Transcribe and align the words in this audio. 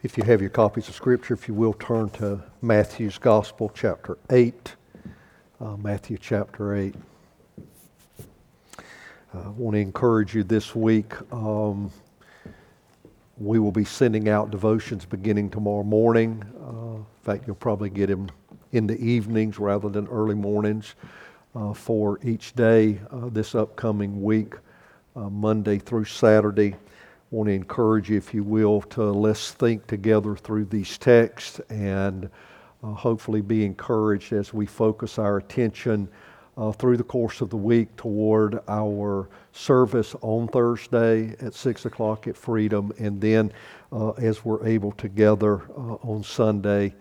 If 0.00 0.16
you 0.16 0.22
have 0.22 0.40
your 0.40 0.50
copies 0.50 0.88
of 0.88 0.94
Scripture, 0.94 1.34
if 1.34 1.48
you 1.48 1.54
will 1.54 1.72
turn 1.72 2.08
to 2.10 2.40
Matthew's 2.62 3.18
Gospel, 3.18 3.68
chapter 3.74 4.16
8. 4.30 4.76
Uh, 5.60 5.76
Matthew 5.76 6.16
chapter 6.20 6.76
8. 6.76 6.94
Uh, 7.58 7.62
I 9.34 9.48
want 9.48 9.74
to 9.74 9.80
encourage 9.80 10.36
you 10.36 10.44
this 10.44 10.72
week. 10.72 11.14
Um, 11.32 11.90
we 13.38 13.58
will 13.58 13.72
be 13.72 13.84
sending 13.84 14.28
out 14.28 14.52
devotions 14.52 15.04
beginning 15.04 15.50
tomorrow 15.50 15.82
morning. 15.82 16.44
Uh, 16.62 16.98
in 16.98 17.04
fact, 17.24 17.48
you'll 17.48 17.56
probably 17.56 17.90
get 17.90 18.06
them 18.06 18.28
in 18.70 18.86
the 18.86 18.96
evenings 19.00 19.58
rather 19.58 19.88
than 19.88 20.06
early 20.06 20.36
mornings 20.36 20.94
uh, 21.56 21.74
for 21.74 22.20
each 22.22 22.54
day 22.54 23.00
uh, 23.10 23.30
this 23.30 23.56
upcoming 23.56 24.22
week, 24.22 24.54
uh, 25.16 25.28
Monday 25.28 25.76
through 25.80 26.04
Saturday 26.04 26.76
want 27.30 27.48
to 27.48 27.52
encourage 27.52 28.10
you, 28.10 28.16
if 28.16 28.32
you 28.32 28.42
will, 28.42 28.80
to 28.82 29.02
let's 29.04 29.52
think 29.52 29.86
together 29.86 30.34
through 30.34 30.64
these 30.64 30.96
texts 30.96 31.60
and 31.68 32.30
uh, 32.82 32.92
hopefully 32.92 33.40
be 33.40 33.64
encouraged 33.64 34.32
as 34.32 34.54
we 34.54 34.64
focus 34.64 35.18
our 35.18 35.36
attention 35.36 36.08
uh, 36.56 36.72
through 36.72 36.96
the 36.96 37.04
course 37.04 37.40
of 37.40 37.50
the 37.50 37.56
week 37.56 37.94
toward 37.96 38.60
our 38.66 39.28
service 39.52 40.14
on 40.22 40.48
Thursday 40.48 41.34
at 41.40 41.54
6 41.54 41.84
o'clock 41.84 42.26
at 42.26 42.36
Freedom, 42.36 42.92
and 42.98 43.20
then 43.20 43.52
uh, 43.92 44.10
as 44.12 44.44
we're 44.44 44.66
able 44.66 44.92
together 44.92 45.62
uh, 45.76 45.94
on 46.02 46.22
Sunday, 46.22 46.94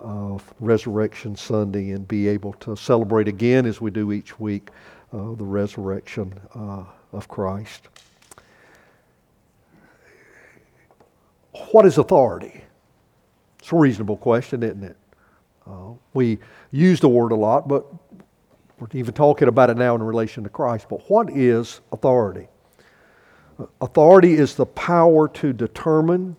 uh, 0.00 0.38
Resurrection 0.60 1.34
Sunday, 1.34 1.90
and 1.90 2.06
be 2.06 2.28
able 2.28 2.52
to 2.54 2.76
celebrate 2.76 3.28
again 3.28 3.66
as 3.66 3.80
we 3.80 3.90
do 3.90 4.12
each 4.12 4.38
week 4.38 4.70
uh, 5.12 5.34
the 5.34 5.44
resurrection 5.44 6.32
of 7.12 7.26
Christ. 7.26 7.88
What 11.52 11.86
is 11.86 11.98
authority? 11.98 12.62
It's 13.58 13.72
a 13.72 13.76
reasonable 13.76 14.16
question, 14.16 14.62
isn't 14.62 14.84
it? 14.84 14.96
Uh, 15.66 15.92
we 16.14 16.38
use 16.70 17.00
the 17.00 17.08
word 17.08 17.32
a 17.32 17.36
lot, 17.36 17.68
but 17.68 17.86
we're 18.78 18.88
even 18.92 19.12
talking 19.12 19.48
about 19.48 19.70
it 19.70 19.76
now 19.76 19.94
in 19.94 20.02
relation 20.02 20.42
to 20.44 20.48
Christ. 20.48 20.86
But 20.88 21.08
what 21.10 21.30
is 21.30 21.80
authority? 21.92 22.48
Uh, 23.58 23.66
authority 23.80 24.34
is 24.34 24.54
the 24.54 24.66
power 24.66 25.28
to 25.28 25.52
determine, 25.52 26.36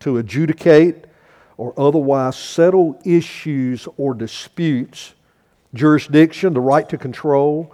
to 0.00 0.18
adjudicate, 0.18 1.04
or 1.56 1.72
otherwise 1.78 2.36
settle 2.36 3.00
issues 3.04 3.86
or 3.96 4.14
disputes, 4.14 5.14
jurisdiction, 5.72 6.52
the 6.52 6.60
right 6.60 6.88
to 6.88 6.98
control, 6.98 7.72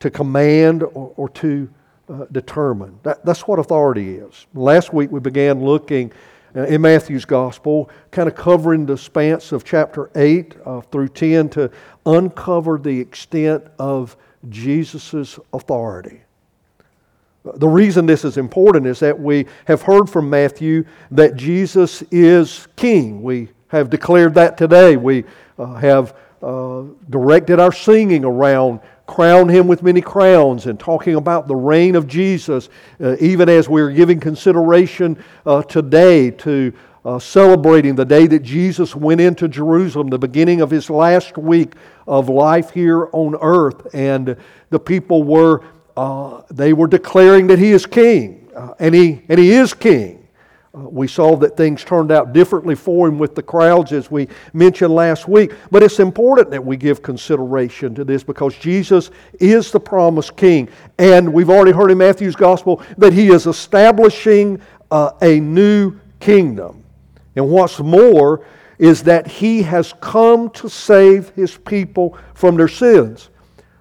to 0.00 0.10
command, 0.10 0.82
or, 0.82 1.12
or 1.16 1.28
to 1.28 1.68
uh, 2.08 2.26
determined. 2.32 2.98
That, 3.02 3.24
that's 3.24 3.46
what 3.48 3.58
authority 3.58 4.16
is. 4.16 4.46
Last 4.54 4.92
week 4.92 5.10
we 5.10 5.20
began 5.20 5.64
looking 5.64 6.12
uh, 6.54 6.64
in 6.64 6.80
Matthew's 6.80 7.24
gospel, 7.24 7.90
kind 8.10 8.28
of 8.28 8.34
covering 8.34 8.86
the 8.86 8.96
span 8.96 9.40
of 9.52 9.64
chapter 9.64 10.10
8 10.14 10.56
uh, 10.64 10.80
through 10.80 11.08
10 11.08 11.48
to 11.50 11.70
uncover 12.06 12.78
the 12.78 12.98
extent 12.98 13.64
of 13.78 14.16
Jesus' 14.48 15.38
authority. 15.52 16.22
The 17.44 17.68
reason 17.68 18.06
this 18.06 18.24
is 18.24 18.38
important 18.38 18.86
is 18.86 18.98
that 19.00 19.18
we 19.18 19.46
have 19.66 19.82
heard 19.82 20.10
from 20.10 20.28
Matthew 20.28 20.84
that 21.12 21.36
Jesus 21.36 22.02
is 22.10 22.66
king. 22.74 23.22
We 23.22 23.50
have 23.68 23.88
declared 23.90 24.34
that 24.34 24.56
today. 24.56 24.96
We 24.96 25.24
uh, 25.58 25.74
have 25.74 26.16
uh, 26.42 26.82
directed 27.08 27.60
our 27.60 27.72
singing 27.72 28.24
around 28.24 28.80
crown 29.06 29.48
him 29.48 29.68
with 29.68 29.82
many 29.82 30.00
crowns 30.00 30.66
and 30.66 30.78
talking 30.78 31.14
about 31.14 31.46
the 31.46 31.54
reign 31.56 31.94
of 31.94 32.06
Jesus, 32.06 32.68
uh, 33.00 33.16
even 33.20 33.48
as 33.48 33.68
we're 33.68 33.90
giving 33.90 34.18
consideration 34.18 35.22
uh, 35.44 35.62
today 35.62 36.30
to 36.32 36.72
uh, 37.04 37.20
celebrating 37.20 37.94
the 37.94 38.04
day 38.04 38.26
that 38.26 38.42
Jesus 38.42 38.96
went 38.96 39.20
into 39.20 39.46
Jerusalem, 39.46 40.08
the 40.08 40.18
beginning 40.18 40.60
of 40.60 40.70
his 40.70 40.90
last 40.90 41.38
week 41.38 41.74
of 42.08 42.28
life 42.28 42.70
here 42.70 43.08
on 43.12 43.36
earth. 43.40 43.94
And 43.94 44.36
the 44.70 44.80
people 44.80 45.22
were, 45.22 45.62
uh, 45.96 46.42
they 46.50 46.72
were 46.72 46.88
declaring 46.88 47.46
that 47.46 47.60
he 47.60 47.70
is 47.70 47.86
king, 47.86 48.50
uh, 48.56 48.74
and, 48.80 48.92
he, 48.92 49.22
and 49.28 49.38
he 49.38 49.52
is 49.52 49.72
king. 49.72 50.25
Uh, 50.76 50.80
we 50.80 51.08
saw 51.08 51.36
that 51.36 51.56
things 51.56 51.84
turned 51.84 52.12
out 52.12 52.32
differently 52.32 52.74
for 52.74 53.08
him 53.08 53.18
with 53.18 53.34
the 53.34 53.42
crowds, 53.42 53.92
as 53.92 54.10
we 54.10 54.28
mentioned 54.52 54.94
last 54.94 55.26
week. 55.26 55.52
But 55.70 55.82
it's 55.82 56.00
important 56.00 56.50
that 56.50 56.64
we 56.64 56.76
give 56.76 57.02
consideration 57.02 57.94
to 57.94 58.04
this 58.04 58.22
because 58.22 58.56
Jesus 58.56 59.10
is 59.40 59.70
the 59.70 59.80
promised 59.80 60.36
king. 60.36 60.68
And 60.98 61.32
we've 61.32 61.50
already 61.50 61.72
heard 61.72 61.90
in 61.90 61.98
Matthew's 61.98 62.36
gospel 62.36 62.82
that 62.98 63.12
he 63.12 63.28
is 63.28 63.46
establishing 63.46 64.60
uh, 64.90 65.12
a 65.22 65.40
new 65.40 65.98
kingdom. 66.20 66.84
And 67.36 67.48
what's 67.48 67.80
more 67.80 68.44
is 68.78 69.02
that 69.04 69.26
he 69.26 69.62
has 69.62 69.94
come 70.00 70.50
to 70.50 70.68
save 70.68 71.30
his 71.30 71.56
people 71.56 72.18
from 72.34 72.56
their 72.56 72.68
sins. 72.68 73.30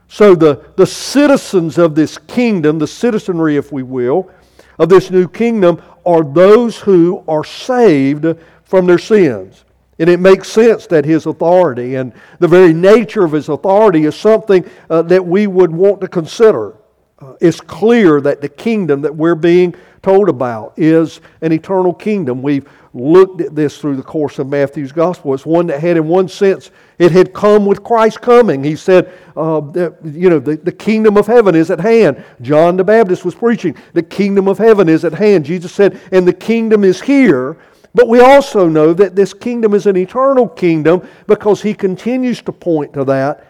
So 0.08 0.36
the, 0.36 0.64
the 0.78 0.86
citizens 0.86 1.78
of 1.78 1.96
this 1.96 2.18
kingdom, 2.18 2.80
the 2.80 2.88
citizenry, 2.88 3.58
if 3.58 3.72
we 3.72 3.84
will, 3.84 4.32
of 4.80 4.90
this 4.90 5.12
new 5.12 5.28
kingdom 5.28 5.82
are 6.06 6.24
those 6.24 6.78
who 6.78 7.24
are 7.28 7.44
saved 7.44 8.38
from 8.64 8.86
their 8.86 8.98
sins. 9.00 9.66
And 9.98 10.10
it 10.10 10.20
makes 10.20 10.50
sense 10.50 10.88
that 10.88 11.06
his 11.06 11.26
authority 11.26 11.96
and 11.96 12.12
the 12.40 12.48
very 12.48 12.74
nature 12.74 13.24
of 13.24 13.32
his 13.32 13.48
authority 13.48 14.06
is 14.06 14.16
something 14.16 14.70
uh, 14.90 15.04
that 15.04 15.26
we 15.26 15.48
would 15.48 15.72
want 15.72 16.02
to 16.02 16.08
consider. 16.08 16.76
Uh, 17.20 17.36
it's 17.40 17.62
clear 17.62 18.20
that 18.20 18.42
the 18.42 18.50
kingdom 18.50 19.02
that 19.02 19.16
we're 19.16 19.36
being 19.36 19.74
told 20.02 20.28
about 20.28 20.74
is 20.76 21.22
an 21.42 21.54
eternal 21.54 21.94
kingdom. 21.94 22.42
We've 22.42 22.70
looked 22.94 23.42
at 23.42 23.56
this 23.56 23.78
through 23.78 23.96
the 23.96 24.04
course 24.04 24.38
of 24.38 24.48
Matthew's 24.48 24.92
gospel. 24.92 25.34
It's 25.34 25.46
one 25.46 25.68
that 25.68 25.80
had, 25.80 25.96
in 25.96 26.08
one 26.08 26.28
sense, 26.28 26.72
it 26.98 27.12
had 27.12 27.34
come 27.34 27.66
with 27.66 27.84
Christ 27.84 28.22
coming. 28.22 28.64
He 28.64 28.76
said, 28.76 29.12
uh, 29.36 29.60
that, 29.72 29.98
you 30.04 30.30
know, 30.30 30.40
the, 30.40 30.56
the 30.56 30.72
kingdom 30.72 31.18
of 31.18 31.28
heaven 31.28 31.56
is 31.56 31.70
at 31.70 31.80
hand. 31.80 32.24
John 32.42 32.78
the 32.78 32.84
Baptist 32.84 33.26
was 33.26 33.36
preaching, 33.36 33.76
the 33.94 34.04
kingdom 34.04 34.48
of 34.48 34.58
heaven 34.58 34.88
is 34.90 35.04
at 35.04 35.14
hand. 35.14 35.46
Jesus 35.46 35.72
said, 35.72 36.00
and 36.12 36.28
the 36.28 36.34
kingdom 36.34 36.84
is 36.84 37.02
here. 37.02 37.58
But 37.94 38.10
we 38.10 38.20
also 38.20 38.68
know 38.68 38.94
that 38.94 39.16
this 39.16 39.34
kingdom 39.34 39.74
is 39.74 39.86
an 39.86 39.96
eternal 39.96 40.50
kingdom 40.50 41.08
because 41.28 41.62
he 41.62 41.74
continues 41.74 42.42
to 42.42 42.52
point 42.52 42.94
to 42.94 43.06
that 43.06 43.48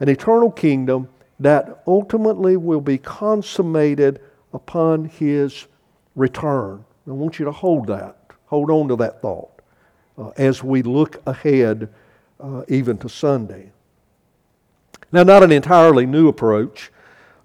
an 0.00 0.08
eternal 0.08 0.50
kingdom 0.50 1.08
that 1.40 1.82
ultimately 1.86 2.56
will 2.56 2.80
be 2.80 2.98
consummated 2.98 4.20
upon 4.52 5.04
his 5.04 5.66
return. 6.14 6.84
I 7.06 7.10
want 7.10 7.38
you 7.38 7.44
to 7.44 7.52
hold 7.52 7.86
that. 7.88 8.16
Hold 8.46 8.70
on 8.70 8.88
to 8.88 8.96
that 8.96 9.20
thought 9.20 9.60
uh, 10.18 10.28
as 10.36 10.62
we 10.62 10.82
look 10.82 11.20
ahead 11.26 11.88
uh, 12.40 12.62
even 12.68 12.98
to 12.98 13.08
Sunday. 13.08 13.70
Now, 15.12 15.22
not 15.22 15.42
an 15.42 15.52
entirely 15.52 16.06
new 16.06 16.28
approach 16.28 16.90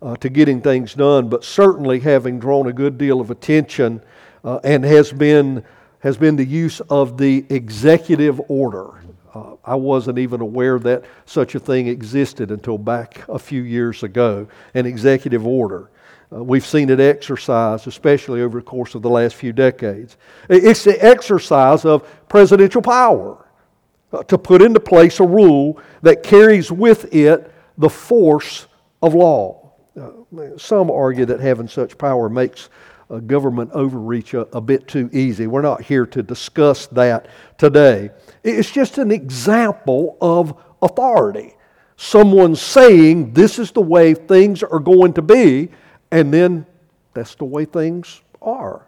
uh, 0.01 0.15
to 0.17 0.29
getting 0.29 0.61
things 0.61 0.93
done, 0.93 1.29
but 1.29 1.43
certainly 1.43 1.99
having 1.99 2.39
drawn 2.39 2.67
a 2.67 2.73
good 2.73 2.97
deal 2.97 3.21
of 3.21 3.29
attention 3.29 4.01
uh, 4.43 4.59
and 4.63 4.83
has 4.83 5.11
been, 5.11 5.63
has 5.99 6.17
been 6.17 6.35
the 6.35 6.45
use 6.45 6.79
of 6.89 7.17
the 7.17 7.45
executive 7.49 8.41
order. 8.49 9.01
Uh, 9.33 9.55
I 9.63 9.75
wasn't 9.75 10.17
even 10.17 10.41
aware 10.41 10.79
that 10.79 11.05
such 11.25 11.55
a 11.55 11.59
thing 11.59 11.87
existed 11.87 12.51
until 12.51 12.77
back 12.77 13.23
a 13.29 13.39
few 13.39 13.61
years 13.61 14.03
ago 14.03 14.47
an 14.73 14.85
executive 14.85 15.45
order. 15.45 15.89
Uh, 16.33 16.43
we've 16.43 16.65
seen 16.65 16.89
it 16.89 16.99
exercised, 16.99 17.87
especially 17.87 18.41
over 18.41 18.59
the 18.59 18.65
course 18.65 18.95
of 18.95 19.01
the 19.01 19.09
last 19.09 19.35
few 19.35 19.53
decades. 19.53 20.17
It's 20.49 20.83
the 20.83 21.03
exercise 21.03 21.85
of 21.85 22.07
presidential 22.27 22.81
power 22.81 23.45
to 24.27 24.37
put 24.37 24.61
into 24.61 24.79
place 24.79 25.19
a 25.19 25.25
rule 25.25 25.79
that 26.01 26.23
carries 26.23 26.71
with 26.71 27.13
it 27.13 27.53
the 27.77 27.89
force 27.89 28.67
of 29.01 29.13
law. 29.13 29.71
Uh, 29.99 30.57
some 30.57 30.89
argue 30.89 31.25
that 31.25 31.39
having 31.39 31.67
such 31.67 31.97
power 31.97 32.29
makes 32.29 32.69
government 33.19 33.71
overreach 33.73 34.33
a, 34.33 34.41
a 34.55 34.61
bit 34.61 34.87
too 34.87 35.09
easy. 35.11 35.47
We're 35.47 35.61
not 35.61 35.81
here 35.81 36.05
to 36.07 36.23
discuss 36.23 36.87
that 36.87 37.27
today. 37.57 38.11
It's 38.43 38.71
just 38.71 38.97
an 38.97 39.11
example 39.11 40.17
of 40.21 40.55
authority. 40.81 41.55
Someone 41.97 42.55
saying, 42.55 43.33
This 43.33 43.59
is 43.59 43.71
the 43.71 43.81
way 43.81 44.13
things 44.13 44.63
are 44.63 44.79
going 44.79 45.13
to 45.13 45.21
be, 45.21 45.69
and 46.11 46.33
then 46.33 46.65
that's 47.13 47.35
the 47.35 47.45
way 47.45 47.65
things 47.65 48.21
are. 48.41 48.87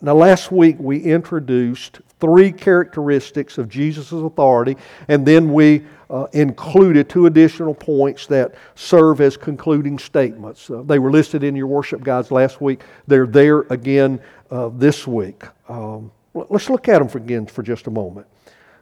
Now, 0.00 0.14
last 0.14 0.52
week 0.52 0.76
we 0.78 1.00
introduced 1.00 2.00
three 2.20 2.52
characteristics 2.52 3.58
of 3.58 3.68
Jesus' 3.68 4.12
authority, 4.12 4.76
and 5.08 5.24
then 5.24 5.52
we 5.52 5.84
uh, 6.10 6.26
included 6.32 7.08
two 7.08 7.26
additional 7.26 7.74
points 7.74 8.26
that 8.26 8.54
serve 8.74 9.20
as 9.20 9.36
concluding 9.36 9.98
statements. 9.98 10.70
Uh, 10.70 10.82
they 10.82 10.98
were 10.98 11.10
listed 11.10 11.44
in 11.44 11.54
your 11.54 11.66
worship 11.66 12.02
guides 12.02 12.30
last 12.30 12.60
week. 12.60 12.82
They're 13.06 13.26
there 13.26 13.60
again 13.70 14.20
uh, 14.50 14.70
this 14.72 15.06
week. 15.06 15.42
Um, 15.68 16.10
let's 16.34 16.70
look 16.70 16.88
at 16.88 16.98
them 16.98 17.08
for, 17.08 17.18
again 17.18 17.46
for 17.46 17.62
just 17.62 17.86
a 17.86 17.90
moment. 17.90 18.26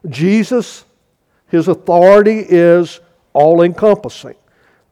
Jesus, 0.08 0.84
his 1.48 1.68
authority 1.68 2.44
is 2.48 3.00
all 3.32 3.62
encompassing. 3.62 4.36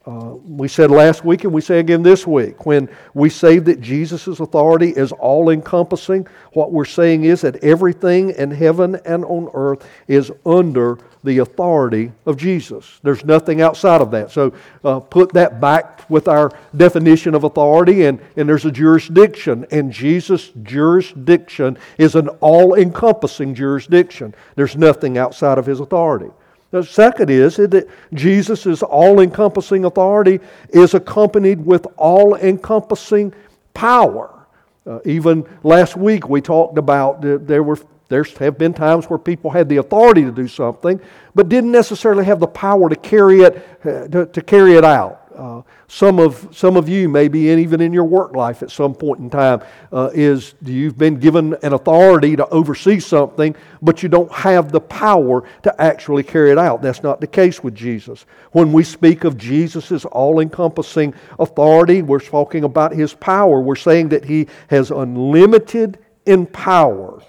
Uh, 0.07 0.35
we 0.47 0.69
said 0.69 0.91
last 0.91 1.25
week 1.25 1.45
and 1.45 1.53
we 1.53 1.63
say 1.63 1.79
again 1.79 2.03
this 2.03 2.27
week 2.27 2.67
when 2.67 2.91
we 3.15 3.31
say 3.31 3.59
that 3.59 3.81
Jesus' 3.81 4.39
authority 4.39 4.91
is 4.91 5.13
all 5.13 5.49
encompassing, 5.49 6.27
what 6.53 6.73
we're 6.73 6.85
saying 6.85 7.25
is 7.25 7.41
that 7.41 7.57
everything 7.65 8.29
in 8.31 8.51
heaven 8.51 8.97
and 9.07 9.25
on 9.25 9.49
earth 9.55 9.89
is 10.07 10.31
under 10.45 10.99
the 11.23 11.39
authority 11.39 12.13
of 12.27 12.37
Jesus. 12.37 13.01
There's 13.03 13.25
nothing 13.25 13.63
outside 13.63 14.03
of 14.03 14.11
that. 14.11 14.31
So 14.31 14.53
uh, 14.85 15.01
put 15.01 15.33
that 15.33 15.59
back 15.59 16.09
with 16.11 16.29
our 16.29 16.51
definition 16.77 17.35
of 17.35 17.45
authority, 17.45 18.05
and, 18.05 18.21
and 18.37 18.47
there's 18.47 18.67
a 18.67 18.71
jurisdiction. 18.71 19.67
And 19.71 19.91
Jesus' 19.91 20.53
jurisdiction 20.63 21.79
is 21.97 22.15
an 22.15 22.29
all 22.41 22.75
encompassing 22.75 23.55
jurisdiction. 23.55 24.35
There's 24.55 24.77
nothing 24.77 25.17
outside 25.17 25.57
of 25.57 25.65
his 25.65 25.81
authority. 25.81 26.31
The 26.75 26.83
second 26.83 27.31
is 27.31 27.55
that 27.55 27.89
Jesus' 28.13 28.83
all 28.83 29.21
encompassing 29.21 29.85
authority 29.85 30.41
is 30.71 30.95
accompanied 30.95 31.65
with 31.65 31.87
all 31.97 32.35
encompassing 32.35 33.33
power. 33.75 34.45
Uh, 34.85 34.99
even 35.05 35.47
last 35.63 35.97
week 35.97 36.29
we 36.29 36.41
talked 36.41 36.77
about 36.77 37.23
there 37.23 37.63
were 37.63 37.79
there 38.09 38.25
have 38.41 38.59
been 38.59 38.75
times 38.75 39.07
where 39.07 39.21
people 39.21 39.53
had 39.53 39.69
the 39.69 39.77
authority 39.77 40.25
to 40.25 40.33
do 40.33 40.49
something, 40.49 41.01
but 41.33 41.49
didn't 41.49 41.71
necessarily 41.71 42.25
have 42.25 42.41
the 42.41 42.49
power 42.49 42.89
to 42.89 42.97
carry 42.97 43.43
it, 43.43 43.65
uh, 43.85 44.09
to, 44.09 44.27
to 44.27 44.43
carry 44.43 44.75
it 44.75 44.85
out. 44.85 45.24
Uh, 45.35 45.63
some 45.89 46.19
of 46.19 46.49
some 46.53 46.77
of 46.77 46.89
you, 46.89 47.09
maybe 47.09 47.51
in, 47.51 47.59
even 47.59 47.81
in 47.81 47.93
your 47.93 48.05
work 48.05 48.35
life 48.35 48.63
at 48.63 48.71
some 48.71 48.95
point 48.95 49.21
in 49.21 49.31
time, 49.31 49.63
uh, 49.93 50.11
is 50.15 50.55
you've 50.63 50.97
been 50.97 51.19
given 51.19 51.55
an 51.63 51.73
authority 51.73 52.37
to 52.37 52.49
oversee 52.49 53.01
something, 53.01 53.55
but 53.83 54.03
you 54.03 54.09
don't 54.09 54.31
have 54.33 54.73
the 54.73 54.81
power 54.81 55.45
to 55.63 55.83
actually 55.83 56.23
carry 56.23 56.51
it 56.51 56.59
out. 56.59 56.83
That's 56.83 57.03
not 57.03 57.21
the 57.21 57.27
case 57.27 57.63
with 57.63 57.75
Jesus. 57.75 58.27
When 58.53 58.73
we 58.73 58.83
speak 58.85 59.25
of 59.25 59.37
Jesus' 59.37 60.05
all-encompassing 60.05 61.15
authority, 61.39 62.03
we're 62.03 62.21
talking 62.21 62.65
about 62.65 62.93
His 62.93 63.15
power. 63.15 63.61
We're 63.61 63.77
saying 63.77 64.11
that 64.11 64.25
He 64.25 64.49
has 64.69 64.91
unlimited 64.91 65.99
in 66.27 66.47
power. 66.47 67.23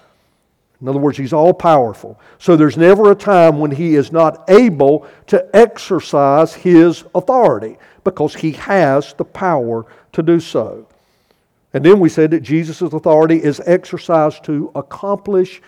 In 0.81 0.89
other 0.89 0.99
words, 0.99 1.17
he's 1.17 1.33
all 1.33 1.53
powerful. 1.53 2.19
So 2.37 2.55
there's 2.55 2.77
never 2.77 3.11
a 3.11 3.15
time 3.15 3.59
when 3.59 3.71
he 3.71 3.95
is 3.95 4.11
not 4.11 4.49
able 4.49 5.07
to 5.27 5.47
exercise 5.55 6.53
his 6.53 7.03
authority 7.15 7.77
because 8.05 8.33
he 8.33 8.53
has 8.53 9.13
the 9.15 9.25
power 9.25 9.85
to 10.13 10.23
do 10.23 10.39
so. 10.39 10.87
And 11.73 11.83
then 11.83 11.99
we 11.99 12.07
said 12.07 12.31
that 12.31 12.39
Jesus' 12.39 12.81
authority 12.81 13.43
is 13.43 13.61
exercised 13.65 14.45
to 14.45 14.71
accomplish 14.75 15.61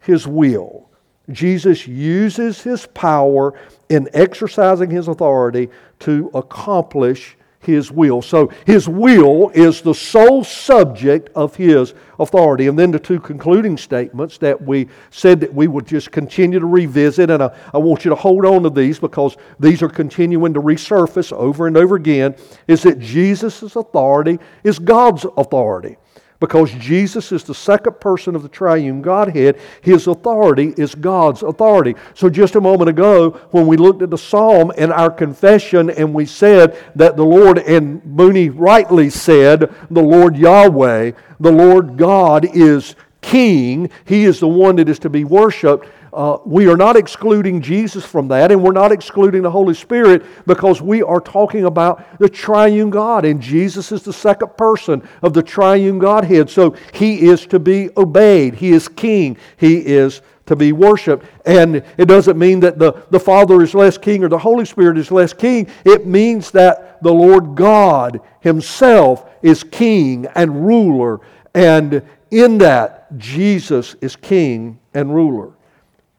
his 0.00 0.26
will. 0.26 0.90
Jesus 1.30 1.88
uses 1.88 2.60
his 2.60 2.84
power 2.84 3.58
in 3.88 4.10
exercising 4.12 4.90
his 4.90 5.08
authority 5.08 5.70
to 6.00 6.30
accomplish 6.34 7.38
his 7.66 7.90
will. 7.90 8.22
So 8.22 8.52
his 8.66 8.88
will 8.88 9.50
is 9.50 9.82
the 9.82 9.94
sole 9.94 10.44
subject 10.44 11.30
of 11.34 11.56
his 11.56 11.94
authority. 12.18 12.68
And 12.68 12.78
then 12.78 12.90
the 12.90 12.98
two 12.98 13.20
concluding 13.20 13.76
statements 13.76 14.38
that 14.38 14.60
we 14.60 14.88
said 15.10 15.40
that 15.40 15.52
we 15.52 15.66
would 15.66 15.86
just 15.86 16.10
continue 16.10 16.58
to 16.58 16.66
revisit, 16.66 17.30
and 17.30 17.42
I, 17.42 17.56
I 17.72 17.78
want 17.78 18.04
you 18.04 18.10
to 18.10 18.14
hold 18.14 18.44
on 18.44 18.62
to 18.62 18.70
these 18.70 18.98
because 18.98 19.36
these 19.58 19.82
are 19.82 19.88
continuing 19.88 20.54
to 20.54 20.60
resurface 20.60 21.32
over 21.32 21.66
and 21.66 21.76
over 21.76 21.96
again, 21.96 22.36
is 22.68 22.82
that 22.82 22.98
Jesus' 22.98 23.76
authority 23.76 24.38
is 24.62 24.78
God's 24.78 25.26
authority. 25.36 25.96
Because 26.40 26.72
Jesus 26.72 27.32
is 27.32 27.44
the 27.44 27.54
second 27.54 28.00
person 28.00 28.34
of 28.34 28.42
the 28.42 28.48
triune 28.48 29.02
Godhead, 29.02 29.58
his 29.82 30.06
authority 30.06 30.74
is 30.76 30.94
God's 30.94 31.42
authority. 31.42 31.94
So, 32.14 32.28
just 32.28 32.56
a 32.56 32.60
moment 32.60 32.90
ago, 32.90 33.30
when 33.50 33.66
we 33.66 33.76
looked 33.76 34.02
at 34.02 34.10
the 34.10 34.18
psalm 34.18 34.72
and 34.76 34.92
our 34.92 35.10
confession, 35.10 35.90
and 35.90 36.12
we 36.12 36.26
said 36.26 36.76
that 36.96 37.16
the 37.16 37.24
Lord, 37.24 37.58
and 37.58 38.04
Mooney 38.04 38.50
rightly 38.50 39.10
said, 39.10 39.72
the 39.90 40.02
Lord 40.02 40.36
Yahweh, 40.36 41.12
the 41.40 41.52
Lord 41.52 41.96
God 41.96 42.46
is 42.56 42.96
King, 43.20 43.90
He 44.04 44.24
is 44.24 44.40
the 44.40 44.48
one 44.48 44.76
that 44.76 44.88
is 44.88 44.98
to 45.00 45.10
be 45.10 45.24
worshiped. 45.24 45.86
Uh, 46.14 46.38
we 46.44 46.68
are 46.68 46.76
not 46.76 46.96
excluding 46.96 47.60
Jesus 47.60 48.04
from 48.06 48.28
that, 48.28 48.52
and 48.52 48.62
we're 48.62 48.70
not 48.70 48.92
excluding 48.92 49.42
the 49.42 49.50
Holy 49.50 49.74
Spirit 49.74 50.24
because 50.46 50.80
we 50.80 51.02
are 51.02 51.20
talking 51.20 51.64
about 51.64 52.18
the 52.20 52.28
triune 52.28 52.88
God, 52.88 53.24
and 53.24 53.42
Jesus 53.42 53.90
is 53.90 54.02
the 54.02 54.12
second 54.12 54.56
person 54.56 55.06
of 55.22 55.34
the 55.34 55.42
triune 55.42 55.98
Godhead. 55.98 56.48
So 56.48 56.76
he 56.92 57.22
is 57.22 57.46
to 57.48 57.58
be 57.58 57.90
obeyed, 57.96 58.54
he 58.54 58.70
is 58.70 58.86
king, 58.86 59.36
he 59.56 59.78
is 59.78 60.22
to 60.46 60.54
be 60.54 60.70
worshiped. 60.70 61.26
And 61.46 61.82
it 61.98 62.06
doesn't 62.06 62.38
mean 62.38 62.60
that 62.60 62.78
the, 62.78 62.92
the 63.10 63.18
Father 63.18 63.60
is 63.62 63.74
less 63.74 63.98
king 63.98 64.22
or 64.22 64.28
the 64.28 64.38
Holy 64.38 64.66
Spirit 64.66 64.98
is 64.98 65.10
less 65.10 65.32
king. 65.32 65.66
It 65.84 66.06
means 66.06 66.52
that 66.52 67.02
the 67.02 67.12
Lord 67.12 67.56
God 67.56 68.20
Himself 68.38 69.28
is 69.42 69.64
king 69.64 70.26
and 70.36 70.64
ruler. 70.64 71.20
And 71.54 72.02
in 72.30 72.58
that, 72.58 73.16
Jesus 73.18 73.96
is 74.00 74.14
king 74.14 74.78
and 74.92 75.12
ruler. 75.12 75.52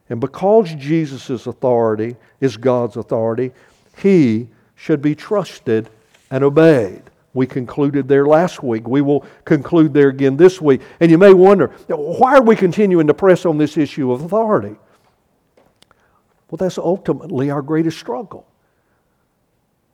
And 0.09 0.21
because 0.21 0.73
Jesus' 0.75 1.47
authority 1.47 2.15
is 2.39 2.57
God's 2.57 2.97
authority, 2.97 3.51
he 3.97 4.47
should 4.75 5.01
be 5.01 5.15
trusted 5.15 5.89
and 6.29 6.43
obeyed. 6.43 7.01
We 7.33 7.47
concluded 7.47 8.07
there 8.07 8.25
last 8.25 8.63
week. 8.63 8.87
We 8.87 9.01
will 9.01 9.25
conclude 9.43 9.93
there 9.93 10.09
again 10.09 10.37
this 10.37 10.61
week. 10.61 10.81
And 10.99 11.11
you 11.11 11.17
may 11.17 11.33
wonder, 11.33 11.67
why 11.87 12.35
are 12.35 12.41
we 12.41 12.55
continuing 12.55 13.07
to 13.07 13.13
press 13.13 13.45
on 13.45 13.57
this 13.57 13.77
issue 13.77 14.11
of 14.11 14.23
authority? 14.23 14.75
Well, 16.49 16.57
that's 16.57 16.77
ultimately 16.77 17.49
our 17.49 17.61
greatest 17.61 17.97
struggle. 17.97 18.47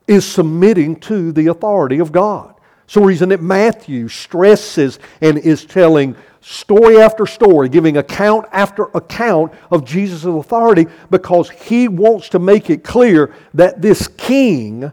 Is 0.06 0.26
submitting 0.26 0.96
to 1.00 1.32
the 1.32 1.46
authority 1.46 1.98
of 2.00 2.12
God. 2.12 2.54
So, 2.86 3.02
reason 3.02 3.30
that 3.30 3.40
Matthew 3.40 4.08
stresses 4.08 4.98
and 5.20 5.38
is 5.38 5.64
telling 5.64 6.16
story 6.42 6.98
after 6.98 7.24
story, 7.24 7.68
giving 7.68 7.96
account 7.96 8.46
after 8.52 8.84
account 8.94 9.52
of 9.70 9.84
Jesus' 9.84 10.24
authority 10.24 10.86
because 11.10 11.48
he 11.48 11.88
wants 11.88 12.28
to 12.30 12.38
make 12.38 12.68
it 12.68 12.84
clear 12.84 13.34
that 13.54 13.80
this 13.80 14.08
king 14.08 14.92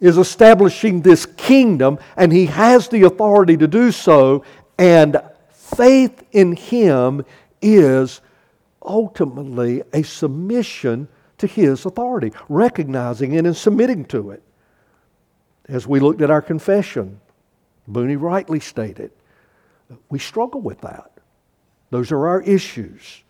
is 0.00 0.16
establishing 0.16 1.02
this 1.02 1.26
kingdom 1.26 1.98
and 2.16 2.32
he 2.32 2.46
has 2.46 2.88
the 2.88 3.02
authority 3.02 3.56
to 3.56 3.66
do 3.66 3.90
so, 3.90 4.44
and 4.78 5.20
faith 5.50 6.22
in 6.32 6.54
him 6.54 7.24
is 7.60 8.20
ultimately 8.82 9.82
a 9.92 10.02
submission 10.02 11.08
to 11.38 11.46
his 11.46 11.84
authority, 11.84 12.32
recognizing 12.48 13.32
it 13.32 13.44
and 13.44 13.56
submitting 13.56 14.04
to 14.04 14.30
it. 14.30 14.42
As 15.68 15.86
we 15.86 15.98
looked 15.98 16.20
at 16.22 16.30
our 16.30 16.42
confession, 16.42 17.20
Booney 17.90 18.20
rightly 18.20 18.60
stated 18.60 19.10
we 20.08 20.18
struggle 20.18 20.60
with 20.60 20.80
that. 20.82 21.10
Those 21.90 22.12
are 22.12 22.26
our 22.26 22.42
issues. 22.42 23.22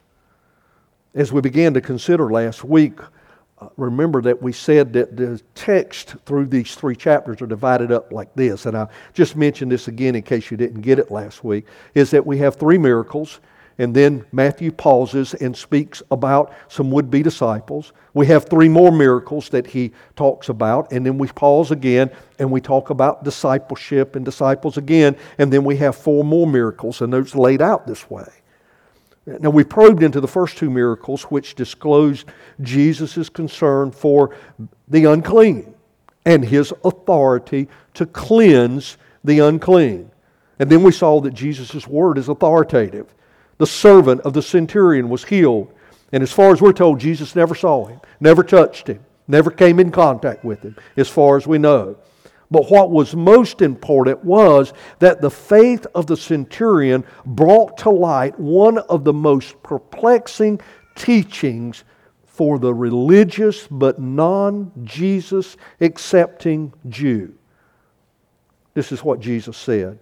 As 1.15 1.33
we 1.33 1.41
began 1.41 1.75
to 1.75 1.81
consider 1.81 2.31
last 2.31 2.65
week, 2.65 2.99
uh, 3.59 3.69
remember 3.77 4.21
that 4.23 4.43
we 4.43 4.53
said 4.53 4.93
that 4.93 5.17
the 5.17 5.41
text 5.55 6.17
through 6.27 6.47
these 6.47 6.75
three 6.75 6.95
chapters 6.95 7.41
are 7.41 7.47
divided 7.47 7.91
up 7.91 8.13
like 8.13 8.35
this. 8.35 8.67
And 8.67 8.77
I 8.77 8.89
just 9.15 9.35
mentioned 9.35 9.73
this 9.73 9.89
again 9.89 10.15
in 10.15 10.23
case 10.23 10.51
you 10.51 10.57
didn't 10.57 10.83
get 10.83 10.99
it 10.99 11.11
last 11.11 11.43
week 11.43 11.67
is 11.95 12.11
that 12.11 12.27
we 12.27 12.37
have 12.39 12.57
three 12.57 12.77
miracles 12.77 13.41
and 13.79 13.95
then 13.95 14.25
Matthew 14.33 14.73
pauses 14.73 15.35
and 15.35 15.55
speaks 15.55 16.03
about 16.11 16.53
some 16.69 16.91
would 16.93 17.11
be 17.11 17.23
disciples. 17.23 17.93
We 18.15 18.27
have 18.29 18.47
three 18.47 18.71
more 18.71 18.91
miracles 18.91 19.51
that 19.51 19.67
he 19.67 19.93
talks 20.15 20.49
about. 20.49 20.93
And 20.93 21.05
then 21.05 21.19
we 21.19 21.29
pause 21.29 21.71
again 21.71 22.11
and 22.39 22.51
we 22.51 22.63
talk 22.63 22.89
about 22.89 23.23
discipleship 23.23 24.17
and 24.17 24.25
disciples 24.25 24.79
again. 24.79 25.17
And 25.37 25.53
then 25.53 25.63
we 25.63 25.77
have 25.77 25.95
four 25.95 26.25
more 26.25 26.47
miracles, 26.47 27.03
and 27.03 27.13
those 27.13 27.35
laid 27.35 27.61
out 27.61 27.87
this 27.87 28.09
way. 28.11 28.29
Now, 29.27 29.51
we 29.51 29.65
probed 29.65 30.05
into 30.05 30.21
the 30.21 30.29
first 30.29 30.57
two 30.57 30.71
miracles, 30.71 31.25
which 31.25 31.57
disclosed 31.57 32.29
Jesus' 32.61 33.29
concern 33.29 33.91
for 33.91 34.37
the 34.87 35.05
unclean 35.07 35.75
and 36.25 36.45
his 36.45 36.73
authority 36.85 37.69
to 37.95 38.07
cleanse 38.07 38.97
the 39.25 39.41
unclean. 39.41 40.11
And 40.61 40.71
then 40.71 40.83
we 40.83 40.93
saw 40.93 41.21
that 41.21 41.35
Jesus' 41.35 41.89
word 41.89 42.19
is 42.19 42.29
authoritative 42.29 43.13
the 43.59 43.67
servant 43.67 44.21
of 44.23 44.33
the 44.33 44.43
centurion 44.43 45.09
was 45.09 45.25
healed. 45.25 45.73
And 46.13 46.23
as 46.23 46.33
far 46.33 46.53
as 46.53 46.61
we're 46.61 46.73
told, 46.73 47.01
Jesus 47.01 47.35
never 47.35 47.55
saw 47.55 47.87
him, 47.87 48.01
never 48.21 48.43
touched 48.43 48.89
him, 48.89 49.05
never 49.27 49.51
came 49.51 49.81
in 49.81 49.91
contact 49.91 50.45
with 50.45 50.63
him, 50.63 50.77
as 50.97 51.09
far 51.09 51.37
as 51.37 51.47
we 51.47 51.59
know. 51.59 51.97
But 52.51 52.71
what 52.71 52.91
was 52.91 53.17
most 53.17 53.61
important 53.61 54.25
was 54.25 54.73
that 55.01 55.21
the 55.21 55.31
faith 55.31 55.85
of 55.95 56.07
the 56.07 56.17
centurion 56.17 57.05
brought 57.25 57.79
to 57.79 57.91
light 57.91 58.39
one 58.39 58.79
of 58.79 59.03
the 59.03 59.13
most 59.13 59.61
perplexing 59.65 60.61
teachings 60.95 61.83
for 62.25 62.59
the 62.59 62.73
religious 62.73 63.67
but 63.67 63.99
non 63.99 64.71
Jesus 64.85 65.57
accepting 65.81 66.73
Jew. 66.89 67.35
This 68.75 68.93
is 68.93 69.03
what 69.03 69.21
Jesus 69.21 69.57
said. 69.57 69.99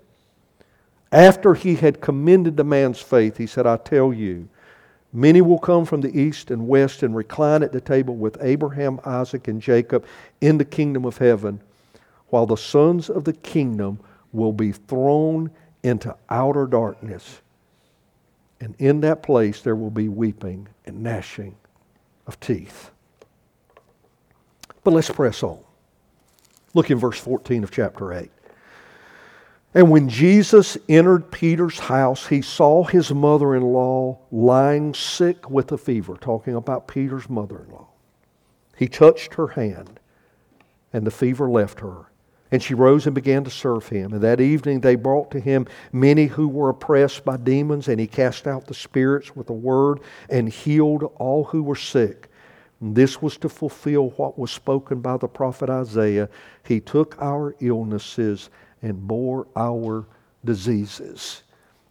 After 1.15 1.55
he 1.55 1.77
had 1.77 2.01
commended 2.01 2.57
the 2.57 2.65
man's 2.65 3.01
faith, 3.01 3.37
he 3.37 3.47
said, 3.47 3.67
I 3.67 3.77
tell 3.77 4.13
you, 4.13 4.49
Many 5.17 5.43
will 5.43 5.61
come 5.61 5.85
from 5.85 6.01
the 6.01 6.21
east 6.21 6.51
and 6.51 6.67
west 6.67 7.05
and 7.05 7.15
recline 7.15 7.63
at 7.63 7.71
the 7.71 7.81
table 7.81 8.17
with 8.17 8.37
Abraham, 8.41 8.99
Isaac, 9.05 9.47
and 9.47 9.63
Jacob 9.63 10.05
in 10.41 10.59
the 10.59 10.65
kingdom 10.65 11.05
of 11.05 11.19
heaven, 11.19 11.61
while 12.31 12.47
the 12.47 12.57
sons 12.57 13.09
of 13.09 13.23
the 13.23 13.33
kingdom 13.33 14.01
will 14.33 14.53
be 14.53 14.73
thrown 14.73 15.53
into 15.85 16.17
outer 16.29 16.67
darkness. 16.67 17.43
And 18.61 18.75
in 18.81 19.03
that 19.03 19.23
place 19.23 19.61
there 19.61 19.77
will 19.77 19.91
be 19.91 20.09
weeping 20.09 20.67
and 20.85 21.05
gnashing 21.05 21.55
of 22.27 22.41
teeth. 22.41 22.91
But 24.83 24.95
let's 24.95 25.11
press 25.11 25.45
on. 25.45 25.61
Look 26.75 26.91
in 26.91 26.99
verse 26.99 27.21
14 27.21 27.63
of 27.63 27.71
chapter 27.71 28.13
8. 28.13 28.33
And 29.75 29.91
when 29.91 30.09
Jesus 30.09 30.79
entered 30.89 31.33
Peter's 31.33 31.81
house, 31.81 32.29
he 32.29 32.43
saw 32.43 32.85
his 32.85 33.13
mother 33.13 33.57
in 33.57 33.63
law 33.63 34.21
lying 34.31 34.95
sick 34.95 35.51
with 35.51 35.73
a 35.73 35.79
fever, 35.79 36.17
talking 36.17 36.55
about 36.55 36.87
Peter's 36.87 37.29
mother 37.29 37.65
in 37.67 37.73
law. 37.73 37.89
He 38.77 38.87
touched 38.87 39.35
her 39.35 39.49
hand, 39.49 39.99
and 40.93 41.05
the 41.05 41.11
fever 41.11 41.51
left 41.51 41.81
her. 41.81 42.07
And 42.53 42.63
she 42.63 42.75
rose 42.75 43.07
and 43.07 43.17
began 43.17 43.43
to 43.43 43.51
serve 43.51 43.89
him. 43.89 44.13
And 44.13 44.23
that 44.23 44.41
evening 44.41 44.81
they 44.81 44.95
brought 44.95 45.33
to 45.33 45.41
him 45.41 45.67
many 45.93 46.27
who 46.27 46.47
were 46.47 46.69
oppressed 46.69 47.25
by 47.25 47.37
demons, 47.37 47.89
and 47.89 47.99
he 47.99 48.07
cast 48.07 48.47
out 48.47 48.69
the 48.69 48.75
spirits 48.75 49.35
with 49.35 49.51
a 49.51 49.55
word 49.55 49.99
and 50.31 50.49
healed 50.49 51.03
all 51.17 51.43
who 51.43 51.65
were 51.65 51.75
sick. 51.75 52.29
And 52.81 52.95
this 52.95 53.21
was 53.21 53.37
to 53.39 53.49
fulfill 53.49 54.11
what 54.11 54.39
was 54.39 54.53
spoken 54.53 55.01
by 55.01 55.17
the 55.17 55.27
prophet 55.27 55.69
Isaiah. 55.69 56.29
He 56.65 56.79
took 56.79 57.21
our 57.21 57.57
illnesses 57.59 58.51
and 58.85 59.09
bore 59.09 59.47
our 59.57 60.07
diseases. 60.45 61.43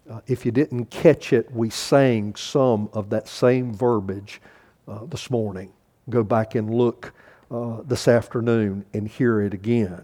Uh, 0.09 0.19
if 0.27 0.45
you 0.45 0.51
didn't 0.51 0.85
catch 0.85 1.33
it, 1.33 1.51
we 1.51 1.69
sang 1.69 2.35
some 2.35 2.87
of 2.93 3.09
that 3.09 3.27
same 3.27 3.73
verbiage 3.73 4.39
uh, 4.87 5.03
this 5.05 5.31
morning. 5.31 5.73
Go 6.09 6.23
back 6.23 6.55
and 6.55 6.71
look 6.71 7.13
uh, 7.49 7.81
this 7.85 8.07
afternoon 8.07 8.85
and 8.93 9.07
hear 9.07 9.41
it 9.41 9.53
again. 9.53 10.03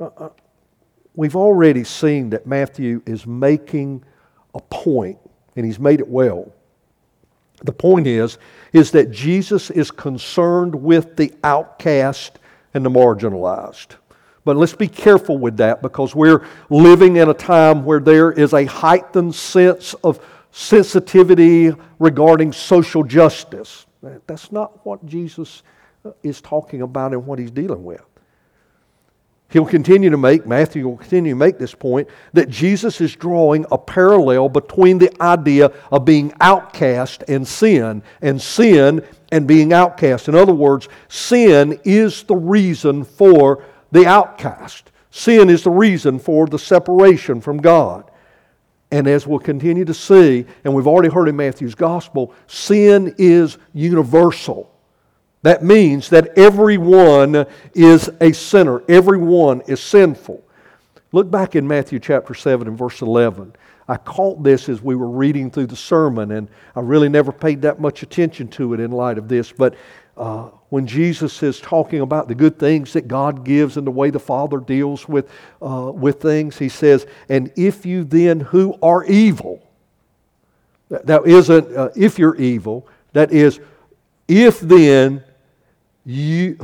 Uh, 0.00 0.08
uh, 0.16 0.28
we've 1.14 1.36
already 1.36 1.84
seen 1.84 2.30
that 2.30 2.46
Matthew 2.46 3.02
is 3.04 3.26
making 3.26 4.02
a 4.54 4.60
point, 4.60 5.18
and 5.54 5.66
he's 5.66 5.78
made 5.78 6.00
it 6.00 6.08
well. 6.08 6.50
The 7.62 7.72
point 7.72 8.06
is, 8.06 8.38
is 8.72 8.90
that 8.92 9.10
Jesus 9.10 9.70
is 9.70 9.90
concerned 9.90 10.74
with 10.74 11.16
the 11.16 11.34
outcast 11.44 12.38
and 12.72 12.86
the 12.86 12.90
marginalized. 12.90 13.96
But 14.48 14.56
let's 14.56 14.74
be 14.74 14.88
careful 14.88 15.36
with 15.36 15.58
that 15.58 15.82
because 15.82 16.14
we're 16.14 16.46
living 16.70 17.16
in 17.18 17.28
a 17.28 17.34
time 17.34 17.84
where 17.84 18.00
there 18.00 18.32
is 18.32 18.54
a 18.54 18.64
heightened 18.64 19.34
sense 19.34 19.92
of 20.02 20.24
sensitivity 20.52 21.70
regarding 21.98 22.54
social 22.54 23.02
justice. 23.04 23.84
That's 24.26 24.50
not 24.50 24.86
what 24.86 25.04
Jesus 25.04 25.62
uh, 26.02 26.12
is 26.22 26.40
talking 26.40 26.80
about 26.80 27.12
and 27.12 27.26
what 27.26 27.38
he's 27.38 27.50
dealing 27.50 27.84
with. 27.84 28.00
He'll 29.50 29.66
continue 29.66 30.08
to 30.08 30.16
make, 30.16 30.46
Matthew 30.46 30.88
will 30.88 30.96
continue 30.96 31.32
to 31.32 31.38
make 31.38 31.58
this 31.58 31.74
point, 31.74 32.08
that 32.32 32.48
Jesus 32.48 33.02
is 33.02 33.14
drawing 33.14 33.66
a 33.70 33.76
parallel 33.76 34.48
between 34.48 34.96
the 34.96 35.12
idea 35.22 35.70
of 35.92 36.06
being 36.06 36.32
outcast 36.40 37.22
and 37.28 37.46
sin, 37.46 38.02
and 38.22 38.40
sin 38.40 39.04
and 39.30 39.46
being 39.46 39.74
outcast. 39.74 40.26
In 40.26 40.34
other 40.34 40.54
words, 40.54 40.88
sin 41.08 41.78
is 41.84 42.22
the 42.22 42.36
reason 42.36 43.04
for 43.04 43.62
the 43.90 44.06
outcast. 44.06 44.90
Sin 45.10 45.48
is 45.48 45.62
the 45.62 45.70
reason 45.70 46.18
for 46.18 46.46
the 46.46 46.58
separation 46.58 47.40
from 47.40 47.58
God. 47.58 48.10
And 48.90 49.06
as 49.06 49.26
we'll 49.26 49.38
continue 49.38 49.84
to 49.84 49.94
see, 49.94 50.46
and 50.64 50.74
we've 50.74 50.86
already 50.86 51.12
heard 51.12 51.28
in 51.28 51.36
Matthew's 51.36 51.74
gospel, 51.74 52.32
sin 52.46 53.14
is 53.18 53.58
universal. 53.74 54.72
That 55.42 55.62
means 55.62 56.08
that 56.10 56.36
everyone 56.38 57.46
is 57.74 58.10
a 58.20 58.32
sinner, 58.32 58.82
everyone 58.88 59.62
is 59.62 59.80
sinful. 59.80 60.42
Look 61.12 61.30
back 61.30 61.54
in 61.54 61.66
Matthew 61.66 61.98
chapter 62.00 62.34
7 62.34 62.66
and 62.66 62.76
verse 62.76 63.00
11. 63.00 63.54
I 63.88 63.96
caught 63.96 64.42
this 64.42 64.68
as 64.68 64.82
we 64.82 64.94
were 64.94 65.08
reading 65.08 65.50
through 65.50 65.68
the 65.68 65.76
sermon, 65.76 66.32
and 66.32 66.48
I 66.76 66.80
really 66.80 67.08
never 67.08 67.32
paid 67.32 67.62
that 67.62 67.80
much 67.80 68.02
attention 68.02 68.48
to 68.48 68.74
it 68.74 68.80
in 68.80 68.90
light 68.90 69.16
of 69.16 69.28
this. 69.28 69.50
But 69.50 69.76
uh, 70.18 70.50
when 70.68 70.86
Jesus 70.86 71.42
is 71.42 71.60
talking 71.60 72.00
about 72.00 72.28
the 72.28 72.34
good 72.34 72.58
things 72.58 72.92
that 72.92 73.08
God 73.08 73.44
gives 73.44 73.76
and 73.76 73.86
the 73.86 73.90
way 73.90 74.10
the 74.10 74.20
Father 74.20 74.58
deals 74.58 75.08
with, 75.08 75.30
uh, 75.62 75.92
with 75.94 76.20
things, 76.20 76.58
he 76.58 76.68
says, 76.68 77.06
And 77.28 77.52
if 77.56 77.86
you 77.86 78.04
then 78.04 78.40
who 78.40 78.78
are 78.82 79.04
evil, 79.04 79.66
that, 80.88 81.06
that 81.06 81.26
isn't 81.26 81.76
uh, 81.76 81.90
if 81.96 82.18
you're 82.18 82.36
evil, 82.36 82.86
that 83.12 83.32
is, 83.32 83.60
if 84.26 84.60
then 84.60 85.24
you, 86.04 86.58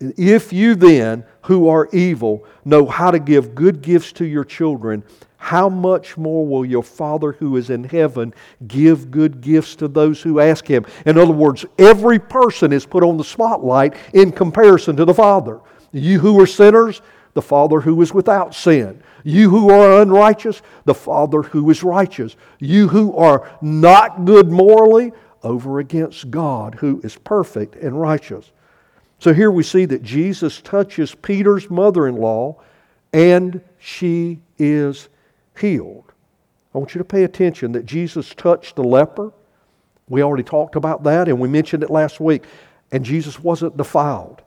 if 0.00 0.52
you 0.52 0.74
then 0.74 1.24
who 1.42 1.68
are 1.68 1.88
evil 1.92 2.44
know 2.64 2.86
how 2.86 3.10
to 3.10 3.18
give 3.18 3.54
good 3.54 3.82
gifts 3.82 4.12
to 4.12 4.24
your 4.24 4.44
children, 4.44 5.04
how 5.48 5.70
much 5.70 6.18
more 6.18 6.46
will 6.46 6.62
your 6.62 6.82
Father 6.82 7.32
who 7.32 7.56
is 7.56 7.70
in 7.70 7.82
heaven 7.82 8.34
give 8.66 9.10
good 9.10 9.40
gifts 9.40 9.74
to 9.76 9.88
those 9.88 10.20
who 10.20 10.40
ask 10.40 10.66
him? 10.66 10.84
In 11.06 11.16
other 11.16 11.32
words, 11.32 11.64
every 11.78 12.18
person 12.18 12.70
is 12.70 12.84
put 12.84 13.02
on 13.02 13.16
the 13.16 13.24
spotlight 13.24 13.94
in 14.12 14.30
comparison 14.30 14.94
to 14.96 15.06
the 15.06 15.14
Father. 15.14 15.58
You 15.90 16.20
who 16.20 16.38
are 16.38 16.46
sinners, 16.46 17.00
the 17.32 17.40
Father 17.40 17.80
who 17.80 17.98
is 18.02 18.12
without 18.12 18.54
sin. 18.54 19.02
You 19.24 19.48
who 19.48 19.70
are 19.70 20.02
unrighteous, 20.02 20.60
the 20.84 20.94
Father 20.94 21.40
who 21.40 21.70
is 21.70 21.82
righteous. 21.82 22.36
You 22.58 22.86
who 22.88 23.16
are 23.16 23.50
not 23.62 24.26
good 24.26 24.50
morally, 24.50 25.12
over 25.42 25.78
against 25.78 26.30
God 26.30 26.74
who 26.74 27.00
is 27.02 27.16
perfect 27.16 27.74
and 27.76 27.98
righteous. 27.98 28.52
So 29.18 29.32
here 29.32 29.50
we 29.50 29.62
see 29.62 29.86
that 29.86 30.02
Jesus 30.02 30.60
touches 30.60 31.14
Peter's 31.14 31.70
mother 31.70 32.06
in 32.06 32.16
law 32.16 32.60
and 33.14 33.62
she 33.78 34.40
is 34.58 35.08
healed. 35.58 36.12
I 36.74 36.78
want 36.78 36.94
you 36.94 36.98
to 36.98 37.04
pay 37.04 37.24
attention 37.24 37.72
that 37.72 37.86
Jesus 37.86 38.34
touched 38.34 38.76
the 38.76 38.84
leper. 38.84 39.32
We 40.08 40.22
already 40.22 40.44
talked 40.44 40.76
about 40.76 41.04
that 41.04 41.28
and 41.28 41.40
we 41.40 41.48
mentioned 41.48 41.82
it 41.82 41.90
last 41.90 42.20
week. 42.20 42.44
And 42.90 43.04
Jesus 43.04 43.38
wasn't 43.38 43.76
defiled. 43.76 44.42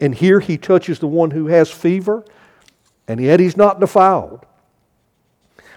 And 0.00 0.14
here 0.14 0.40
he 0.40 0.56
touches 0.58 0.98
the 0.98 1.06
one 1.06 1.30
who 1.30 1.46
has 1.46 1.70
fever, 1.70 2.24
and 3.06 3.20
yet 3.20 3.40
he's 3.40 3.56
not 3.56 3.80
defiled. 3.80 4.44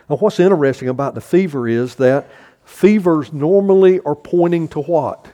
Now, 0.10 0.17
what's 0.17 0.39
interesting 0.39 0.89
about 0.89 1.15
the 1.15 1.22
fever 1.22 1.67
is 1.67 1.96
that 1.96 2.29
fevers 2.63 3.31
normally 3.34 4.00
are 4.01 4.15
pointing 4.15 4.67
to 4.69 4.81
what? 4.81 5.27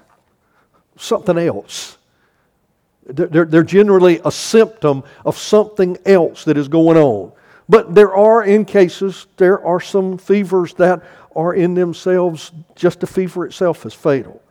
Something 0.98 1.38
else. 1.38 1.98
They're, 3.06 3.46
they're 3.46 3.64
generally 3.64 4.22
a 4.24 4.32
symptom 4.32 5.04
of 5.26 5.38
something 5.38 5.98
else 6.06 6.46
that 6.46 6.58
is 6.58 6.68
going 6.68 6.98
on. 6.98 7.32
But 7.70 7.96
there 7.96 8.14
are, 8.14 8.44
in 8.44 8.66
cases, 8.66 9.28
there 9.38 9.64
are 9.66 9.80
some 9.80 10.18
fevers 10.18 10.74
that 10.76 11.04
are 11.36 11.54
in 11.54 11.74
themselves, 11.74 12.52
just 12.76 13.00
the 13.00 13.08
fever 13.08 13.46
itself 13.46 13.86
is 13.86 13.94
fatal. 13.94 14.42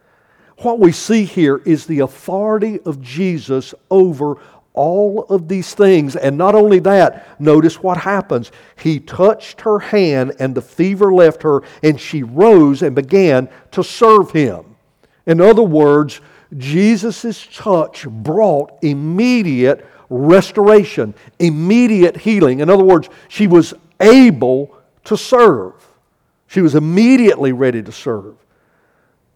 What 0.59 0.79
we 0.79 0.93
see 0.93 1.25
here 1.25 1.59
is 1.59 1.87
the 1.87 2.01
authority 2.01 2.81
of 2.81 3.01
Jesus 3.01 3.75
over 3.91 4.37
all 4.75 5.25
of 5.25 5.49
these 5.49 5.75
things. 5.75 6.17
And 6.17 6.39
not 6.39 6.55
only 6.55 6.79
that, 6.81 7.41
notice 7.41 7.83
what 7.83 7.99
happens. 7.99 8.51
He 8.77 9.01
touched 9.01 9.61
her 9.63 9.79
hand, 9.79 10.35
and 10.39 10.55
the 10.55 10.63
fever 10.63 11.13
left 11.13 11.43
her, 11.43 11.63
and 11.83 12.01
she 12.01 12.23
rose 12.23 12.83
and 12.83 12.95
began 12.95 13.49
to 13.73 13.85
serve 13.85 14.31
him. 14.31 14.77
In 15.27 15.41
other 15.41 15.63
words, 15.63 16.21
Jesus' 16.57 17.47
touch 17.53 18.07
brought 18.09 18.83
immediate 18.83 19.87
restoration, 20.13 21.15
immediate 21.39 22.17
healing. 22.17 22.61
In 22.61 22.71
other 22.71 22.85
words, 22.85 23.09
she 23.29 23.47
was 23.47 23.75
able 24.01 24.77
to 25.05 25.17
serve. 25.17 25.75
She 26.47 26.61
was 26.61 26.75
immediately 26.75 27.53
ready 27.53 27.83
to 27.83 27.93
serve. 27.93 28.37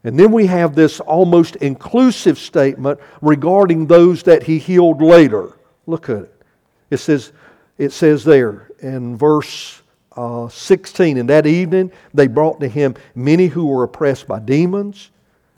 And 0.04 0.18
then 0.18 0.30
we 0.30 0.46
have 0.46 0.74
this 0.74 1.00
almost 1.00 1.56
inclusive 1.56 2.38
statement 2.38 3.00
regarding 3.22 3.86
those 3.86 4.22
that 4.24 4.44
he 4.44 4.58
healed 4.58 5.02
later. 5.02 5.58
Look 5.86 6.08
at 6.08 6.18
it. 6.18 6.42
It 6.90 6.98
says, 6.98 7.32
it 7.78 7.90
says 7.90 8.22
there 8.22 8.70
in 8.80 9.16
verse 9.16 9.82
uh, 10.16 10.48
16, 10.48 11.16
In 11.16 11.26
that 11.26 11.46
evening 11.46 11.90
they 12.14 12.26
brought 12.26 12.60
to 12.60 12.68
him 12.68 12.94
many 13.14 13.48
who 13.48 13.66
were 13.66 13.82
oppressed 13.82 14.28
by 14.28 14.38
demons, 14.38 15.10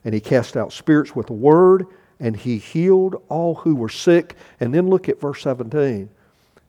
and 0.05 0.15
he 0.15 0.21
cast 0.21 0.57
out 0.57 0.73
spirits 0.73 1.15
with 1.15 1.29
a 1.31 1.35
word 1.35 1.87
and 2.21 2.37
he 2.37 2.59
healed 2.59 3.23
all 3.29 3.55
who 3.55 3.75
were 3.75 3.89
sick. 3.89 4.37
And 4.61 4.75
then 4.75 4.89
look 4.89 5.09
at 5.09 5.21
verse 5.21 5.43
17. 5.43 6.09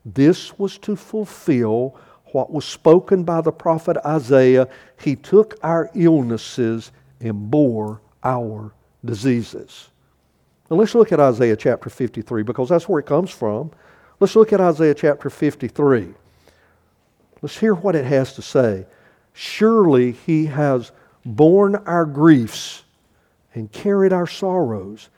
This 0.04 0.58
was 0.58 0.78
to 0.78 0.96
fulfill 0.96 1.96
what 2.32 2.52
was 2.52 2.64
spoken 2.64 3.24
by 3.24 3.40
the 3.40 3.52
prophet 3.52 3.96
Isaiah. 4.04 4.68
He 5.00 5.16
took 5.16 5.58
our 5.62 5.90
illnesses 5.94 6.92
and 7.20 7.50
bore 7.50 8.00
our 8.22 8.72
diseases. 9.04 9.88
Now 10.70 10.76
let's 10.76 10.94
look 10.94 11.10
at 11.12 11.20
Isaiah 11.20 11.56
chapter 11.56 11.90
53 11.90 12.42
because 12.42 12.68
that's 12.68 12.88
where 12.88 13.00
it 13.00 13.06
comes 13.06 13.30
from. 13.30 13.72
Let's 14.20 14.36
look 14.36 14.52
at 14.52 14.60
Isaiah 14.60 14.94
chapter 14.94 15.30
53. 15.30 16.14
Let's 17.42 17.58
hear 17.58 17.74
what 17.74 17.96
it 17.96 18.04
has 18.04 18.34
to 18.34 18.42
say. 18.42 18.86
Surely 19.32 20.12
he 20.12 20.46
has 20.46 20.92
borne 21.24 21.76
our 21.76 22.06
griefs, 22.06 22.84
and 23.54 23.70
carried 23.72 24.12
our 24.12 24.26
sorrows. 24.26 25.08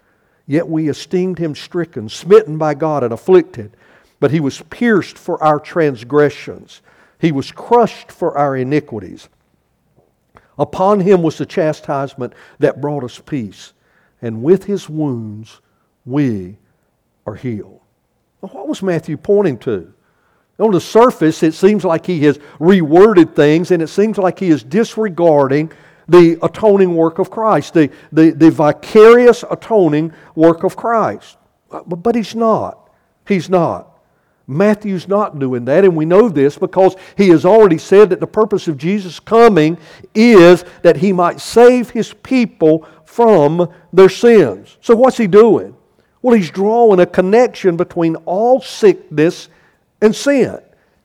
Yet 0.53 0.69
we 0.69 0.91
esteemed 0.91 1.39
him 1.39 1.55
stricken, 1.55 2.11
smitten 2.11 2.59
by 2.59 2.75
God, 2.75 3.03
and 3.03 3.11
afflicted. 3.11 3.75
But 4.21 4.33
he 4.33 4.39
was 4.39 4.61
pierced 4.69 5.17
for 5.17 5.43
our 5.43 5.59
transgressions, 5.59 6.83
he 7.19 7.33
was 7.33 7.51
crushed 7.51 8.13
for 8.13 8.37
our 8.37 8.55
iniquities. 8.55 9.31
Upon 10.59 11.01
him 11.01 11.23
was 11.23 11.39
the 11.39 11.47
chastisement 11.47 12.35
that 12.59 12.83
brought 12.83 13.03
us 13.03 13.19
peace, 13.19 13.73
and 14.21 14.43
with 14.43 14.65
his 14.65 14.91
wounds 14.91 15.63
we 16.05 16.59
are 17.27 17.35
healed. 17.35 17.81
Well, 18.43 18.53
what 18.53 18.69
was 18.69 18.83
Matthew 18.83 19.17
pointing 19.17 19.57
to? 19.61 19.95
On 20.59 20.71
the 20.71 20.83
surface, 20.83 21.43
it 21.43 21.55
seems 21.55 21.83
like 21.83 22.05
he 22.05 22.25
has 22.25 22.37
reworded 22.61 23.35
things 23.35 23.71
and 23.71 23.83
it 23.83 23.89
seems 23.89 24.19
like 24.19 24.39
he 24.39 24.51
is 24.51 24.63
disregarding 24.63 25.73
the 26.13 26.39
atoning 26.43 26.95
work 26.95 27.19
of 27.19 27.31
Christ, 27.31 27.73
the, 27.73 27.91
the, 28.13 28.31
the 28.31 28.51
vicarious 28.51 29.45
atoning 29.51 30.13
work 30.35 30.63
of 30.63 30.77
Christ. 30.77 31.39
Uh, 31.71 31.81
but, 31.87 31.97
but 31.97 32.15
he's 32.15 32.35
not. 32.35 32.91
He's 33.27 33.49
not. 33.49 33.89
Matthew's 34.47 35.09
not 35.09 35.39
doing 35.39 35.65
that, 35.65 35.85
and 35.85 35.97
we 35.97 36.05
know 36.05 36.29
this 36.29 36.59
because 36.59 36.97
he 37.17 37.29
has 37.29 37.47
already 37.47 37.79
said 37.79 38.11
that 38.11 38.21
the 38.21 38.27
purpose 38.27 38.69
of 38.69 38.77
Jesus 38.77 39.19
coming 39.19 39.79
is 40.15 40.65
that 40.83 40.99
he 40.99 41.13
might 41.13 41.41
save 41.41 41.89
his 41.91 42.13
people 42.13 42.87
from 43.07 43.73
their 43.93 44.11
sins. 44.11 44.77
So, 44.83 44.95
what's 44.95 45.17
he 45.17 45.27
doing? 45.27 45.75
Well, 46.21 46.37
he's 46.37 46.51
drawing 46.51 47.01
a 47.01 47.07
connection 47.07 47.77
between 47.77 48.17
all 48.17 48.61
sickness 48.61 49.49
and 50.03 50.15
sin. 50.15 50.59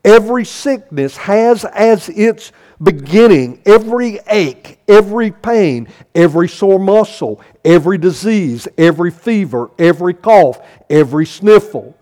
Every 0.03 0.43
sickness 0.43 1.15
has 1.17 1.63
as 1.63 2.09
its 2.09 2.51
beginning 2.81 3.61
every 3.65 4.19
ache, 4.27 4.79
every 4.87 5.31
pain, 5.31 5.87
every 6.13 6.47
sore 6.47 6.79
muscle, 6.79 7.41
every 7.65 7.97
disease, 7.97 8.67
every 8.77 9.11
fever, 9.11 9.71
every 9.79 10.13
cough, 10.13 10.59
every 10.89 11.25
sniffle. 11.25 11.97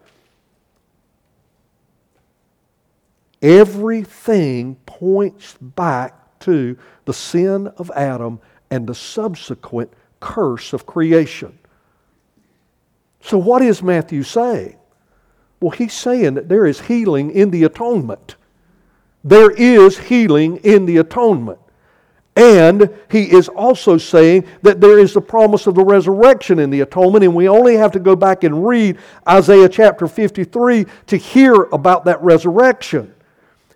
Everything 3.42 4.76
points 4.86 5.56
back 5.62 6.40
to 6.40 6.78
the 7.06 7.14
sin 7.14 7.68
of 7.78 7.92
Adam 7.96 8.40
and 8.72 8.88
the 8.88 8.96
subsequent 8.96 9.92
curse 10.20 10.74
of 10.74 10.86
creation. 10.86 11.58
So, 13.22 13.38
what 13.38 13.62
is 13.62 13.82
Matthew 13.82 14.24
saying? 14.24 14.78
Well, 15.60 15.72
he's 15.72 15.94
saying 15.94 16.36
that 16.36 16.50
there 16.50 16.66
is 16.66 16.82
healing 16.82 17.32
in 17.32 17.52
the 17.52 17.64
atonement. 17.64 18.36
There 19.26 19.50
is 19.50 19.98
healing 19.98 20.58
in 20.58 20.86
the 20.86 20.98
atonement. 20.98 21.60
And 22.38 22.94
he 23.10 23.32
is 23.32 23.48
also 23.50 23.98
saying 23.98 24.46
that 24.62 24.82
there 24.82 25.00
is 25.00 25.14
the 25.14 25.22
promise 25.22 25.68
of 25.68 25.76
the 25.76 25.84
resurrection 25.84 26.60
in 26.60 26.70
the 26.70 26.82
atonement, 26.82 27.24
and 27.24 27.34
we 27.34 27.48
only 27.48 27.76
have 27.76 27.92
to 27.94 28.00
go 28.00 28.16
back 28.16 28.44
and 28.44 28.68
read 28.68 28.98
Isaiah 29.28 29.70
chapter 29.70 30.06
53 30.06 30.86
to 31.08 31.18
hear 31.18 31.54
about 31.54 32.06
that 32.06 32.22
resurrection. 32.22 33.14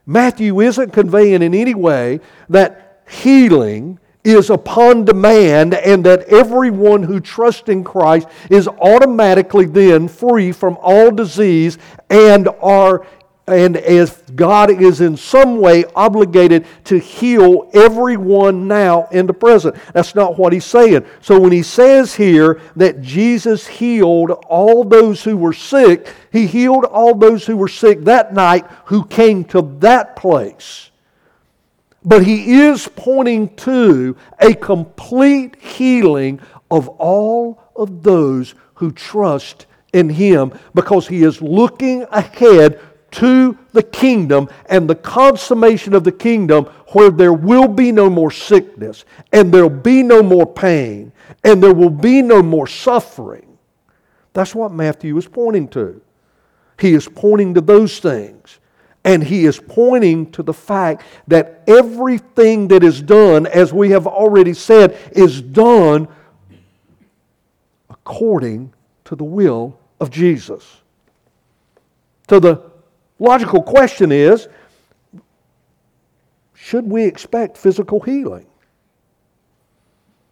Matthew 0.05 0.59
isn't 0.59 0.91
conveying 0.91 1.41
in 1.41 1.53
any 1.53 1.73
way 1.73 2.19
that 2.49 3.03
healing 3.09 3.97
is 4.25 4.49
upon 4.49 5.05
demand 5.05 5.73
and 5.73 6.05
that 6.05 6.23
everyone 6.23 7.01
who 7.01 7.21
trusts 7.21 7.69
in 7.69 7.83
Christ 7.83 8.27
is 8.49 8.67
automatically 8.67 9.65
then 9.65 10.07
free 10.09 10.51
from 10.51 10.77
all 10.81 11.09
disease 11.11 11.77
and 12.09 12.49
are 12.61 13.07
and 13.49 13.77
as 13.77 14.21
God 14.35 14.69
is 14.69 15.01
in 15.01 15.17
some 15.17 15.59
way 15.59 15.85
obligated 15.95 16.65
to 16.85 16.99
heal 16.99 17.69
everyone 17.73 18.67
now 18.67 19.07
in 19.11 19.27
the 19.27 19.33
present. 19.33 19.75
That's 19.93 20.15
not 20.15 20.37
what 20.37 20.53
he's 20.53 20.65
saying. 20.65 21.05
So 21.21 21.39
when 21.39 21.51
he 21.51 21.63
says 21.63 22.15
here 22.15 22.61
that 22.75 23.01
Jesus 23.01 23.67
healed 23.67 24.31
all 24.47 24.83
those 24.83 25.23
who 25.23 25.37
were 25.37 25.53
sick, 25.53 26.13
he 26.31 26.47
healed 26.47 26.85
all 26.85 27.15
those 27.15 27.45
who 27.45 27.57
were 27.57 27.67
sick 27.67 28.03
that 28.05 28.33
night 28.33 28.65
who 28.85 29.05
came 29.05 29.43
to 29.45 29.61
that 29.79 30.15
place. 30.15 30.91
But 32.05 32.25
he 32.25 32.61
is 32.61 32.87
pointing 32.95 33.55
to 33.57 34.15
a 34.39 34.53
complete 34.53 35.57
healing 35.57 36.39
of 36.71 36.87
all 36.87 37.61
of 37.75 38.03
those 38.03 38.55
who 38.75 38.91
trust 38.91 39.65
in 39.93 40.09
him 40.09 40.53
because 40.73 41.07
he 41.07 41.23
is 41.23 41.41
looking 41.41 42.05
ahead 42.11 42.79
to 43.11 43.57
the 43.73 43.83
kingdom 43.83 44.49
and 44.67 44.89
the 44.89 44.95
consummation 44.95 45.93
of 45.93 46.03
the 46.03 46.11
kingdom 46.11 46.65
where 46.93 47.09
there 47.09 47.33
will 47.33 47.67
be 47.67 47.91
no 47.91 48.09
more 48.09 48.31
sickness 48.31 49.05
and 49.31 49.53
there 49.53 49.63
will 49.63 49.81
be 49.81 50.03
no 50.03 50.21
more 50.21 50.45
pain 50.45 51.11
and 51.43 51.61
there 51.61 51.73
will 51.73 51.89
be 51.89 52.21
no 52.21 52.41
more 52.41 52.67
suffering. 52.67 53.57
That's 54.33 54.53
what 54.53 54.71
Matthew 54.71 55.17
is 55.17 55.27
pointing 55.27 55.67
to. 55.69 56.01
He 56.79 56.93
is 56.93 57.07
pointing 57.07 57.53
to 57.55 57.61
those 57.61 57.99
things. 57.99 58.59
And 59.05 59.23
he 59.23 59.45
is 59.45 59.59
pointing 59.59 60.31
to 60.33 60.43
the 60.43 60.53
fact 60.53 61.03
that 61.27 61.63
everything 61.67 62.67
that 62.67 62.83
is 62.83 63.01
done, 63.01 63.47
as 63.47 63.71
we 63.71 63.91
have 63.91 64.05
already 64.05 64.53
said, 64.53 64.97
is 65.13 65.41
done 65.41 66.07
according 67.89 68.73
to 69.05 69.15
the 69.15 69.23
will 69.23 69.79
of 69.99 70.11
Jesus. 70.11 70.81
So 72.29 72.39
the 72.39 72.68
logical 73.19 73.61
question 73.61 74.11
is 74.11 74.47
should 76.55 76.85
we 76.89 77.03
expect 77.03 77.57
physical 77.57 77.99
healing? 77.99 78.45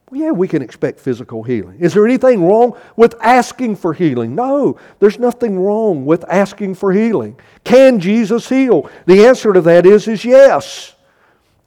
Well, 0.09 0.21
yeah, 0.21 0.31
we 0.31 0.47
can 0.47 0.61
expect 0.61 0.99
physical 0.99 1.43
healing. 1.43 1.79
Is 1.79 1.93
there 1.93 2.05
anything 2.05 2.43
wrong 2.45 2.77
with 2.95 3.15
asking 3.21 3.75
for 3.75 3.93
healing? 3.93 4.35
No, 4.35 4.77
there's 4.99 5.19
nothing 5.19 5.59
wrong 5.59 6.05
with 6.05 6.23
asking 6.29 6.75
for 6.75 6.93
healing. 6.93 7.37
Can 7.65 7.99
Jesus 7.99 8.47
heal? 8.47 8.89
The 9.05 9.25
answer 9.25 9.51
to 9.51 9.61
that 9.61 9.85
is, 9.85 10.07
is 10.07 10.23
yes. 10.23 10.95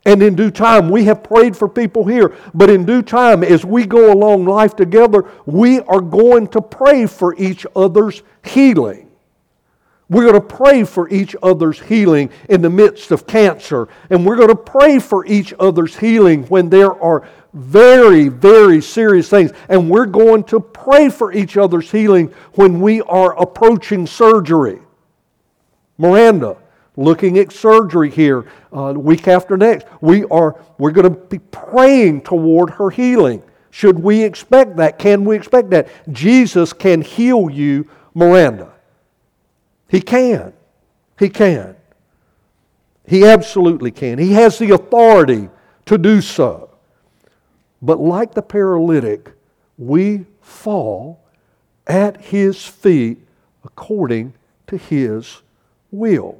And 0.06 0.22
in 0.22 0.34
due 0.34 0.50
time, 0.50 0.88
we 0.88 1.04
have 1.04 1.22
prayed 1.22 1.54
for 1.54 1.68
people 1.68 2.06
here, 2.06 2.34
but 2.54 2.70
in 2.70 2.86
due 2.86 3.02
time, 3.02 3.44
as 3.44 3.66
we 3.66 3.84
go 3.84 4.10
along 4.10 4.46
life 4.46 4.74
together, 4.74 5.28
we 5.44 5.80
are 5.80 6.00
going 6.00 6.48
to 6.48 6.62
pray 6.62 7.04
for 7.06 7.34
each 7.36 7.66
other's 7.76 8.22
healing. 8.42 9.09
We're 10.10 10.22
going 10.22 10.34
to 10.34 10.40
pray 10.40 10.82
for 10.82 11.08
each 11.08 11.36
other's 11.40 11.80
healing 11.80 12.30
in 12.48 12.62
the 12.62 12.68
midst 12.68 13.12
of 13.12 13.28
cancer. 13.28 13.86
And 14.10 14.26
we're 14.26 14.34
going 14.34 14.48
to 14.48 14.56
pray 14.56 14.98
for 14.98 15.24
each 15.24 15.54
other's 15.60 15.96
healing 15.96 16.42
when 16.48 16.68
there 16.68 17.00
are 17.00 17.28
very, 17.52 18.26
very 18.26 18.82
serious 18.82 19.28
things. 19.28 19.52
And 19.68 19.88
we're 19.88 20.06
going 20.06 20.42
to 20.44 20.58
pray 20.58 21.10
for 21.10 21.32
each 21.32 21.56
other's 21.56 21.92
healing 21.92 22.34
when 22.54 22.80
we 22.80 23.02
are 23.02 23.40
approaching 23.40 24.04
surgery. 24.04 24.80
Miranda, 25.96 26.56
looking 26.96 27.38
at 27.38 27.52
surgery 27.52 28.10
here 28.10 28.46
uh, 28.72 28.92
week 28.96 29.28
after 29.28 29.56
next. 29.56 29.86
We 30.00 30.24
are 30.24 30.60
we're 30.78 30.90
going 30.90 31.12
to 31.12 31.20
be 31.20 31.38
praying 31.38 32.22
toward 32.22 32.70
her 32.70 32.90
healing. 32.90 33.44
Should 33.70 34.00
we 34.00 34.24
expect 34.24 34.76
that? 34.78 34.98
Can 34.98 35.24
we 35.24 35.36
expect 35.36 35.70
that? 35.70 35.88
Jesus 36.12 36.72
can 36.72 37.00
heal 37.00 37.48
you, 37.48 37.88
Miranda. 38.12 38.72
He 39.90 40.00
can. 40.00 40.52
He 41.18 41.28
can. 41.28 41.76
He 43.06 43.26
absolutely 43.26 43.90
can. 43.90 44.18
He 44.18 44.32
has 44.34 44.58
the 44.58 44.70
authority 44.70 45.48
to 45.86 45.98
do 45.98 46.20
so. 46.20 46.70
But 47.82 47.98
like 47.98 48.34
the 48.34 48.42
paralytic, 48.42 49.32
we 49.76 50.26
fall 50.40 51.20
at 51.86 52.20
his 52.20 52.64
feet 52.64 53.18
according 53.64 54.34
to 54.68 54.76
his 54.76 55.42
will. 55.90 56.38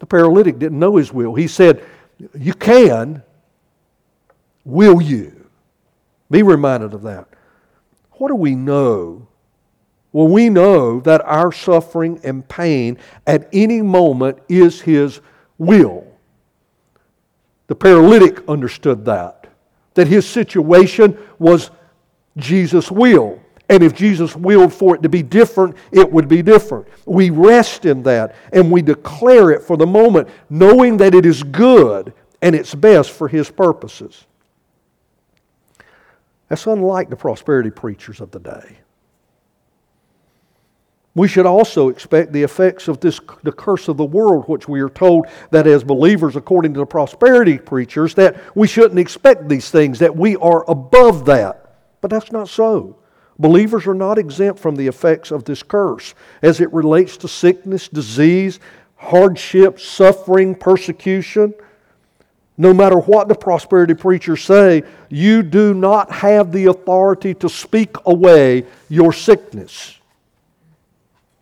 The 0.00 0.06
paralytic 0.06 0.58
didn't 0.58 0.78
know 0.78 0.96
his 0.96 1.10
will. 1.10 1.34
He 1.34 1.48
said, 1.48 1.82
You 2.38 2.52
can, 2.52 3.22
will 4.64 5.00
you? 5.00 5.48
Be 6.30 6.42
reminded 6.42 6.92
of 6.92 7.02
that. 7.02 7.28
What 8.12 8.28
do 8.28 8.34
we 8.34 8.54
know 8.54 9.26
well, 10.14 10.28
we 10.28 10.48
know 10.48 11.00
that 11.00 11.20
our 11.22 11.50
suffering 11.52 12.20
and 12.22 12.48
pain 12.48 12.96
at 13.26 13.48
any 13.52 13.82
moment 13.82 14.38
is 14.48 14.80
His 14.80 15.20
will. 15.58 16.06
The 17.66 17.74
paralytic 17.74 18.48
understood 18.48 19.04
that, 19.06 19.48
that 19.94 20.06
his 20.06 20.24
situation 20.24 21.18
was 21.40 21.72
Jesus' 22.36 22.92
will. 22.92 23.40
And 23.68 23.82
if 23.82 23.92
Jesus 23.92 24.36
willed 24.36 24.72
for 24.72 24.94
it 24.94 25.02
to 25.02 25.08
be 25.08 25.22
different, 25.22 25.76
it 25.90 26.10
would 26.12 26.28
be 26.28 26.42
different. 26.42 26.86
We 27.06 27.30
rest 27.30 27.84
in 27.84 28.04
that 28.04 28.36
and 28.52 28.70
we 28.70 28.82
declare 28.82 29.50
it 29.50 29.62
for 29.62 29.76
the 29.76 29.86
moment, 29.86 30.28
knowing 30.48 30.96
that 30.98 31.14
it 31.14 31.26
is 31.26 31.42
good 31.42 32.12
and 32.40 32.54
it's 32.54 32.72
best 32.72 33.10
for 33.10 33.26
His 33.26 33.50
purposes. 33.50 34.26
That's 36.48 36.66
unlike 36.68 37.10
the 37.10 37.16
prosperity 37.16 37.70
preachers 37.70 38.20
of 38.20 38.30
the 38.30 38.38
day. 38.38 38.78
We 41.16 41.28
should 41.28 41.46
also 41.46 41.90
expect 41.90 42.32
the 42.32 42.42
effects 42.42 42.88
of 42.88 42.98
this, 42.98 43.20
the 43.44 43.52
curse 43.52 43.86
of 43.86 43.96
the 43.96 44.04
world, 44.04 44.48
which 44.48 44.66
we 44.66 44.80
are 44.80 44.88
told 44.88 45.26
that 45.50 45.66
as 45.66 45.84
believers, 45.84 46.34
according 46.34 46.74
to 46.74 46.80
the 46.80 46.86
prosperity 46.86 47.56
preachers, 47.56 48.14
that 48.14 48.36
we 48.56 48.66
shouldn't 48.66 48.98
expect 48.98 49.48
these 49.48 49.70
things, 49.70 50.00
that 50.00 50.16
we 50.16 50.34
are 50.36 50.68
above 50.68 51.24
that. 51.26 51.76
But 52.00 52.10
that's 52.10 52.32
not 52.32 52.48
so. 52.48 52.96
Believers 53.38 53.86
are 53.86 53.94
not 53.94 54.18
exempt 54.18 54.60
from 54.60 54.74
the 54.74 54.86
effects 54.88 55.30
of 55.30 55.44
this 55.44 55.62
curse 55.62 56.14
as 56.42 56.60
it 56.60 56.72
relates 56.72 57.16
to 57.18 57.28
sickness, 57.28 57.88
disease, 57.88 58.58
hardship, 58.96 59.78
suffering, 59.78 60.54
persecution. 60.54 61.54
No 62.56 62.72
matter 62.72 62.98
what 62.98 63.28
the 63.28 63.34
prosperity 63.34 63.94
preachers 63.94 64.42
say, 64.42 64.82
you 65.08 65.42
do 65.42 65.74
not 65.74 66.10
have 66.10 66.52
the 66.52 66.66
authority 66.66 67.34
to 67.34 67.48
speak 67.48 67.96
away 68.06 68.66
your 68.88 69.12
sickness. 69.12 69.98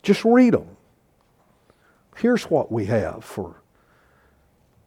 Just 0.03 0.25
read 0.25 0.55
them. 0.55 0.69
Here's 2.17 2.45
what 2.45 2.71
we 2.71 2.87
have 2.87 3.25
for. 3.25 3.57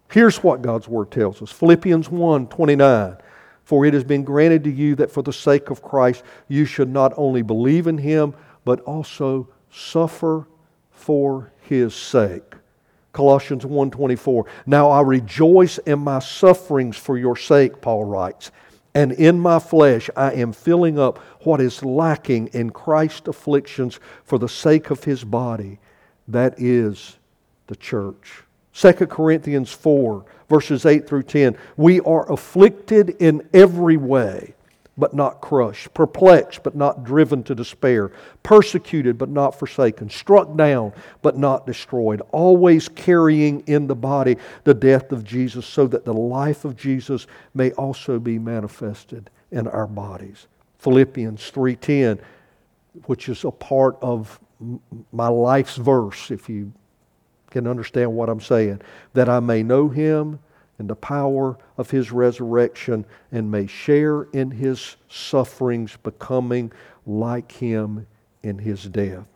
Here's 0.09 0.37
what 0.37 0.61
God's 0.61 0.87
word 0.87 1.11
tells 1.11 1.41
us. 1.41 1.51
Philippians 1.51 2.09
1 2.09 2.47
29. 2.47 3.17
For 3.63 3.85
it 3.85 3.95
has 3.95 4.03
been 4.03 4.23
granted 4.23 4.63
to 4.65 4.71
you 4.71 4.95
that 4.95 5.11
for 5.11 5.23
the 5.23 5.33
sake 5.33 5.71
of 5.71 5.81
Christ 5.81 6.23
you 6.47 6.65
should 6.65 6.89
not 6.89 7.13
only 7.17 7.41
believe 7.41 7.87
in 7.87 7.97
him, 7.97 8.35
but 8.63 8.79
also 8.81 9.49
suffer 9.71 10.47
for 10.91 11.51
his 11.61 11.95
sake. 11.95 12.53
Colossians 13.11 13.65
1:24. 13.65 14.45
Now 14.65 14.89
I 14.89 15.01
rejoice 15.01 15.77
in 15.79 15.99
my 15.99 16.19
sufferings 16.19 16.97
for 16.97 17.17
your 17.17 17.35
sake, 17.35 17.81
Paul 17.81 18.03
writes. 18.03 18.51
And 18.95 19.11
in 19.11 19.39
my 19.39 19.59
flesh 19.59 20.09
I 20.15 20.31
am 20.33 20.53
filling 20.53 20.97
up 20.97 21.19
what 21.41 21.61
is 21.61 21.83
lacking 21.83 22.47
in 22.47 22.71
Christ's 22.71 23.27
afflictions 23.27 23.99
for 24.23 24.39
the 24.39 24.49
sake 24.49 24.89
of 24.89 25.03
his 25.03 25.23
body, 25.23 25.79
that 26.29 26.55
is 26.57 27.17
the 27.67 27.75
church. 27.75 28.41
2 28.73 28.93
Corinthians 28.93 29.71
4 29.71 30.25
verses 30.49 30.85
8 30.85 31.07
through 31.07 31.23
10. 31.23 31.57
We 31.77 31.99
are 32.01 32.31
afflicted 32.31 33.17
in 33.19 33.47
every 33.53 33.97
way, 33.97 34.54
but 34.97 35.13
not 35.13 35.41
crushed, 35.41 35.93
perplexed, 35.93 36.63
but 36.63 36.75
not 36.75 37.03
driven 37.03 37.43
to 37.43 37.53
despair, 37.53 38.11
persecuted, 38.43 39.17
but 39.17 39.29
not 39.29 39.57
forsaken, 39.57 40.09
struck 40.09 40.55
down, 40.55 40.93
but 41.21 41.37
not 41.37 41.67
destroyed, 41.67 42.21
always 42.31 42.87
carrying 42.87 43.59
in 43.67 43.87
the 43.87 43.95
body 43.95 44.37
the 44.63 44.73
death 44.73 45.11
of 45.11 45.23
Jesus, 45.23 45.65
so 45.65 45.85
that 45.87 46.05
the 46.05 46.13
life 46.13 46.63
of 46.63 46.77
Jesus 46.77 47.27
may 47.53 47.71
also 47.71 48.19
be 48.19 48.39
manifested 48.39 49.29
in 49.51 49.67
our 49.67 49.87
bodies. 49.87 50.47
Philippians 50.79 51.51
3:10, 51.51 52.19
which 53.05 53.27
is 53.27 53.43
a 53.43 53.51
part 53.51 53.97
of 54.01 54.39
my 55.11 55.27
life's 55.27 55.75
verse, 55.75 56.31
if 56.31 56.47
you 56.47 56.71
can 57.51 57.67
understand 57.67 58.13
what 58.13 58.29
I'm 58.29 58.39
saying, 58.39 58.81
that 59.13 59.27
I 59.27 59.41
may 59.41 59.63
know 59.63 59.89
him 59.89 60.39
and 60.79 60.89
the 60.89 60.95
power 60.95 61.57
of 61.77 61.89
his 61.89 62.11
resurrection 62.11 63.05
and 63.31 63.49
may 63.49 63.67
share 63.67 64.23
in 64.33 64.51
his 64.51 64.97
sufferings 65.09 65.97
becoming 66.03 66.71
like 67.05 67.51
him 67.51 68.05
in 68.43 68.57
his 68.57 68.83
death. 68.83 69.27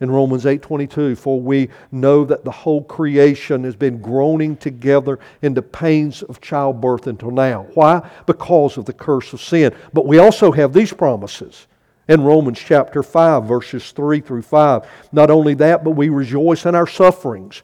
In 0.00 0.10
Romans 0.10 0.46
8:22 0.46 1.14
for 1.14 1.38
we 1.38 1.68
know 1.92 2.24
that 2.24 2.44
the 2.44 2.50
whole 2.50 2.82
creation 2.82 3.64
has 3.64 3.76
been 3.76 4.00
groaning 4.00 4.56
together 4.56 5.18
in 5.42 5.52
the 5.52 5.62
pains 5.62 6.22
of 6.22 6.40
childbirth 6.40 7.06
until 7.06 7.30
now. 7.30 7.66
Why? 7.74 8.08
Because 8.24 8.78
of 8.78 8.86
the 8.86 8.94
curse 8.94 9.34
of 9.34 9.42
sin. 9.42 9.74
But 9.92 10.06
we 10.06 10.18
also 10.18 10.52
have 10.52 10.72
these 10.72 10.94
promises 10.94 11.66
in 12.08 12.24
Romans 12.24 12.58
chapter 12.58 13.02
5 13.02 13.44
verses 13.44 13.92
3 13.92 14.20
through 14.20 14.42
5 14.42 14.84
not 15.12 15.30
only 15.30 15.54
that 15.54 15.84
but 15.84 15.90
we 15.90 16.08
rejoice 16.08 16.64
in 16.64 16.74
our 16.74 16.86
sufferings 16.86 17.62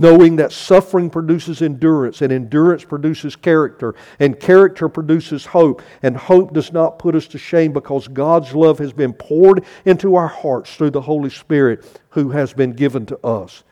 knowing 0.00 0.36
that 0.36 0.52
suffering 0.52 1.08
produces 1.10 1.62
endurance, 1.62 2.22
and 2.22 2.32
endurance 2.32 2.84
produces 2.84 3.34
character, 3.34 3.94
and 4.18 4.38
character 4.38 4.88
produces 4.88 5.46
hope, 5.46 5.82
and 6.02 6.16
hope 6.16 6.52
does 6.52 6.72
not 6.72 6.98
put 6.98 7.14
us 7.14 7.26
to 7.26 7.38
shame 7.38 7.72
because 7.72 8.06
God's 8.08 8.54
love 8.54 8.78
has 8.78 8.92
been 8.92 9.12
poured 9.12 9.64
into 9.84 10.14
our 10.14 10.28
hearts 10.28 10.74
through 10.76 10.90
the 10.90 11.00
Holy 11.00 11.30
Spirit 11.30 11.84
who 12.10 12.30
has 12.30 12.52
been 12.52 12.72
given 12.72 13.06
to 13.06 13.26
us 13.26 13.64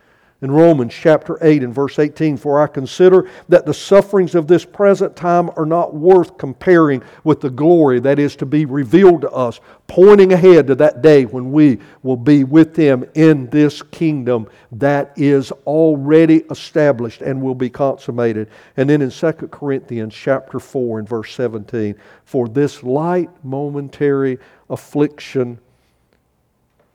in 0.45 0.51
Romans 0.51 0.93
chapter 0.93 1.39
8 1.41 1.63
and 1.63 1.75
verse 1.75 1.99
18 1.99 2.37
For 2.37 2.61
I 2.61 2.67
consider 2.67 3.31
that 3.49 3.65
the 3.65 3.73
sufferings 3.73 4.35
of 4.35 4.47
this 4.47 4.63
present 4.63 5.17
time 5.17 5.51
are 5.57 5.65
not 5.65 5.95
worth 5.95 6.37
comparing 6.37 7.03
with 7.25 7.41
the 7.41 7.49
glory 7.49 7.99
that 8.01 8.19
is 8.19 8.37
to 8.37 8.47
be 8.47 8.67
revealed 8.67 9.23
to 9.23 9.31
us, 9.31 9.61
pointing 9.87 10.35
ahead 10.35 10.67
to 10.67 10.75
that 10.75 11.01
day 11.01 11.25
when 11.25 11.51
we 11.51 11.79
will 12.03 12.19
be 12.19 12.45
with 12.45 12.77
Him 12.77 13.07
in 13.15 13.49
this 13.49 13.81
kingdom 13.81 14.47
that 14.73 15.15
is 15.17 15.51
already 15.67 16.45
established 16.51 17.23
and 17.23 17.41
will 17.41 17.55
be 17.55 17.71
consummated. 17.71 18.51
And 18.77 18.91
then 18.91 19.01
in 19.01 19.11
2 19.11 19.33
Corinthians 19.51 20.15
chapter 20.15 20.61
4 20.61 20.99
and 20.99 21.09
verse 21.09 21.33
17 21.35 21.95
For 22.27 22.49
this 22.49 22.83
light 22.83 23.31
momentary 23.43 24.39
affliction 24.69 25.59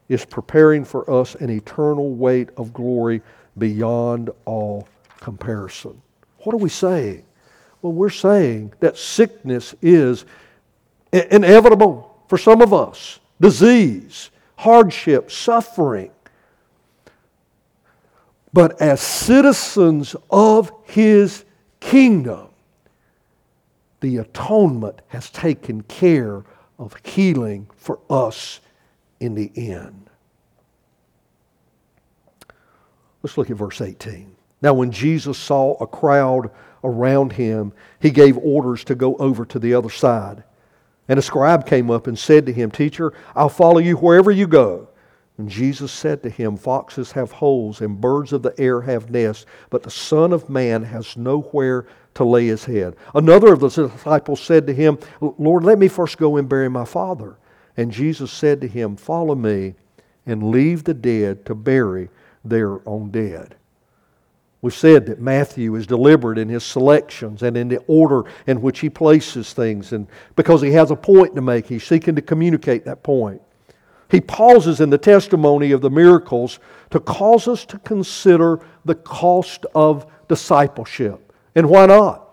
is 0.07 0.23
preparing 0.23 0.85
for 0.85 1.09
us 1.09 1.33
an 1.35 1.49
eternal 1.49 2.13
weight 2.13 2.49
of 2.55 2.73
glory 2.73 3.23
beyond 3.59 4.29
all 4.45 4.87
comparison. 5.19 6.01
What 6.39 6.53
are 6.53 6.59
we 6.59 6.69
saying? 6.69 7.25
Well, 7.81 7.93
we're 7.93 8.09
saying 8.09 8.73
that 8.79 8.97
sickness 8.97 9.75
is 9.81 10.25
inevitable 11.11 12.23
for 12.27 12.37
some 12.37 12.61
of 12.61 12.73
us 12.73 13.19
disease, 13.39 14.31
hardship, 14.57 15.31
suffering. 15.31 16.11
But 18.51 18.81
as 18.81 18.99
citizens 18.99 20.15
of 20.29 20.71
His 20.83 21.45
kingdom, 21.79 22.47
the 24.01 24.17
atonement 24.17 25.01
has 25.09 25.29
taken 25.29 25.83
care 25.83 26.43
of 26.77 26.95
healing 27.03 27.67
for 27.75 27.99
us 28.09 28.59
in 29.19 29.35
the 29.35 29.51
end. 29.55 30.08
Let's 33.23 33.37
look 33.37 33.49
at 33.49 33.57
verse 33.57 33.81
18. 33.81 34.35
Now, 34.61 34.73
when 34.73 34.91
Jesus 34.91 35.37
saw 35.37 35.73
a 35.75 35.87
crowd 35.87 36.51
around 36.83 37.33
him, 37.33 37.73
he 37.99 38.11
gave 38.11 38.37
orders 38.37 38.83
to 38.85 38.95
go 38.95 39.15
over 39.17 39.45
to 39.45 39.59
the 39.59 39.73
other 39.73 39.89
side. 39.89 40.43
And 41.07 41.17
a 41.17 41.21
scribe 41.21 41.65
came 41.65 41.89
up 41.89 42.07
and 42.07 42.17
said 42.17 42.45
to 42.45 42.53
him, 42.53 42.71
Teacher, 42.71 43.13
I'll 43.35 43.49
follow 43.49 43.79
you 43.79 43.95
wherever 43.97 44.31
you 44.31 44.47
go. 44.47 44.89
And 45.37 45.49
Jesus 45.49 45.91
said 45.91 46.21
to 46.23 46.29
him, 46.29 46.57
Foxes 46.57 47.13
have 47.13 47.31
holes 47.31 47.79
and 47.79 47.99
birds 47.99 48.33
of 48.33 48.43
the 48.43 48.53
air 48.59 48.81
have 48.81 49.09
nests, 49.09 49.45
but 49.69 49.83
the 49.83 49.89
Son 49.89 50.33
of 50.33 50.49
Man 50.49 50.83
has 50.83 51.15
nowhere 51.15 51.87
to 52.15 52.25
lay 52.25 52.47
his 52.47 52.65
head. 52.65 52.95
Another 53.15 53.53
of 53.53 53.61
the 53.61 53.69
disciples 53.69 54.41
said 54.41 54.67
to 54.67 54.73
him, 54.73 54.99
Lord, 55.21 55.63
let 55.63 55.79
me 55.79 55.87
first 55.87 56.17
go 56.17 56.35
and 56.35 56.49
bury 56.49 56.69
my 56.69 56.83
father. 56.83 57.37
And 57.77 57.91
Jesus 57.91 58.31
said 58.31 58.59
to 58.61 58.67
him, 58.67 58.97
Follow 58.97 59.35
me 59.35 59.75
and 60.25 60.51
leave 60.51 60.83
the 60.83 60.93
dead 60.93 61.45
to 61.45 61.55
bury 61.55 62.09
their 62.49 62.87
own 62.87 63.11
dead. 63.11 63.55
We've 64.61 64.73
said 64.73 65.05
that 65.05 65.21
Matthew 65.21 65.75
is 65.75 65.87
deliberate 65.87 66.37
in 66.37 66.49
his 66.49 66.65
selections 66.65 67.43
and 67.43 67.55
in 67.55 67.69
the 67.69 67.77
order 67.87 68.29
in 68.45 68.61
which 68.61 68.79
he 68.79 68.89
places 68.89 69.53
things, 69.53 69.93
and 69.93 70.07
because 70.35 70.61
he 70.61 70.71
has 70.71 70.91
a 70.91 70.95
point 70.95 71.33
to 71.35 71.41
make, 71.41 71.67
he's 71.67 71.85
seeking 71.85 72.15
to 72.15 72.21
communicate 72.21 72.83
that 72.85 73.01
point. 73.01 73.41
He 74.11 74.19
pauses 74.19 74.81
in 74.81 74.89
the 74.89 74.97
testimony 74.97 75.71
of 75.71 75.81
the 75.81 75.89
miracles 75.89 76.59
to 76.89 76.99
cause 76.99 77.47
us 77.47 77.63
to 77.65 77.77
consider 77.79 78.59
the 78.83 78.95
cost 78.95 79.65
of 79.75 80.11
discipleship. 80.27 81.31
And 81.55 81.69
why 81.69 81.85
not? 81.85 82.25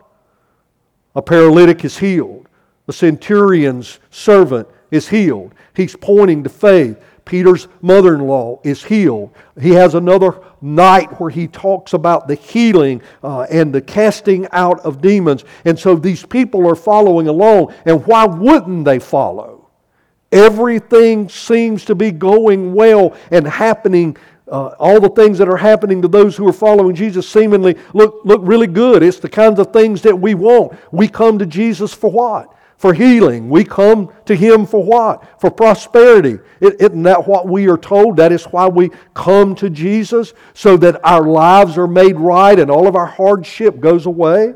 A 1.15 1.23
paralytic 1.23 1.85
is 1.85 1.99
healed. 1.99 2.49
The 2.87 2.93
centurion's 2.93 4.01
servant 4.11 4.69
is 4.91 5.09
healed. 5.09 5.55
He's 5.75 5.95
pointing 5.97 6.43
to 6.45 6.51
faith. 6.51 7.03
Peter's 7.27 7.67
mother 7.83 8.15
in 8.15 8.21
law 8.21 8.61
is 8.63 8.83
healed. 8.83 9.31
He 9.61 9.71
has 9.71 9.95
another 9.95 10.41
night 10.63 11.21
where 11.21 11.29
he 11.29 11.49
talks 11.49 11.93
about 11.93 12.29
the 12.29 12.37
healing 12.37 13.03
uh, 13.23 13.43
and 13.51 13.75
the 13.75 13.83
casting 13.83 14.47
out 14.53 14.81
of 14.81 15.03
demons. 15.03 15.45
And 15.65 15.77
so 15.79 15.97
these 15.97 16.25
people 16.25 16.67
are 16.69 16.77
following 16.77 17.27
along. 17.27 17.75
And 17.85 18.07
why 18.07 18.25
wouldn't 18.25 18.85
they 18.85 19.01
follow? 19.01 19.69
Everything 20.31 21.29
seems 21.29 21.85
to 21.87 21.97
be 21.97 22.13
going 22.13 22.73
well 22.73 23.17
and 23.33 23.47
happening. 23.47 24.17
Uh, 24.47 24.77
all 24.79 25.01
the 25.01 25.09
things 25.09 25.39
that 25.39 25.49
are 25.49 25.57
happening 25.57 26.01
to 26.03 26.09
those 26.09 26.37
who 26.37 26.49
are 26.49 26.53
following 26.53 26.95
Jesus 26.95 27.29
seemingly 27.29 27.77
look, 27.93 28.21
look 28.25 28.41
really 28.45 28.69
good. 28.69 29.03
It's 29.03 29.19
the 29.19 29.29
kinds 29.29 29.59
of 29.59 29.73
things 29.73 30.03
that 30.03 30.17
we 30.17 30.35
want. 30.35 30.79
We 30.93 31.09
come 31.09 31.41
to 31.41 31.47
Jesus 31.47 31.93
for 31.93 32.13
what? 32.13 32.55
For 32.77 32.93
healing. 32.93 33.49
We 33.49 33.65
come 33.65 34.13
to 34.27 34.35
Him 34.35 34.67
for 34.67 34.83
what? 34.83 35.41
For 35.41 35.51
prosperity. 35.51 36.39
Isn't 36.61 37.03
that 37.05 37.27
what 37.27 37.49
we 37.49 37.69
are 37.69 37.79
told? 37.79 38.17
That 38.19 38.33
is 38.33 38.45
why 38.45 38.69
we 38.69 38.91
come 39.15 39.55
to 39.57 39.71
Jesus, 39.71 40.35
so 40.55 40.77
that 40.79 41.01
our 41.05 41.27
lives 41.27 41.79
are 41.79 41.89
made 41.89 42.17
right 42.17 42.59
and 42.59 42.71
all 42.71 42.87
of 42.87 42.97
our 42.97 43.07
hardship 43.07 43.81
goes 43.81 44.07
away. 44.07 44.55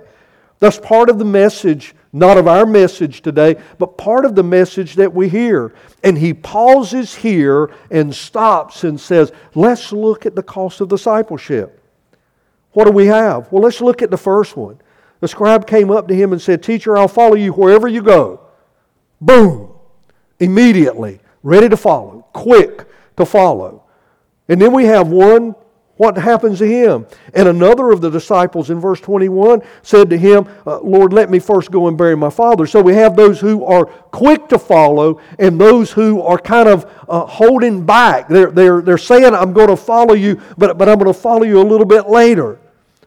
That's 0.58 0.78
part 0.78 1.08
of 1.08 1.18
the 1.18 1.24
message, 1.24 1.94
not 2.12 2.36
of 2.36 2.46
our 2.46 2.66
message 2.66 3.22
today, 3.22 3.56
but 3.78 3.96
part 3.96 4.26
of 4.26 4.34
the 4.34 4.42
message 4.42 4.96
that 4.96 5.12
we 5.12 5.28
hear. 5.30 5.74
And 6.04 6.18
he 6.18 6.34
pauses 6.34 7.14
here 7.14 7.70
and 7.90 8.14
stops 8.14 8.84
and 8.84 9.00
says, 9.00 9.32
Let's 9.54 9.92
look 9.92 10.26
at 10.26 10.34
the 10.34 10.42
cost 10.42 10.82
of 10.82 10.88
discipleship. 10.88 11.82
What 12.72 12.84
do 12.84 12.92
we 12.92 13.06
have? 13.06 13.50
Well, 13.50 13.62
let's 13.62 13.80
look 13.80 14.02
at 14.02 14.10
the 14.10 14.18
first 14.18 14.56
one. 14.56 14.78
The 15.20 15.28
scribe 15.28 15.66
came 15.66 15.90
up 15.90 16.08
to 16.08 16.14
him 16.14 16.32
and 16.32 16.40
said, 16.40 16.62
Teacher, 16.62 16.96
I'll 16.96 17.08
follow 17.08 17.34
you 17.34 17.52
wherever 17.52 17.86
you 17.86 18.02
go. 18.02 18.40
Boom! 19.20 19.72
Immediately, 20.38 21.20
ready 21.42 21.68
to 21.68 21.76
follow, 21.76 22.26
quick 22.32 22.86
to 23.16 23.26
follow. 23.26 23.84
And 24.48 24.60
then 24.60 24.72
we 24.72 24.84
have 24.84 25.08
one 25.08 25.54
what 26.00 26.16
happens 26.16 26.60
to 26.60 26.66
him? 26.66 27.06
And 27.34 27.46
another 27.46 27.90
of 27.90 28.00
the 28.00 28.08
disciples 28.08 28.70
in 28.70 28.80
verse 28.80 29.02
21 29.02 29.60
said 29.82 30.08
to 30.08 30.16
him, 30.16 30.48
uh, 30.66 30.80
Lord, 30.80 31.12
let 31.12 31.28
me 31.28 31.38
first 31.38 31.70
go 31.70 31.88
and 31.88 31.98
bury 31.98 32.16
my 32.16 32.30
father. 32.30 32.66
So 32.66 32.80
we 32.80 32.94
have 32.94 33.16
those 33.16 33.38
who 33.38 33.66
are 33.66 33.84
quick 33.84 34.48
to 34.48 34.58
follow 34.58 35.20
and 35.38 35.60
those 35.60 35.92
who 35.92 36.22
are 36.22 36.38
kind 36.38 36.70
of 36.70 36.90
uh, 37.06 37.26
holding 37.26 37.84
back. 37.84 38.28
They're, 38.28 38.50
they're, 38.50 38.80
they're 38.80 38.96
saying, 38.96 39.34
I'm 39.34 39.52
going 39.52 39.68
to 39.68 39.76
follow 39.76 40.14
you, 40.14 40.40
but, 40.56 40.78
but 40.78 40.88
I'm 40.88 40.98
going 40.98 41.12
to 41.12 41.20
follow 41.20 41.42
you 41.42 41.60
a 41.60 41.68
little 41.68 41.84
bit 41.84 42.08
later. 42.08 42.58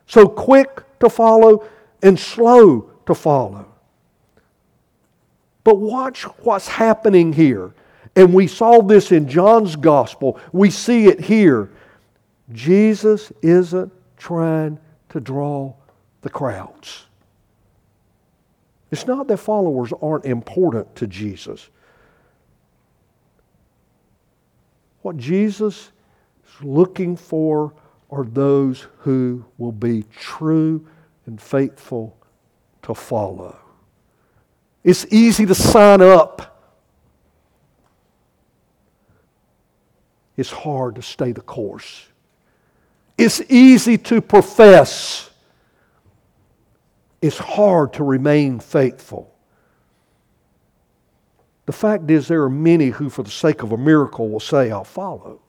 So 0.05 0.27
quick 0.27 0.83
to 0.99 1.09
follow 1.09 1.67
and 2.03 2.19
slow 2.19 2.91
to 3.05 3.15
follow. 3.15 3.65
But 5.63 5.79
watch 5.79 6.23
what's 6.43 6.67
happening 6.67 7.33
here. 7.33 7.73
And 8.15 8.33
we 8.33 8.47
saw 8.47 8.81
this 8.81 9.11
in 9.11 9.27
John's 9.27 9.75
gospel. 9.75 10.39
We 10.51 10.69
see 10.69 11.07
it 11.07 11.21
here. 11.21 11.71
Jesus 12.51 13.31
isn't 13.41 13.91
trying 14.17 14.77
to 15.09 15.19
draw 15.19 15.73
the 16.21 16.29
crowds. 16.29 17.05
It's 18.91 19.07
not 19.07 19.27
that 19.27 19.37
followers 19.37 19.91
aren't 20.01 20.25
important 20.25 20.95
to 20.97 21.07
Jesus. 21.07 21.69
What 25.01 25.17
Jesus 25.17 25.91
is 26.45 26.63
looking 26.63 27.15
for 27.15 27.73
are 28.11 28.23
those 28.23 28.87
who 28.99 29.43
will 29.57 29.71
be 29.71 30.03
true 30.15 30.85
and 31.25 31.41
faithful 31.41 32.17
to 32.83 32.93
follow. 32.93 33.57
It's 34.83 35.05
easy 35.11 35.45
to 35.45 35.55
sign 35.55 36.01
up. 36.01 36.49
It's 40.35 40.51
hard 40.51 40.95
to 40.95 41.01
stay 41.01 41.31
the 41.31 41.41
course. 41.41 42.07
It's 43.17 43.41
easy 43.49 43.97
to 43.99 44.21
profess. 44.21 45.29
It's 47.21 47.37
hard 47.37 47.93
to 47.93 48.03
remain 48.03 48.59
faithful. 48.59 49.33
The 51.65 51.71
fact 51.71 52.11
is, 52.11 52.27
there 52.27 52.43
are 52.43 52.49
many 52.49 52.89
who, 52.89 53.09
for 53.09 53.23
the 53.23 53.31
sake 53.31 53.63
of 53.63 53.71
a 53.71 53.77
miracle, 53.77 54.29
will 54.29 54.41
say, 54.41 54.71
I'll 54.71 54.83
follow. 54.83 55.39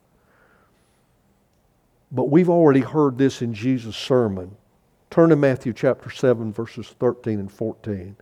But 2.12 2.30
we've 2.30 2.50
already 2.50 2.80
heard 2.80 3.18
this 3.18 3.42
in 3.42 3.52
Jesus' 3.52 3.96
sermon. 3.96 4.56
Turn 5.14 5.30
to 5.30 5.36
Matthew 5.36 5.72
chapter 5.72 6.10
7, 6.10 6.52
verses 6.52 6.88
13 6.98 7.38
and 7.38 7.52
14. 7.52 8.16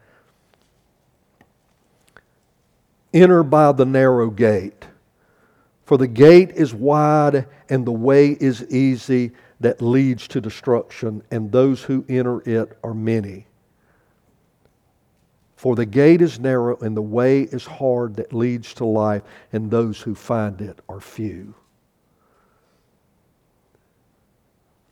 Enter 3.14 3.42
by 3.42 3.72
the 3.72 3.86
narrow 3.86 4.28
gate. 4.28 4.84
For 5.86 5.96
the 5.96 6.06
gate 6.06 6.50
is 6.50 6.74
wide 6.74 7.46
and 7.70 7.86
the 7.86 7.92
way 7.92 8.36
is 8.38 8.66
easy 8.70 9.30
that 9.60 9.80
leads 9.80 10.28
to 10.28 10.42
destruction, 10.42 11.22
and 11.30 11.50
those 11.50 11.82
who 11.82 12.04
enter 12.10 12.46
it 12.46 12.76
are 12.84 12.92
many. 12.92 13.46
For 15.56 15.74
the 15.74 15.86
gate 15.86 16.20
is 16.20 16.38
narrow 16.38 16.76
and 16.80 16.94
the 16.94 17.00
way 17.00 17.44
is 17.44 17.64
hard 17.64 18.16
that 18.16 18.34
leads 18.34 18.74
to 18.74 18.84
life, 18.84 19.22
and 19.54 19.70
those 19.70 19.98
who 20.02 20.14
find 20.14 20.60
it 20.60 20.78
are 20.90 21.00
few. 21.00 21.54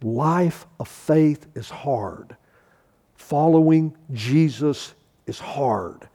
Life 0.02 0.66
of 0.78 0.88
faith 0.88 1.46
is 1.54 1.70
hard. 1.70 2.36
Following 3.16 3.96
Jesus 4.12 4.94
is 5.26 5.38
hard. 5.38 6.08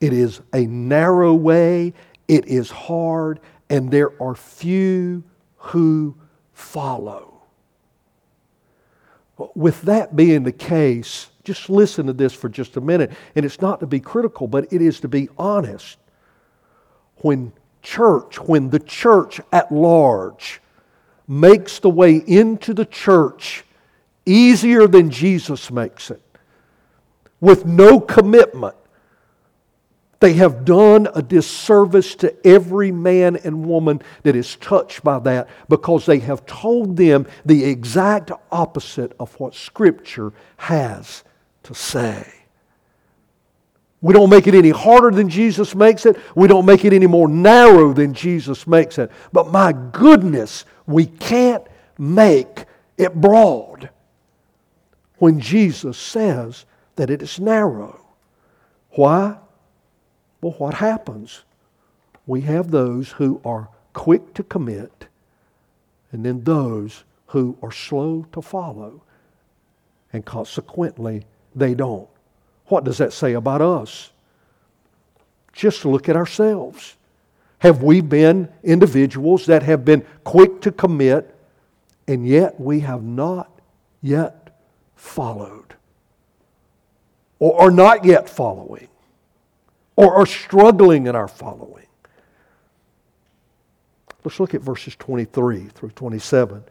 It 0.00 0.12
is 0.12 0.40
a 0.54 0.64
narrow 0.66 1.34
way 1.34 1.92
it 2.30 2.46
is 2.46 2.70
hard, 2.70 3.40
and 3.70 3.90
there 3.90 4.12
are 4.22 4.36
few 4.36 5.24
who 5.56 6.14
follow. 6.52 7.42
With 9.56 9.82
that 9.82 10.14
being 10.14 10.44
the 10.44 10.52
case, 10.52 11.30
just 11.42 11.68
listen 11.68 12.06
to 12.06 12.12
this 12.12 12.32
for 12.32 12.48
just 12.48 12.76
a 12.76 12.80
minute. 12.80 13.10
And 13.34 13.44
it's 13.44 13.60
not 13.60 13.80
to 13.80 13.86
be 13.88 13.98
critical, 13.98 14.46
but 14.46 14.72
it 14.72 14.80
is 14.80 15.00
to 15.00 15.08
be 15.08 15.28
honest. 15.38 15.98
When 17.16 17.52
church, 17.82 18.38
when 18.38 18.70
the 18.70 18.78
church 18.78 19.40
at 19.50 19.72
large 19.72 20.60
makes 21.30 21.78
the 21.78 21.88
way 21.88 22.16
into 22.16 22.74
the 22.74 22.84
church 22.84 23.64
easier 24.26 24.88
than 24.88 25.10
Jesus 25.10 25.70
makes 25.70 26.10
it, 26.10 26.20
with 27.40 27.64
no 27.64 28.00
commitment, 28.00 28.74
they 30.18 30.32
have 30.34 30.64
done 30.64 31.08
a 31.14 31.22
disservice 31.22 32.16
to 32.16 32.34
every 32.46 32.90
man 32.90 33.36
and 33.36 33.64
woman 33.64 34.02
that 34.24 34.34
is 34.34 34.56
touched 34.56 35.04
by 35.04 35.20
that 35.20 35.48
because 35.68 36.04
they 36.04 36.18
have 36.18 36.44
told 36.46 36.96
them 36.96 37.26
the 37.46 37.64
exact 37.64 38.32
opposite 38.50 39.12
of 39.20 39.32
what 39.38 39.54
Scripture 39.54 40.32
has 40.56 41.22
to 41.62 41.74
say. 41.74 42.26
We 44.02 44.14
don't 44.14 44.30
make 44.30 44.46
it 44.46 44.54
any 44.54 44.70
harder 44.70 45.10
than 45.10 45.28
Jesus 45.28 45.74
makes 45.74 46.06
it. 46.06 46.16
We 46.34 46.48
don't 46.48 46.66
make 46.66 46.84
it 46.84 46.92
any 46.92 47.06
more 47.06 47.28
narrow 47.28 47.92
than 47.92 48.14
Jesus 48.14 48.66
makes 48.66 48.98
it. 48.98 49.10
But 49.32 49.52
my 49.52 49.72
goodness, 49.72 50.64
we 50.90 51.06
can't 51.06 51.64
make 51.98 52.64
it 52.98 53.14
broad 53.14 53.90
when 55.18 55.40
Jesus 55.40 55.96
says 55.96 56.64
that 56.96 57.10
it 57.10 57.22
is 57.22 57.38
narrow. 57.38 58.04
Why? 58.90 59.36
Well, 60.40 60.54
what 60.58 60.74
happens? 60.74 61.44
We 62.26 62.42
have 62.42 62.70
those 62.70 63.10
who 63.10 63.40
are 63.44 63.68
quick 63.92 64.34
to 64.34 64.42
commit, 64.42 65.06
and 66.12 66.24
then 66.24 66.44
those 66.44 67.04
who 67.26 67.56
are 67.62 67.72
slow 67.72 68.26
to 68.32 68.42
follow, 68.42 69.02
and 70.12 70.24
consequently, 70.24 71.24
they 71.54 71.74
don't. 71.74 72.08
What 72.66 72.84
does 72.84 72.98
that 72.98 73.12
say 73.12 73.34
about 73.34 73.60
us? 73.60 74.10
Just 75.52 75.84
look 75.84 76.08
at 76.08 76.16
ourselves. 76.16 76.96
Have 77.60 77.82
we 77.82 78.00
been 78.02 78.50
individuals 78.62 79.46
that 79.46 79.62
have 79.62 79.84
been 79.84 80.04
quick 80.24 80.60
to 80.62 80.72
commit, 80.72 81.34
and 82.06 82.26
yet 82.26 82.60
we 82.60 82.80
have 82.80 83.02
not 83.02 83.50
yet 84.02 84.60
followed, 84.96 85.74
or 87.38 87.58
are 87.60 87.70
not 87.70 88.04
yet 88.04 88.28
following? 88.28 88.88
or 90.00 90.14
are 90.14 90.24
struggling 90.24 91.08
in 91.08 91.14
our 91.14 91.28
following. 91.28 91.84
Let's 94.24 94.40
look 94.40 94.54
at 94.54 94.62
verses 94.62 94.96
23 94.96 95.66
through 95.66 95.90
27. 95.90 96.64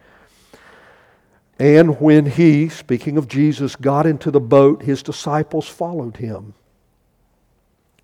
And 1.59 2.01
when 2.01 2.25
he, 2.25 2.69
speaking 2.69 3.17
of 3.17 3.27
Jesus, 3.27 3.75
got 3.75 4.07
into 4.07 4.31
the 4.31 4.39
boat, 4.39 4.81
his 4.81 5.03
disciples 5.03 5.67
followed 5.67 6.17
him. 6.17 6.55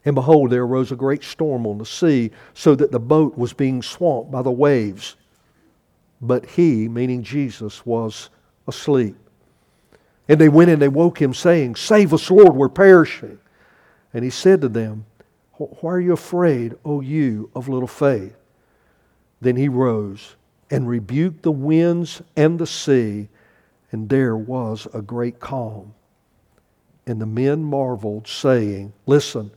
And 0.06 0.16
behold, 0.16 0.52
there 0.52 0.64
arose 0.64 0.92
a 0.92 0.96
great 0.96 1.24
storm 1.24 1.66
on 1.66 1.78
the 1.80 1.86
sea, 1.86 2.32
so 2.54 2.76
that 2.76 2.92
the 2.92 3.00
boat 3.00 3.38
was 3.38 3.54
being 3.54 3.82
swamped 3.82 4.32
by 4.32 4.42
the 4.42 4.52
waves. 4.52 5.16
But 6.22 6.46
he, 6.46 6.88
meaning 6.88 7.24
Jesus, 7.24 7.86
was 7.86 8.30
asleep. 8.68 9.16
And 10.28 10.40
they 10.40 10.50
went 10.50 10.72
and 10.72 10.82
they 10.82 10.88
woke 10.88 11.22
him, 11.22 11.34
saying, 11.34 11.76
Save 11.76 12.14
us, 12.14 12.30
Lord, 12.30 12.56
we're 12.56 12.70
perishing. 12.70 13.40
And 14.14 14.24
he 14.24 14.30
said 14.30 14.62
to 14.62 14.70
them, 14.70 15.06
why 15.58 15.94
are 15.94 16.00
you 16.00 16.14
afraid, 16.14 16.76
O 16.84 17.00
you 17.00 17.50
of 17.56 17.70
little 17.70 17.88
faith? 17.88 18.36
Then 19.40 19.56
he 19.56 19.70
rose 19.70 20.36
and 20.70 20.88
rebuked 20.88 21.44
the 21.44 21.52
winds 21.52 22.22
and 22.36 22.60
the 22.60 22.68
sea, 22.68 23.30
and 23.92 24.10
there 24.10 24.36
was 24.36 24.88
a 24.94 25.02
great 25.02 25.40
calm. 25.40 25.94
And 27.08 27.22
the 27.22 27.26
men 27.26 27.64
marveled, 27.64 28.28
saying, 28.28 28.92
Listen, 29.06 29.52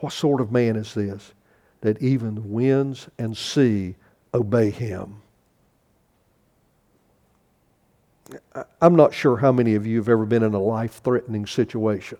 what 0.00 0.12
sort 0.12 0.40
of 0.40 0.52
man 0.52 0.76
is 0.76 0.94
this, 0.94 1.32
that 1.80 2.02
even 2.02 2.34
the 2.34 2.40
winds 2.40 3.08
and 3.18 3.36
sea 3.36 3.94
obey 4.34 4.70
him? 4.70 5.22
I'm 8.80 8.96
not 8.96 9.12
sure 9.12 9.36
how 9.36 9.52
many 9.52 9.74
of 9.74 9.86
you 9.86 9.96
have 9.98 10.08
ever 10.08 10.24
been 10.24 10.42
in 10.42 10.54
a 10.54 10.60
life 10.60 11.00
threatening 11.02 11.46
situation. 11.46 12.18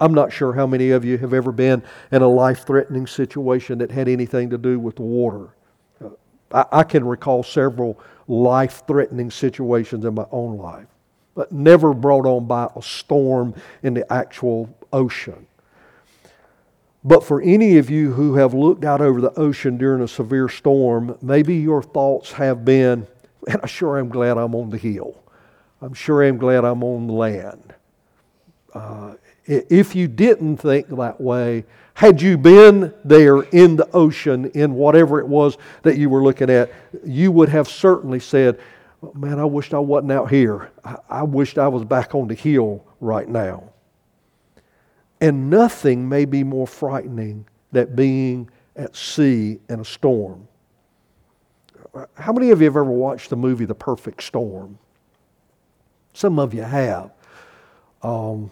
I'm 0.00 0.14
not 0.14 0.32
sure 0.32 0.52
how 0.52 0.66
many 0.66 0.90
of 0.92 1.04
you 1.04 1.18
have 1.18 1.34
ever 1.34 1.52
been 1.52 1.82
in 2.10 2.22
a 2.22 2.28
life 2.28 2.66
threatening 2.66 3.06
situation 3.06 3.78
that 3.78 3.90
had 3.90 4.08
anything 4.08 4.48
to 4.50 4.56
do 4.58 4.78
with 4.78 4.96
the 4.96 5.02
water. 5.02 5.48
Uh, 6.02 6.08
I, 6.52 6.80
I 6.80 6.82
can 6.84 7.04
recall 7.04 7.42
several 7.42 8.00
life 8.26 8.82
threatening 8.86 9.30
situations 9.30 10.04
in 10.06 10.14
my 10.14 10.26
own 10.30 10.56
life. 10.56 10.86
but 11.34 11.52
never 11.52 11.92
brought 11.92 12.26
on 12.26 12.46
by 12.46 12.68
a 12.76 12.82
storm 12.82 13.54
in 13.82 13.94
the 13.94 14.10
actual 14.12 14.74
ocean. 14.92 15.46
But 17.04 17.22
for 17.22 17.42
any 17.42 17.76
of 17.76 17.90
you 17.90 18.12
who 18.12 18.36
have 18.36 18.54
looked 18.54 18.84
out 18.84 19.02
over 19.02 19.20
the 19.20 19.38
ocean 19.38 19.76
during 19.76 20.02
a 20.02 20.08
severe 20.08 20.48
storm, 20.48 21.18
maybe 21.20 21.54
your 21.54 21.82
thoughts 21.82 22.32
have 22.32 22.64
been, 22.64 23.06
man, 23.46 23.60
I 23.62 23.66
sure 23.66 23.98
am 23.98 24.08
glad 24.08 24.38
I'm 24.38 24.54
on 24.54 24.70
the 24.70 24.78
hill. 24.78 25.22
I'm 25.82 25.92
sure 25.92 26.24
I 26.24 26.28
am 26.28 26.38
glad 26.38 26.64
I'm 26.64 26.82
on 26.82 27.06
the 27.06 27.12
land. 27.12 27.74
Uh, 28.72 29.14
if 29.46 29.94
you 29.94 30.08
didn't 30.08 30.56
think 30.56 30.88
that 30.88 31.20
way, 31.20 31.64
had 31.92 32.22
you 32.22 32.38
been 32.38 32.94
there 33.04 33.42
in 33.42 33.76
the 33.76 33.88
ocean, 33.92 34.46
in 34.52 34.74
whatever 34.74 35.20
it 35.20 35.28
was 35.28 35.58
that 35.82 35.98
you 35.98 36.08
were 36.08 36.22
looking 36.22 36.48
at, 36.48 36.72
you 37.04 37.30
would 37.30 37.50
have 37.50 37.68
certainly 37.68 38.18
said, 38.18 38.58
Man, 39.12 39.38
I 39.38 39.44
wished 39.44 39.74
I 39.74 39.78
wasn't 39.78 40.12
out 40.12 40.30
here. 40.30 40.70
I, 40.82 40.96
I 41.10 41.22
wished 41.22 41.58
I 41.58 41.68
was 41.68 41.84
back 41.84 42.14
on 42.14 42.26
the 42.26 42.34
hill 42.34 42.82
right 43.00 43.28
now. 43.28 43.73
And 45.24 45.48
nothing 45.48 46.06
may 46.06 46.26
be 46.26 46.44
more 46.44 46.66
frightening 46.66 47.46
than 47.72 47.94
being 47.94 48.50
at 48.76 48.94
sea 48.94 49.58
in 49.70 49.80
a 49.80 49.84
storm. 49.84 50.46
How 52.12 52.30
many 52.30 52.50
of 52.50 52.60
you 52.60 52.66
have 52.66 52.76
ever 52.76 52.84
watched 52.84 53.30
the 53.30 53.36
movie 53.36 53.64
The 53.64 53.74
Perfect 53.74 54.22
Storm? 54.22 54.78
Some 56.12 56.38
of 56.38 56.52
you 56.52 56.60
have. 56.60 57.10
Um, 58.02 58.50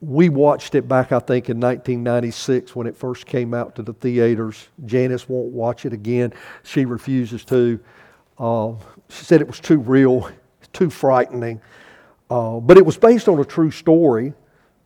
we 0.00 0.30
watched 0.30 0.74
it 0.74 0.88
back, 0.88 1.12
I 1.12 1.18
think, 1.18 1.50
in 1.50 1.60
1996 1.60 2.74
when 2.74 2.86
it 2.86 2.96
first 2.96 3.26
came 3.26 3.52
out 3.52 3.76
to 3.76 3.82
the 3.82 3.92
theaters. 3.92 4.68
Janice 4.86 5.28
won't 5.28 5.52
watch 5.52 5.84
it 5.84 5.92
again. 5.92 6.32
She 6.62 6.86
refuses 6.86 7.44
to. 7.44 7.78
Uh, 8.38 8.72
she 9.10 9.26
said 9.26 9.42
it 9.42 9.46
was 9.48 9.60
too 9.60 9.80
real, 9.80 10.30
too 10.72 10.88
frightening. 10.88 11.60
Uh, 12.30 12.58
but 12.58 12.78
it 12.78 12.86
was 12.86 12.96
based 12.96 13.28
on 13.28 13.38
a 13.38 13.44
true 13.44 13.70
story, 13.70 14.32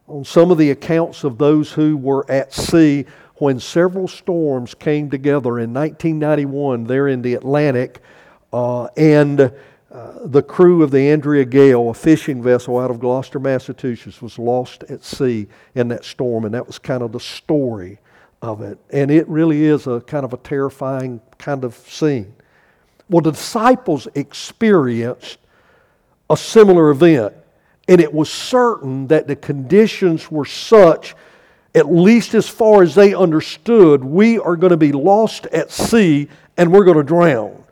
on 0.08 0.24
some 0.24 0.50
of 0.50 0.58
the 0.58 0.70
accounts 0.70 1.24
of 1.24 1.38
those 1.38 1.72
who 1.72 1.96
were 1.96 2.30
at 2.30 2.52
sea 2.52 3.06
when 3.36 3.60
several 3.60 4.08
storms 4.08 4.74
came 4.74 5.10
together 5.10 5.58
in 5.58 5.72
1991 5.74 6.84
there 6.84 7.08
in 7.08 7.22
the 7.22 7.34
Atlantic. 7.34 8.00
Uh, 8.52 8.84
and 8.96 9.40
uh, 9.40 10.12
the 10.24 10.42
crew 10.42 10.82
of 10.82 10.90
the 10.90 11.10
Andrea 11.10 11.44
Gail, 11.44 11.90
a 11.90 11.94
fishing 11.94 12.42
vessel 12.42 12.78
out 12.78 12.90
of 12.90 13.00
Gloucester, 13.00 13.38
Massachusetts, 13.38 14.20
was 14.20 14.38
lost 14.38 14.84
at 14.84 15.04
sea 15.04 15.46
in 15.74 15.88
that 15.88 16.04
storm, 16.04 16.44
and 16.44 16.54
that 16.54 16.66
was 16.66 16.78
kind 16.78 17.02
of 17.02 17.12
the 17.12 17.20
story 17.20 17.98
of 18.42 18.62
it. 18.62 18.78
And 18.90 19.10
it 19.10 19.28
really 19.28 19.64
is 19.64 19.86
a 19.86 20.00
kind 20.00 20.24
of 20.24 20.32
a 20.32 20.38
terrifying 20.38 21.20
kind 21.38 21.64
of 21.64 21.74
scene. 21.74 22.34
Well, 23.08 23.22
the 23.22 23.32
disciples 23.32 24.08
experienced 24.14 25.38
a 26.28 26.36
similar 26.36 26.90
event, 26.90 27.34
and 27.88 28.00
it 28.00 28.12
was 28.12 28.30
certain 28.30 29.06
that 29.08 29.26
the 29.26 29.36
conditions 29.36 30.30
were 30.30 30.44
such, 30.44 31.14
at 31.74 31.92
least 31.92 32.34
as 32.34 32.48
far 32.48 32.82
as 32.82 32.94
they 32.94 33.14
understood, 33.14 34.04
we 34.04 34.38
are 34.38 34.56
going 34.56 34.70
to 34.70 34.76
be 34.76 34.92
lost 34.92 35.46
at 35.46 35.70
sea 35.70 36.28
and 36.56 36.72
we're 36.72 36.84
going 36.84 36.96
to 36.96 37.04
drown. 37.04 37.62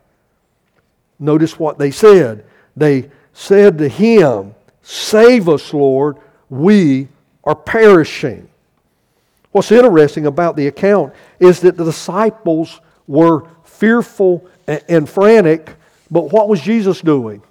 Notice 1.19 1.59
what 1.59 1.77
they 1.77 1.91
said. 1.91 2.45
They 2.75 3.09
said 3.33 3.77
to 3.79 3.89
him, 3.89 4.53
Save 4.81 5.49
us, 5.49 5.73
Lord, 5.73 6.17
we 6.49 7.07
are 7.43 7.55
perishing. 7.55 8.47
What's 9.51 9.71
interesting 9.71 10.27
about 10.27 10.55
the 10.55 10.67
account 10.67 11.13
is 11.39 11.61
that 11.61 11.77
the 11.77 11.85
disciples 11.85 12.79
were 13.07 13.47
fearful 13.63 14.47
and 14.67 15.09
frantic, 15.09 15.75
but 16.11 16.31
what 16.31 16.49
was 16.49 16.61
Jesus 16.61 17.01
doing? 17.01 17.41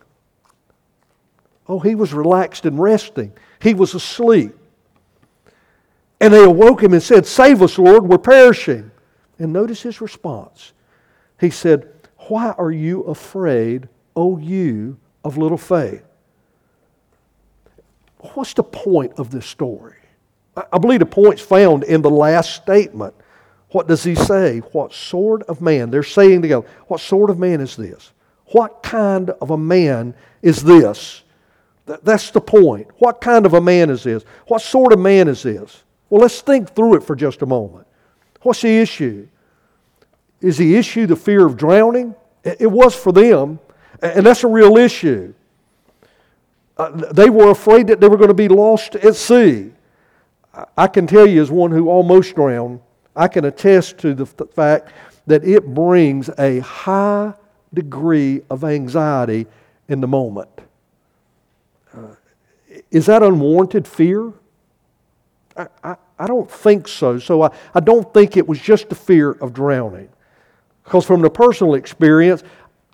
Oh, 1.68 1.80
he 1.80 1.94
was 1.94 2.12
relaxed 2.12 2.66
and 2.66 2.78
resting. 2.78 3.32
He 3.60 3.74
was 3.74 3.94
asleep. 3.94 4.54
And 6.20 6.32
they 6.32 6.44
awoke 6.44 6.82
him 6.82 6.92
and 6.92 7.02
said, 7.02 7.26
Save 7.26 7.62
us, 7.62 7.78
Lord, 7.78 8.04
we're 8.04 8.18
perishing. 8.18 8.90
And 9.38 9.52
notice 9.52 9.82
his 9.82 10.00
response. 10.00 10.72
He 11.40 11.50
said, 11.50 11.90
why 12.28 12.54
are 12.56 12.70
you 12.70 13.02
afraid, 13.02 13.88
O 14.16 14.38
you 14.38 14.98
of 15.24 15.36
little 15.36 15.58
faith? 15.58 16.02
What's 18.34 18.54
the 18.54 18.62
point 18.62 19.12
of 19.18 19.30
this 19.30 19.46
story? 19.46 19.96
I 20.72 20.78
believe 20.78 21.00
the 21.00 21.06
point's 21.06 21.42
found 21.42 21.84
in 21.84 22.00
the 22.00 22.10
last 22.10 22.54
statement. 22.54 23.14
What 23.70 23.88
does 23.88 24.04
he 24.04 24.14
say? 24.14 24.60
What 24.60 24.94
sort 24.94 25.42
of 25.42 25.60
man? 25.60 25.90
They're 25.90 26.02
saying 26.02 26.42
together, 26.42 26.66
what 26.86 27.00
sort 27.00 27.28
of 27.28 27.38
man 27.38 27.60
is 27.60 27.76
this? 27.76 28.12
What 28.46 28.82
kind 28.82 29.30
of 29.30 29.50
a 29.50 29.58
man 29.58 30.14
is 30.42 30.62
this? 30.62 31.23
That's 31.86 32.30
the 32.30 32.40
point. 32.40 32.88
What 32.98 33.20
kind 33.20 33.44
of 33.44 33.54
a 33.54 33.60
man 33.60 33.90
is 33.90 34.04
this? 34.04 34.24
What 34.46 34.62
sort 34.62 34.92
of 34.92 34.98
man 34.98 35.28
is 35.28 35.42
this? 35.42 35.84
Well, 36.08 36.22
let's 36.22 36.40
think 36.40 36.74
through 36.74 36.96
it 36.96 37.02
for 37.02 37.14
just 37.14 37.42
a 37.42 37.46
moment. 37.46 37.86
What's 38.42 38.62
the 38.62 38.78
issue? 38.78 39.28
Is 40.40 40.56
the 40.56 40.76
issue 40.76 41.06
the 41.06 41.16
fear 41.16 41.46
of 41.46 41.56
drowning? 41.56 42.14
It 42.42 42.70
was 42.70 42.94
for 42.94 43.12
them, 43.12 43.58
and 44.02 44.26
that's 44.26 44.44
a 44.44 44.48
real 44.48 44.76
issue. 44.76 45.34
Uh, 46.76 46.90
they 47.12 47.30
were 47.30 47.50
afraid 47.50 47.86
that 47.86 48.00
they 48.00 48.08
were 48.08 48.16
going 48.16 48.28
to 48.28 48.34
be 48.34 48.48
lost 48.48 48.96
at 48.96 49.14
sea. 49.14 49.70
I 50.76 50.86
can 50.86 51.06
tell 51.06 51.26
you, 51.26 51.40
as 51.40 51.50
one 51.50 51.70
who 51.70 51.88
almost 51.88 52.34
drowned, 52.34 52.80
I 53.16 53.28
can 53.28 53.44
attest 53.44 53.98
to 53.98 54.14
the 54.14 54.26
fact 54.26 54.92
that 55.26 55.44
it 55.44 55.66
brings 55.74 56.30
a 56.38 56.58
high 56.60 57.32
degree 57.72 58.42
of 58.50 58.64
anxiety 58.64 59.46
in 59.88 60.00
the 60.00 60.08
moment. 60.08 60.50
Is 62.94 63.06
that 63.06 63.24
unwarranted 63.24 63.88
fear? 63.88 64.32
I, 65.56 65.66
I, 65.82 65.96
I, 66.16 66.26
don't 66.28 66.48
think 66.48 66.86
so. 66.86 67.18
So 67.18 67.42
I, 67.42 67.50
I 67.74 67.80
don't 67.80 68.14
think 68.14 68.36
it 68.36 68.46
was 68.46 68.60
just 68.60 68.88
the 68.88 68.94
fear 68.94 69.32
of 69.32 69.52
drowning. 69.52 70.08
Because 70.84 71.04
from 71.04 71.20
the 71.20 71.28
personal 71.28 71.74
experience, 71.74 72.44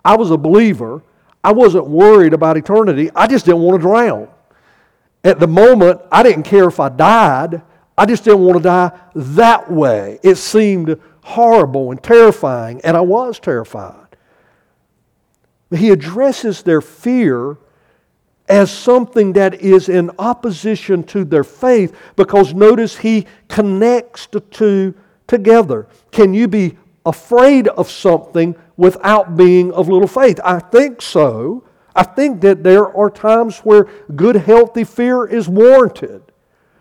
I 0.03 0.17
was 0.17 0.31
a 0.31 0.37
believer. 0.37 1.03
I 1.43 1.51
wasn't 1.51 1.85
worried 1.85 2.33
about 2.33 2.57
eternity. 2.57 3.11
I 3.15 3.27
just 3.27 3.45
didn't 3.45 3.61
want 3.61 3.79
to 3.79 3.87
drown. 3.87 4.27
At 5.23 5.39
the 5.39 5.47
moment, 5.47 6.01
I 6.11 6.23
didn't 6.23 6.43
care 6.43 6.67
if 6.67 6.79
I 6.79 6.89
died. 6.89 7.61
I 7.95 8.07
just 8.07 8.23
didn't 8.23 8.39
want 8.39 8.57
to 8.57 8.63
die 8.63 8.99
that 9.13 9.71
way. 9.71 10.19
It 10.23 10.35
seemed 10.35 10.99
horrible 11.23 11.91
and 11.91 12.01
terrifying, 12.01 12.81
and 12.83 12.97
I 12.97 13.01
was 13.01 13.39
terrified. 13.39 14.07
He 15.69 15.91
addresses 15.91 16.63
their 16.63 16.81
fear 16.81 17.57
as 18.51 18.69
something 18.69 19.31
that 19.33 19.55
is 19.61 19.87
in 19.87 20.11
opposition 20.19 21.03
to 21.03 21.23
their 21.23 21.43
faith 21.43 21.95
because 22.17 22.53
notice 22.53 22.97
he 22.97 23.25
connects 23.47 24.27
the 24.27 24.41
two 24.41 24.93
together. 25.25 25.87
Can 26.11 26.33
you 26.33 26.49
be 26.49 26.77
afraid 27.05 27.69
of 27.69 27.89
something 27.89 28.53
without 28.75 29.37
being 29.37 29.71
of 29.71 29.87
little 29.87 30.07
faith? 30.07 30.39
I 30.43 30.59
think 30.59 31.01
so. 31.01 31.63
I 31.95 32.03
think 32.03 32.41
that 32.41 32.61
there 32.61 32.93
are 32.95 33.09
times 33.09 33.59
where 33.59 33.87
good, 34.15 34.35
healthy 34.35 34.83
fear 34.83 35.25
is 35.25 35.47
warranted. 35.47 36.21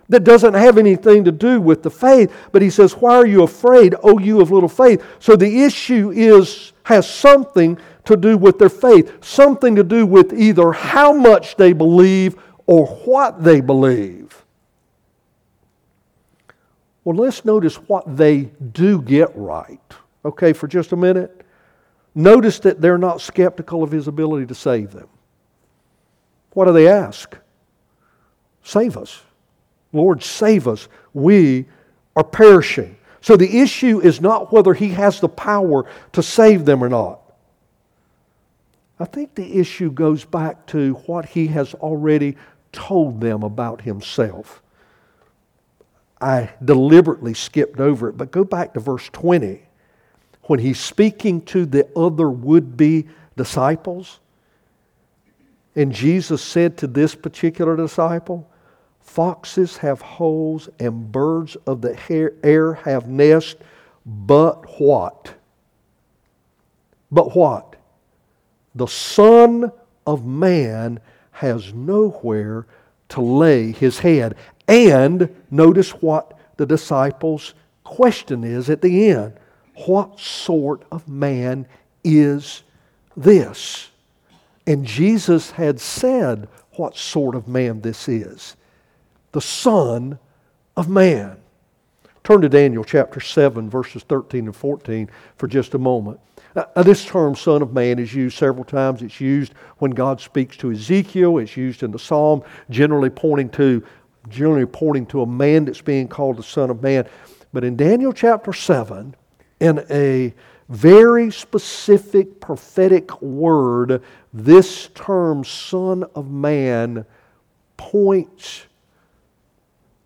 That 0.09 0.24
doesn't 0.24 0.54
have 0.54 0.76
anything 0.76 1.22
to 1.22 1.30
do 1.30 1.61
with 1.61 1.85
the 1.85 1.90
faith, 1.90 2.35
but 2.50 2.62
he 2.62 2.70
says, 2.70 2.94
Why 2.94 3.14
are 3.14 3.26
you 3.26 3.44
afraid, 3.44 3.94
O 4.02 4.18
you 4.18 4.40
of 4.40 4.50
little 4.50 4.68
faith? 4.68 5.04
So 5.20 5.37
the 5.37 5.62
issue 5.62 6.11
is, 6.11 6.72
has 6.83 7.09
something 7.09 7.78
to 8.10 8.16
do 8.16 8.36
with 8.36 8.58
their 8.58 8.68
faith, 8.68 9.24
something 9.24 9.74
to 9.76 9.82
do 9.82 10.06
with 10.06 10.32
either 10.32 10.72
how 10.72 11.12
much 11.12 11.56
they 11.56 11.72
believe 11.72 12.36
or 12.66 12.86
what 12.86 13.42
they 13.42 13.60
believe. 13.60 14.44
Well, 17.02 17.16
let's 17.16 17.44
notice 17.44 17.76
what 17.76 18.16
they 18.16 18.50
do 18.72 19.00
get 19.00 19.34
right 19.34 19.80
okay, 20.24 20.52
for 20.52 20.68
just 20.68 20.92
a 20.92 20.96
minute, 20.96 21.44
notice 22.14 22.58
that 22.60 22.80
they're 22.80 22.98
not 22.98 23.20
skeptical 23.20 23.82
of 23.82 23.90
his 23.90 24.08
ability 24.08 24.46
to 24.46 24.54
save 24.54 24.92
them. 24.92 25.08
What 26.52 26.66
do 26.66 26.72
they 26.72 26.88
ask? 26.88 27.36
Save 28.62 28.96
us. 28.96 29.22
Lord, 29.92 30.22
save 30.22 30.68
us. 30.68 30.88
We 31.14 31.66
are 32.16 32.24
perishing. 32.24 32.96
So 33.20 33.36
the 33.36 33.60
issue 33.60 34.00
is 34.00 34.20
not 34.20 34.52
whether 34.52 34.74
he 34.74 34.88
has 34.90 35.20
the 35.20 35.28
power 35.28 35.86
to 36.12 36.22
save 36.22 36.64
them 36.64 36.82
or 36.82 36.88
not. 36.88 37.19
I 39.00 39.06
think 39.06 39.34
the 39.34 39.58
issue 39.58 39.90
goes 39.90 40.26
back 40.26 40.66
to 40.66 40.92
what 41.06 41.24
he 41.24 41.46
has 41.48 41.72
already 41.74 42.36
told 42.70 43.20
them 43.20 43.42
about 43.42 43.80
himself. 43.80 44.62
I 46.20 46.50
deliberately 46.62 47.32
skipped 47.32 47.80
over 47.80 48.10
it, 48.10 48.18
but 48.18 48.30
go 48.30 48.44
back 48.44 48.74
to 48.74 48.80
verse 48.80 49.08
20 49.08 49.62
when 50.44 50.58
he's 50.58 50.78
speaking 50.78 51.40
to 51.42 51.64
the 51.64 51.88
other 51.96 52.28
would 52.28 52.76
be 52.76 53.09
disciples. 53.36 54.20
And 55.74 55.92
Jesus 55.92 56.42
said 56.42 56.76
to 56.78 56.86
this 56.86 57.14
particular 57.14 57.76
disciple, 57.76 58.51
Foxes 59.01 59.78
have 59.78 60.03
holes 60.03 60.68
and 60.78 61.11
birds 61.11 61.57
of 61.66 61.80
the 61.80 61.98
air 62.42 62.74
have 62.74 63.09
nests, 63.09 63.57
but 64.05 64.78
what? 64.78 65.34
But 67.11 67.34
what? 67.34 67.76
The 68.74 68.86
Son 68.86 69.72
of 70.06 70.24
Man 70.24 71.00
has 71.32 71.72
nowhere 71.72 72.66
to 73.10 73.20
lay 73.20 73.72
his 73.72 73.98
head. 73.98 74.36
And 74.68 75.34
notice 75.50 75.90
what 75.90 76.38
the 76.56 76.66
disciples' 76.66 77.54
question 77.84 78.44
is 78.44 78.70
at 78.70 78.82
the 78.82 79.10
end 79.10 79.34
What 79.86 80.20
sort 80.20 80.84
of 80.92 81.08
man 81.08 81.66
is 82.04 82.62
this? 83.16 83.88
And 84.66 84.84
Jesus 84.84 85.50
had 85.50 85.80
said 85.80 86.48
what 86.72 86.96
sort 86.96 87.34
of 87.34 87.48
man 87.48 87.80
this 87.80 88.08
is 88.08 88.56
the 89.32 89.40
Son 89.40 90.18
of 90.76 90.88
Man. 90.88 91.36
Turn 92.22 92.40
to 92.42 92.48
Daniel 92.48 92.84
chapter 92.84 93.20
7, 93.20 93.70
verses 93.70 94.02
13 94.02 94.46
and 94.46 94.56
14 94.56 95.10
for 95.36 95.48
just 95.48 95.74
a 95.74 95.78
moment. 95.78 96.20
Now, 96.55 96.66
this 96.82 97.05
term, 97.05 97.36
Son 97.36 97.62
of 97.62 97.72
Man, 97.72 97.98
is 97.98 98.12
used 98.12 98.36
several 98.36 98.64
times. 98.64 99.03
It's 99.03 99.20
used 99.20 99.55
when 99.78 99.92
God 99.92 100.20
speaks 100.20 100.57
to 100.59 100.72
Ezekiel. 100.72 101.38
It's 101.38 101.57
used 101.57 101.82
in 101.82 101.92
the 101.92 101.98
Psalm, 101.98 102.42
generally 102.70 103.11
pointing 103.11 103.51
to, 103.51 103.84
generally 104.28 104.66
pointing 104.66 105.07
to 105.07 105.22
a 105.22 105.26
man 105.26 105.64
that's 105.64 105.80
being 105.80 106.09
called 106.09 106.36
the 106.36 106.42
Son 106.42 106.70
of 106.70 106.82
Man. 106.82 107.07
But 107.53 107.64
in 107.64 107.76
Daniel 107.76 108.12
chapter 108.12 108.53
7, 108.53 109.14
in 109.61 109.84
a 109.90 110.34
very 110.68 111.30
specific 111.30 112.40
prophetic 112.40 113.20
word, 113.22 114.03
this 114.32 114.88
term, 114.94 115.44
Son 115.44 116.05
of 116.14 116.30
Man, 116.30 117.05
points 117.76 118.66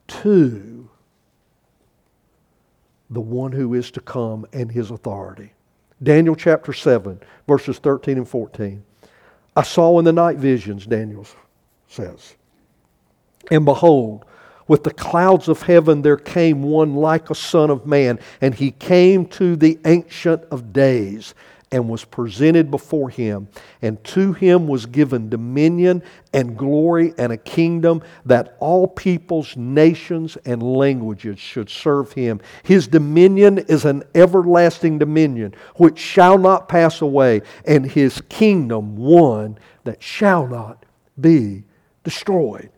to 0.06 0.88
the 3.10 3.20
one 3.20 3.52
who 3.52 3.74
is 3.74 3.90
to 3.92 4.00
come 4.00 4.46
and 4.52 4.70
his 4.70 4.90
authority. 4.90 5.52
Daniel 6.04 6.36
chapter 6.36 6.72
7, 6.72 7.20
verses 7.48 7.78
13 7.78 8.18
and 8.18 8.28
14. 8.28 8.84
I 9.56 9.62
saw 9.62 9.98
in 9.98 10.04
the 10.04 10.12
night 10.12 10.36
visions, 10.36 10.86
Daniel 10.86 11.26
says, 11.88 12.36
and 13.50 13.64
behold, 13.64 14.24
with 14.66 14.84
the 14.84 14.92
clouds 14.92 15.48
of 15.48 15.62
heaven 15.62 16.02
there 16.02 16.16
came 16.16 16.62
one 16.62 16.94
like 16.96 17.30
a 17.30 17.34
son 17.34 17.70
of 17.70 17.86
man, 17.86 18.18
and 18.40 18.54
he 18.54 18.70
came 18.70 19.26
to 19.26 19.56
the 19.56 19.78
Ancient 19.84 20.44
of 20.50 20.72
Days 20.72 21.34
and 21.72 21.88
was 21.88 22.04
presented 22.04 22.70
before 22.70 23.10
him. 23.10 23.48
And 23.82 24.02
to 24.04 24.32
him 24.32 24.66
was 24.66 24.86
given 24.86 25.28
dominion 25.28 26.02
and 26.32 26.56
glory 26.56 27.14
and 27.18 27.32
a 27.32 27.36
kingdom 27.36 28.02
that 28.26 28.56
all 28.60 28.86
peoples, 28.86 29.56
nations, 29.56 30.36
and 30.44 30.62
languages 30.62 31.38
should 31.38 31.68
serve 31.68 32.12
him. 32.12 32.40
His 32.62 32.86
dominion 32.86 33.58
is 33.58 33.84
an 33.84 34.04
everlasting 34.14 34.98
dominion 34.98 35.54
which 35.76 35.98
shall 35.98 36.38
not 36.38 36.68
pass 36.68 37.00
away, 37.00 37.42
and 37.64 37.84
his 37.84 38.20
kingdom 38.28 38.96
one 38.96 39.58
that 39.84 40.02
shall 40.02 40.46
not 40.46 40.84
be 41.20 41.64
destroyed. 42.02 42.70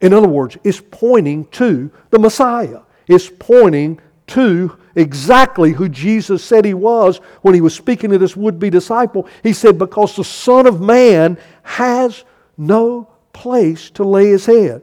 In 0.00 0.12
other 0.12 0.28
words, 0.28 0.56
it's 0.64 0.82
pointing 0.90 1.46
to 1.46 1.90
the 2.10 2.18
Messiah. 2.18 2.80
It's 3.06 3.30
pointing 3.38 4.00
to 4.28 4.76
exactly 4.94 5.72
who 5.72 5.88
Jesus 5.88 6.44
said 6.44 6.64
he 6.64 6.74
was 6.74 7.18
when 7.42 7.54
he 7.54 7.60
was 7.60 7.74
speaking 7.74 8.10
to 8.10 8.18
this 8.18 8.36
would 8.36 8.58
be 8.58 8.70
disciple. 8.70 9.28
He 9.42 9.52
said, 9.52 9.78
Because 9.78 10.16
the 10.16 10.24
Son 10.24 10.66
of 10.66 10.80
Man 10.80 11.38
has 11.62 12.24
no 12.56 13.08
place 13.32 13.90
to 13.90 14.04
lay 14.04 14.28
his 14.28 14.46
head. 14.46 14.82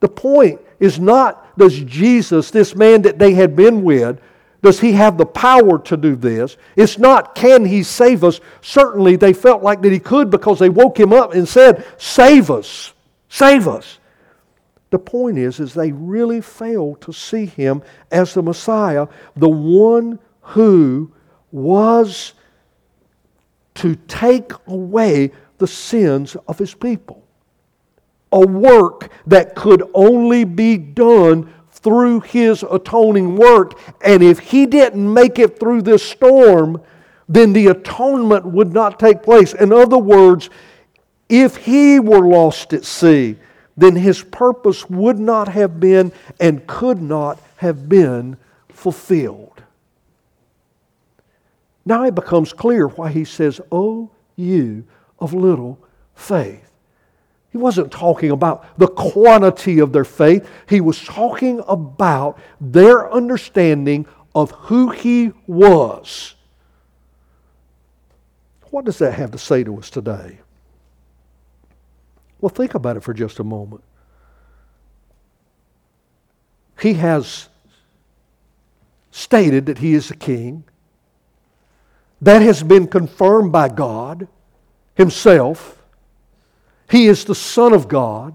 The 0.00 0.08
point 0.08 0.60
is 0.80 1.00
not 1.00 1.56
does 1.56 1.78
Jesus, 1.80 2.50
this 2.50 2.74
man 2.74 3.02
that 3.02 3.18
they 3.18 3.32
had 3.32 3.54
been 3.54 3.82
with, 3.82 4.20
does 4.62 4.80
he 4.80 4.92
have 4.92 5.18
the 5.18 5.26
power 5.26 5.78
to 5.78 5.96
do 5.96 6.16
this? 6.16 6.56
It's 6.74 6.98
not 6.98 7.34
can 7.34 7.64
he 7.64 7.82
save 7.82 8.24
us? 8.24 8.40
Certainly 8.62 9.16
they 9.16 9.32
felt 9.32 9.62
like 9.62 9.82
that 9.82 9.92
he 9.92 9.98
could 9.98 10.30
because 10.30 10.58
they 10.58 10.70
woke 10.70 10.98
him 10.98 11.12
up 11.12 11.34
and 11.34 11.46
said, 11.46 11.86
Save 11.98 12.50
us, 12.50 12.92
save 13.28 13.68
us. 13.68 13.98
The 14.94 15.00
point 15.00 15.38
is, 15.38 15.58
is 15.58 15.74
they 15.74 15.90
really 15.90 16.40
failed 16.40 17.00
to 17.00 17.12
see 17.12 17.46
him 17.46 17.82
as 18.12 18.32
the 18.32 18.44
Messiah, 18.44 19.08
the 19.34 19.48
one 19.48 20.20
who 20.40 21.10
was 21.50 22.34
to 23.74 23.96
take 24.06 24.52
away 24.68 25.32
the 25.58 25.66
sins 25.66 26.36
of 26.46 26.60
his 26.60 26.74
people. 26.74 27.26
A 28.30 28.38
work 28.38 29.10
that 29.26 29.56
could 29.56 29.82
only 29.94 30.44
be 30.44 30.76
done 30.76 31.52
through 31.72 32.20
his 32.20 32.62
atoning 32.62 33.34
work. 33.34 33.72
And 34.00 34.22
if 34.22 34.38
he 34.38 34.64
didn't 34.64 35.12
make 35.12 35.40
it 35.40 35.58
through 35.58 35.82
this 35.82 36.04
storm, 36.04 36.80
then 37.28 37.52
the 37.52 37.66
atonement 37.66 38.46
would 38.46 38.72
not 38.72 39.00
take 39.00 39.24
place. 39.24 39.54
In 39.54 39.72
other 39.72 39.98
words, 39.98 40.50
if 41.28 41.56
he 41.56 41.98
were 41.98 42.24
lost 42.24 42.72
at 42.72 42.84
sea, 42.84 43.38
then 43.76 43.96
his 43.96 44.22
purpose 44.22 44.88
would 44.88 45.18
not 45.18 45.48
have 45.48 45.80
been 45.80 46.12
and 46.38 46.66
could 46.66 47.02
not 47.02 47.40
have 47.56 47.88
been 47.88 48.36
fulfilled. 48.68 49.62
Now 51.84 52.04
it 52.04 52.14
becomes 52.14 52.52
clear 52.52 52.88
why 52.88 53.10
he 53.10 53.24
says, 53.24 53.60
Oh, 53.70 54.10
you 54.36 54.84
of 55.18 55.34
little 55.34 55.78
faith. 56.14 56.70
He 57.50 57.58
wasn't 57.58 57.92
talking 57.92 58.30
about 58.30 58.78
the 58.78 58.88
quantity 58.88 59.78
of 59.78 59.92
their 59.92 60.04
faith, 60.04 60.48
he 60.68 60.80
was 60.80 61.02
talking 61.04 61.62
about 61.68 62.38
their 62.60 63.12
understanding 63.12 64.06
of 64.34 64.50
who 64.52 64.90
he 64.90 65.32
was. 65.46 66.34
What 68.70 68.84
does 68.84 68.98
that 68.98 69.12
have 69.12 69.30
to 69.30 69.38
say 69.38 69.62
to 69.62 69.78
us 69.78 69.88
today? 69.88 70.40
Well, 72.44 72.50
think 72.50 72.74
about 72.74 72.98
it 72.98 73.02
for 73.02 73.14
just 73.14 73.38
a 73.38 73.42
moment. 73.42 73.82
He 76.78 76.92
has 76.92 77.48
stated 79.10 79.64
that 79.64 79.78
he 79.78 79.94
is 79.94 80.08
the 80.08 80.16
king. 80.16 80.64
That 82.20 82.42
has 82.42 82.62
been 82.62 82.86
confirmed 82.86 83.50
by 83.50 83.70
God 83.70 84.28
Himself. 84.94 85.82
He 86.90 87.06
is 87.06 87.24
the 87.24 87.34
Son 87.34 87.72
of 87.72 87.88
God. 87.88 88.34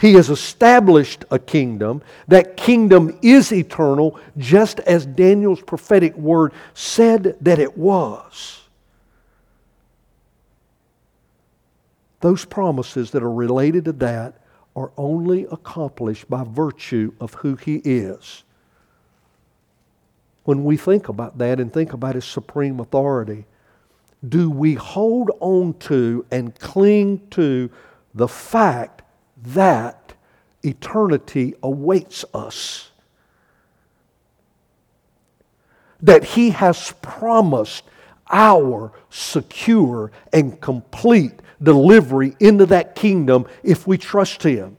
He 0.00 0.12
has 0.14 0.30
established 0.30 1.24
a 1.32 1.40
kingdom. 1.40 2.00
That 2.28 2.56
kingdom 2.56 3.18
is 3.22 3.52
eternal, 3.52 4.20
just 4.36 4.78
as 4.78 5.04
Daniel's 5.04 5.62
prophetic 5.62 6.16
word 6.16 6.52
said 6.74 7.36
that 7.40 7.58
it 7.58 7.76
was. 7.76 8.67
Those 12.20 12.44
promises 12.44 13.12
that 13.12 13.22
are 13.22 13.32
related 13.32 13.84
to 13.86 13.92
that 13.92 14.34
are 14.74 14.90
only 14.96 15.46
accomplished 15.50 16.28
by 16.28 16.44
virtue 16.44 17.12
of 17.20 17.34
who 17.34 17.56
He 17.56 17.76
is. 17.76 18.44
When 20.44 20.64
we 20.64 20.76
think 20.76 21.08
about 21.08 21.38
that 21.38 21.60
and 21.60 21.72
think 21.72 21.92
about 21.92 22.14
His 22.14 22.24
supreme 22.24 22.80
authority, 22.80 23.44
do 24.26 24.50
we 24.50 24.74
hold 24.74 25.30
on 25.40 25.74
to 25.74 26.24
and 26.30 26.58
cling 26.58 27.26
to 27.30 27.70
the 28.14 28.28
fact 28.28 29.02
that 29.36 30.14
eternity 30.62 31.54
awaits 31.62 32.24
us? 32.34 32.90
That 36.00 36.24
He 36.24 36.50
has 36.50 36.92
promised 37.00 37.84
our 38.30 38.92
secure 39.10 40.10
and 40.32 40.60
complete 40.60 41.40
delivery 41.62 42.36
into 42.40 42.66
that 42.66 42.94
kingdom 42.94 43.46
if 43.62 43.86
we 43.86 43.98
trust 43.98 44.42
Him. 44.42 44.76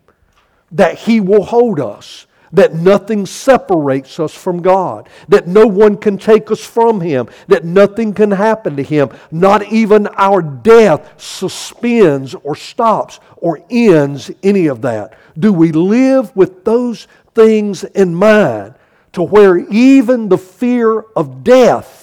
That 0.72 0.98
He 1.00 1.20
will 1.20 1.44
hold 1.44 1.80
us. 1.80 2.26
That 2.52 2.74
nothing 2.74 3.28
separates 3.28 4.20
us 4.20 4.34
from 4.34 4.64
God. 4.64 5.08
That 5.28 5.48
no 5.48 5.68
one 5.68 5.98
can 5.98 6.18
take 6.18 6.50
us 6.50 6.64
from 6.64 7.02
Him. 7.02 7.30
That 7.48 7.64
nothing 7.64 8.14
can 8.14 8.32
happen 8.32 8.76
to 8.78 8.84
Him. 8.84 9.10
Not 9.32 9.72
even 9.72 10.08
our 10.08 10.42
death 10.42 11.22
suspends 11.22 12.34
or 12.36 12.56
stops 12.56 13.20
or 13.38 13.64
ends 13.70 14.32
any 14.42 14.68
of 14.68 14.82
that. 14.82 15.18
Do 15.38 15.54
we 15.54 15.72
live 15.72 16.36
with 16.36 16.66
those 16.66 17.08
things 17.36 17.84
in 17.84 18.16
mind 18.16 18.74
to 19.14 19.24
where 19.24 19.58
even 19.58 20.30
the 20.30 20.38
fear 20.38 21.02
of 21.16 21.44
death 21.44 21.99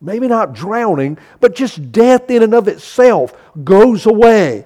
maybe 0.00 0.28
not 0.28 0.54
drowning, 0.54 1.18
but 1.40 1.54
just 1.54 1.92
death 1.92 2.30
in 2.30 2.42
and 2.42 2.54
of 2.54 2.68
itself 2.68 3.34
goes 3.64 4.06
away. 4.06 4.64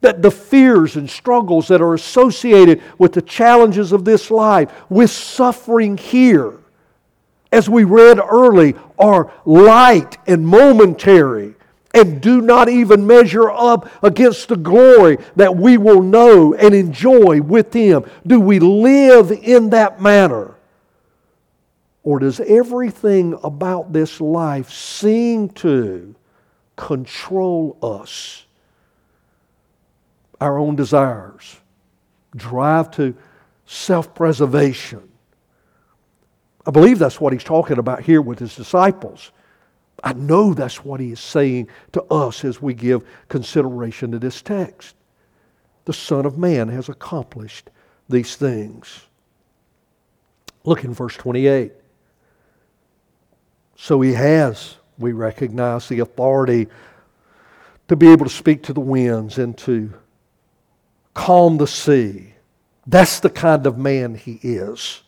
That 0.00 0.20
the 0.20 0.30
fears 0.30 0.96
and 0.96 1.08
struggles 1.08 1.68
that 1.68 1.80
are 1.80 1.94
associated 1.94 2.82
with 2.98 3.14
the 3.14 3.22
challenges 3.22 3.92
of 3.92 4.04
this 4.04 4.30
life, 4.30 4.70
with 4.90 5.10
suffering 5.10 5.96
here, 5.96 6.52
as 7.50 7.70
we 7.70 7.84
read 7.84 8.18
early, 8.18 8.74
are 8.98 9.32
light 9.44 10.18
and 10.26 10.46
momentary 10.46 11.54
and 11.94 12.20
do 12.20 12.40
not 12.40 12.68
even 12.68 13.06
measure 13.06 13.50
up 13.50 13.88
against 14.02 14.48
the 14.48 14.56
glory 14.56 15.16
that 15.36 15.56
we 15.56 15.78
will 15.78 16.02
know 16.02 16.52
and 16.54 16.74
enjoy 16.74 17.40
with 17.40 17.72
Him. 17.72 18.04
Do 18.26 18.40
we 18.40 18.58
live 18.58 19.30
in 19.30 19.70
that 19.70 20.02
manner? 20.02 20.53
Or 22.04 22.20
does 22.20 22.38
everything 22.40 23.36
about 23.42 23.92
this 23.92 24.20
life 24.20 24.70
seem 24.70 25.48
to 25.50 26.14
control 26.76 27.76
us? 27.82 28.44
our 30.44 30.58
own 30.58 30.76
desires, 30.76 31.56
drive 32.36 32.90
to 32.92 33.14
self 33.66 34.14
preservation. 34.14 35.08
I 36.66 36.70
believe 36.70 36.98
that's 36.98 37.20
what 37.20 37.32
he's 37.32 37.44
talking 37.44 37.78
about 37.78 38.02
here 38.02 38.22
with 38.22 38.38
his 38.38 38.54
disciples. 38.54 39.32
I 40.02 40.12
know 40.12 40.52
that's 40.52 40.84
what 40.84 41.00
he 41.00 41.12
is 41.12 41.20
saying 41.20 41.68
to 41.92 42.02
us 42.04 42.44
as 42.44 42.60
we 42.60 42.74
give 42.74 43.04
consideration 43.28 44.10
to 44.12 44.18
this 44.18 44.42
text. 44.42 44.96
The 45.86 45.92
Son 45.92 46.26
of 46.26 46.36
Man 46.36 46.68
has 46.68 46.88
accomplished 46.88 47.70
these 48.08 48.36
things. 48.36 49.06
Look 50.64 50.84
in 50.84 50.92
verse 50.92 51.16
28. 51.16 51.72
So 53.84 54.00
he 54.00 54.14
has, 54.14 54.76
we 54.96 55.12
recognize, 55.12 55.90
the 55.90 55.98
authority 55.98 56.68
to 57.86 57.96
be 57.96 58.12
able 58.12 58.24
to 58.24 58.32
speak 58.32 58.62
to 58.62 58.72
the 58.72 58.80
winds 58.80 59.36
and 59.36 59.54
to 59.58 59.92
calm 61.12 61.58
the 61.58 61.66
sea. 61.66 62.32
That's 62.86 63.20
the 63.20 63.28
kind 63.28 63.66
of 63.66 63.76
man 63.76 64.14
he 64.14 64.40
is. 64.42 65.02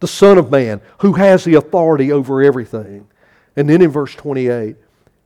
The 0.00 0.08
Son 0.08 0.38
of 0.38 0.50
Man 0.50 0.80
who 1.00 1.12
has 1.12 1.44
the 1.44 1.56
authority 1.56 2.10
over 2.10 2.40
everything. 2.40 3.08
And 3.56 3.68
then 3.68 3.82
in 3.82 3.90
verse 3.90 4.14
28, 4.14 4.74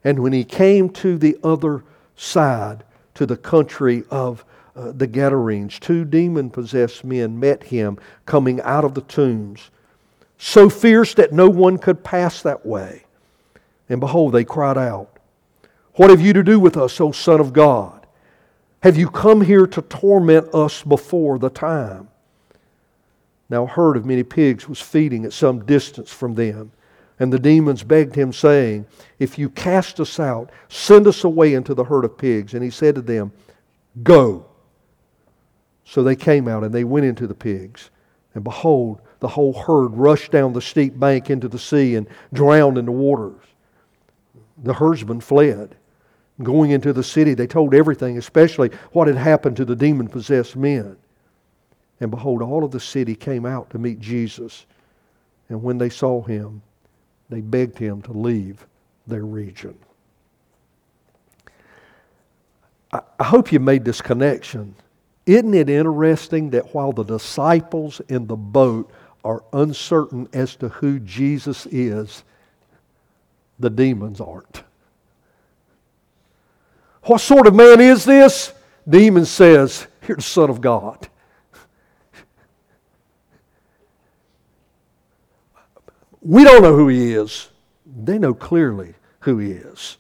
and 0.03 0.19
when 0.19 0.33
he 0.33 0.43
came 0.43 0.91
to 0.91 1.17
the 1.17 1.39
other 1.45 1.85
side, 2.17 2.83
to 3.15 3.27
the 3.27 3.37
country 3.37 4.03
of 4.11 4.45
uh, 4.75 4.91
the 4.91 5.07
Gadarenes, 5.07 5.79
two 5.79 6.05
demon 6.05 6.51
possessed 6.51 7.05
men 7.05 7.39
met 7.39 7.63
him 7.63 7.97
coming 8.25 8.61
out 8.63 8.85
of 8.85 8.95
the 8.95 9.03
tombs, 9.03 9.71
so 10.39 10.69
fierce 10.69 11.15
that 11.15 11.33
no 11.33 11.49
one 11.49 11.79
could 11.79 12.05
pass 12.05 12.43
that 12.43 12.65
way. 12.65 13.05
And 13.89 14.01
behold, 14.01 14.33
they 14.33 14.45
cried 14.45 14.79
out, 14.79 15.19
What 15.95 16.11
have 16.11 16.21
you 16.21 16.33
to 16.33 16.43
do 16.43 16.61
with 16.61 16.77
us, 16.77 17.01
O 17.01 17.13
Son 17.13 17.41
of 17.41 17.53
God? 17.53 18.07
Have 18.83 18.97
you 18.97 19.09
come 19.09 19.41
here 19.41 19.67
to 19.67 19.83
torment 19.83 20.55
us 20.55 20.83
before 20.83 21.39
the 21.39 21.51
time? 21.51 22.09
Now 23.49 23.65
a 23.65 23.69
herd 23.69 23.97
of 23.97 24.05
many 24.05 24.23
pigs 24.23 24.69
was 24.69 24.81
feeding 24.81 25.25
at 25.25 25.33
some 25.33 25.65
distance 25.65 26.13
from 26.13 26.35
them. 26.35 26.73
And 27.19 27.33
the 27.33 27.39
demons 27.39 27.83
begged 27.83 28.15
him, 28.15 28.33
saying, 28.33 28.87
If 29.19 29.39
you 29.39 29.49
cast 29.49 30.01
us 30.01 30.21
out, 30.21 30.51
send 30.69 31.07
us 31.07 31.25
away 31.25 31.55
into 31.55 31.73
the 31.73 31.85
herd 31.85 32.05
of 32.05 32.19
pigs. 32.19 32.53
And 32.53 32.63
he 32.63 32.71
said 32.71 32.95
to 32.97 33.01
them, 33.01 33.33
Go. 34.03 34.47
So 35.85 36.03
they 36.03 36.17
came 36.17 36.47
out 36.47 36.65
and 36.65 36.75
they 36.75 36.85
went 36.85 37.07
into 37.07 37.27
the 37.27 37.35
pigs. 37.35 37.91
And 38.35 38.45
behold, 38.45 39.01
the 39.21 39.29
whole 39.29 39.53
herd 39.53 39.89
rushed 39.95 40.31
down 40.31 40.53
the 40.53 40.61
steep 40.61 40.99
bank 40.99 41.31
into 41.31 41.49
the 41.49 41.59
sea 41.59 41.95
and 41.97 42.07
drowned 42.33 42.79
in 42.79 42.85
the 42.85 42.93
waters. 42.93 43.43
The 44.63 44.75
herdsmen 44.75 45.21
fled. 45.21 45.77
Going 46.43 46.71
into 46.71 46.93
the 46.93 47.03
city, 47.03 47.33
they 47.35 47.47
told 47.47 47.75
everything, 47.75 48.19
especially 48.19 48.71
what 48.93 49.09
had 49.09 49.17
happened 49.17 49.57
to 49.57 49.65
the 49.65 49.77
demon 49.77 50.09
possessed 50.09 50.55
men. 50.55 50.97
And 52.01 52.11
behold, 52.11 52.43
all 52.43 52.63
of 52.63 52.71
the 52.71 52.81
city 52.81 53.15
came 53.15 53.47
out 53.47 53.71
to 53.71 53.79
meet 53.79 54.01
Jesus. 54.01 54.67
And 55.49 55.63
when 55.63 55.79
they 55.79 55.89
saw 55.89 56.23
him, 56.23 56.61
they 57.31 57.41
begged 57.41 57.79
him 57.79 58.03
to 58.03 58.13
leave 58.13 58.67
their 59.07 59.25
region. 59.25 59.77
I, 62.93 63.25
hope 63.25 63.53
you 63.53 63.61
made 63.61 63.85
this 63.85 64.01
connection. 64.01 64.75
Isn't 65.27 65.55
it 65.55 65.69
interesting 65.69 66.51
that 66.51 66.75
while 66.75 66.93
the 66.93 67.03
disciples 67.03 68.01
in 68.09 68.27
the 68.27 68.37
boat 68.37 68.91
are 69.27 69.43
uncertain 69.53 70.29
as 70.33 70.55
to 70.55 70.69
who 70.69 71.01
Jesus 71.01 71.67
is, 71.67 72.23
the 73.59 73.69
demons 73.69 74.21
aren't? 74.21 74.63
What 77.03 77.21
sort 77.21 77.49
of 77.49 77.55
man 77.55 77.81
is 77.81 78.05
this? 78.05 78.53
Demon 78.89 79.25
says, 79.25 79.89
You're 80.07 80.19
the 80.19 80.23
Son 80.23 80.49
of 80.49 80.61
God. 80.61 81.09
We 86.21 86.45
don't 86.45 86.63
know 86.63 86.77
who 86.77 86.89
he 86.89 87.13
is. 87.13 87.49
They 87.85 88.19
know 88.19 88.35
clearly 88.35 88.95
who 89.21 89.39
he 89.39 89.53
is. 89.53 89.97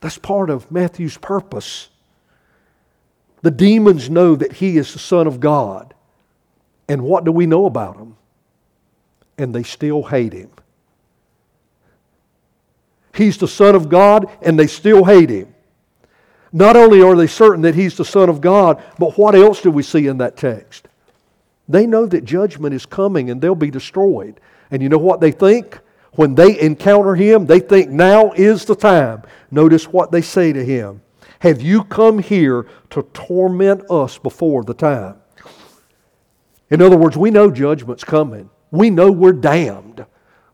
That's 0.00 0.18
part 0.18 0.50
of 0.50 0.70
Matthew's 0.70 1.18
purpose. 1.18 1.88
The 3.42 3.50
demons 3.50 4.08
know 4.08 4.36
that 4.36 4.52
he 4.52 4.76
is 4.76 4.92
the 4.92 4.98
Son 5.00 5.26
of 5.26 5.40
God. 5.40 5.94
And 6.88 7.02
what 7.02 7.24
do 7.24 7.32
we 7.32 7.46
know 7.46 7.66
about 7.66 7.96
him? 7.96 8.16
And 9.38 9.54
they 9.54 9.62
still 9.62 10.02
hate 10.02 10.32
him. 10.32 10.50
He's 13.14 13.38
the 13.38 13.48
Son 13.48 13.74
of 13.74 13.88
God, 13.88 14.30
and 14.42 14.58
they 14.58 14.66
still 14.66 15.04
hate 15.04 15.30
him. 15.30 15.54
Not 16.52 16.76
only 16.76 17.02
are 17.02 17.16
they 17.16 17.26
certain 17.26 17.62
that 17.62 17.74
he's 17.74 17.96
the 17.96 18.04
Son 18.04 18.28
of 18.28 18.40
God, 18.40 18.82
but 18.98 19.18
what 19.18 19.34
else 19.34 19.60
do 19.60 19.70
we 19.70 19.82
see 19.82 20.06
in 20.06 20.18
that 20.18 20.36
text? 20.36 20.88
They 21.68 21.86
know 21.86 22.06
that 22.06 22.24
judgment 22.24 22.74
is 22.74 22.86
coming 22.86 23.30
and 23.30 23.40
they'll 23.40 23.54
be 23.54 23.70
destroyed. 23.70 24.40
And 24.70 24.82
you 24.82 24.88
know 24.88 24.98
what 24.98 25.20
they 25.20 25.32
think? 25.32 25.80
When 26.12 26.34
they 26.34 26.58
encounter 26.60 27.14
him, 27.14 27.46
they 27.46 27.60
think 27.60 27.90
now 27.90 28.32
is 28.32 28.64
the 28.64 28.76
time. 28.76 29.22
Notice 29.50 29.86
what 29.88 30.12
they 30.12 30.22
say 30.22 30.52
to 30.52 30.64
him 30.64 31.02
Have 31.40 31.60
you 31.60 31.84
come 31.84 32.18
here 32.18 32.66
to 32.90 33.02
torment 33.12 33.90
us 33.90 34.16
before 34.18 34.64
the 34.64 34.74
time? 34.74 35.16
In 36.70 36.82
other 36.82 36.96
words, 36.96 37.16
we 37.16 37.30
know 37.30 37.50
judgment's 37.50 38.04
coming. 38.04 38.50
We 38.70 38.90
know 38.90 39.12
we're 39.12 39.32
damned. 39.32 40.04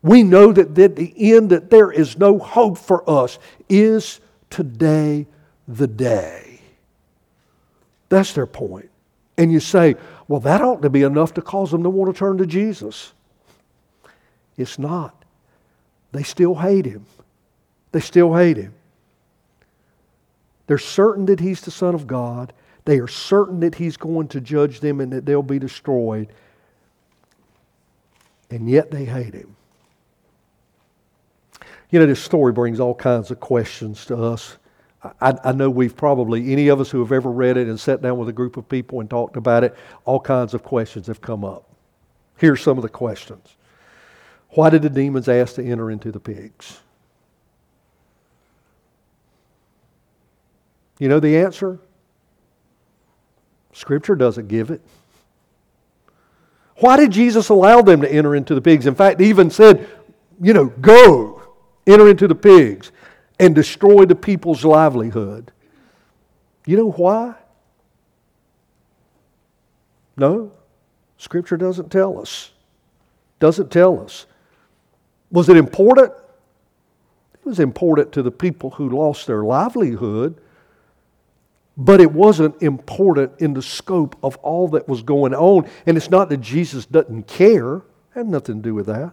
We 0.03 0.23
know 0.23 0.53
that 0.53 0.79
at 0.79 0.97
the 0.97 1.35
end 1.35 1.51
that 1.51 1.71
there 1.71 1.91
is 1.91 2.19
no 2.19 2.39
hope 2.39 2.77
for 2.77 3.09
us. 3.09 3.39
Is 3.69 4.21
today 4.51 5.27
the 5.67 5.87
day? 5.87 6.61
That's 8.09 8.33
their 8.35 8.47
point. 8.47 8.91
And 9.39 9.51
you 9.51 9.61
say, 9.61 9.97
well, 10.29 10.41
that 10.41 10.61
ought 10.61 10.83
to 10.83 10.91
be 10.91 11.03
enough 11.03 11.35
to 11.35 11.43
cause 11.43 11.71
them 11.71 11.83
to 11.85 11.91
want 11.91 12.15
to 12.15 12.19
turn 12.19 12.39
to 12.39 12.47
Jesus. 12.47 13.13
It's 14.57 14.79
not. 14.79 15.25
They 16.13 16.23
still 16.23 16.55
hate 16.55 16.85
him. 16.85 17.07
They 17.93 18.01
still 18.01 18.35
hate 18.35 18.59
him. 18.59 18.75
They're 20.67 20.79
certain 20.79 21.27
that 21.27 21.41
he's 21.41 21.63
the 21.63 21.71
Son 21.71 21.95
of 21.95 22.07
God. 22.07 22.53
They 22.85 22.99
are 22.99 23.09
certain 23.09 23.61
that 23.61 23.77
he's 23.77 23.97
going 23.97 24.29
to 24.29 24.41
judge 24.41 24.81
them 24.81 25.01
and 25.01 25.13
that 25.13 25.25
they'll 25.25 25.43
be 25.43 25.59
destroyed. 25.59 26.33
And 28.51 28.69
yet 28.69 28.91
they 28.91 29.05
hate 29.05 29.35
him. 29.35 29.57
You 31.91 32.01
know, 32.01 32.07
this 32.07 32.23
story 32.23 32.53
brings 32.53 32.81
all 32.81 32.95
kinds 32.95 33.31
of 33.31 33.39
questions 33.39 34.07
to 34.07 34.17
us. 34.17 34.57
I, 35.21 35.37
I, 35.45 35.53
know 35.53 35.69
we've 35.69 35.97
probably, 35.97 36.53
any 36.53 36.69
of 36.69 36.81
us 36.81 36.91
who 36.91 37.01
have 37.01 37.13
ever 37.13 37.31
read 37.31 37.57
it 37.57 37.67
and 37.67 37.79
sat 37.79 38.03
down 38.03 38.19
with 38.19 38.29
a 38.29 38.33
group 38.33 38.57
of 38.57 38.69
people 38.69 39.01
and 39.01 39.11
talked 39.11 39.37
about 39.37 39.65
it, 39.65 39.75
all 40.05 40.21
kinds 40.21 40.55
of 40.55 40.63
questions 40.63 41.09
have 41.09 41.21
come 41.21 41.45
up. 41.45 41.69
Here's 42.37 42.63
some 42.63 42.79
of 42.79 42.83
the 42.83 42.89
questions 42.89 43.57
why 44.51 44.69
did 44.69 44.83
the 44.83 44.91
demons 44.91 45.29
ask 45.29 45.55
to 45.55 45.65
enter 45.65 45.91
into 45.91 46.13
the 46.13 46.21
pigs? 46.21 46.81
You 50.99 51.09
know 51.09 51.21
the 51.21 51.39
answer? 51.39 51.79
Scripture 53.73 54.15
doesn't 54.15 54.49
give 54.49 54.71
it. 54.71 54.81
Why 56.77 56.97
did 56.97 57.11
Jesus 57.11 57.49
allow 57.49 57.83
them 57.83 58.01
to 58.01 58.13
enter 58.13 58.35
into 58.35 58.55
the 58.55 58.61
pigs? 58.61 58.87
In 58.87 58.95
fact, 58.95 59.21
he 59.21 59.29
even 59.29 59.51
said, 59.51 59.89
you 60.41 60.53
know, 60.53 60.67
go, 60.67 61.43
enter 61.87 62.09
into 62.09 62.27
the 62.27 62.35
pigs 62.35 62.93
and 63.39 63.55
destroy 63.55 64.05
the 64.05 64.15
people's 64.15 64.65
livelihood. 64.65 65.53
You 66.67 66.77
know 66.77 66.91
why? 66.91 67.35
No, 70.17 70.53
Scripture 71.17 71.57
doesn't 71.57 71.91
tell 71.91 72.21
us. 72.21 72.51
Doesn't 73.39 73.71
tell 73.71 74.01
us. 74.01 74.27
Was 75.31 75.49
it 75.49 75.57
important? 75.57 76.13
It 77.35 77.47
was 77.47 77.59
important 77.59 78.13
to 78.13 78.23
the 78.23 78.31
people 78.31 78.71
who 78.71 78.91
lost 78.91 79.27
their 79.27 79.43
livelihood, 79.43 80.41
but 81.77 82.01
it 82.01 82.13
wasn't 82.13 82.61
important 82.63 83.33
in 83.39 83.55
the 83.55 83.63
scope 83.63 84.17
of 84.23 84.37
all 84.39 84.69
that 84.69 84.89
was 84.89 85.03
going 85.03 85.35
on. 85.35 85.69
And 85.87 85.97
it's 85.97 86.11
not 86.11 86.29
that 86.29 86.41
Jesus 86.41 86.87
doesn't 86.87 87.27
care, 87.27 87.77
it 87.77 87.83
had 88.15 88.27
nothing 88.29 88.57
to 88.57 88.63
do 88.63 88.75
with 88.75 88.87
that. 88.87 89.13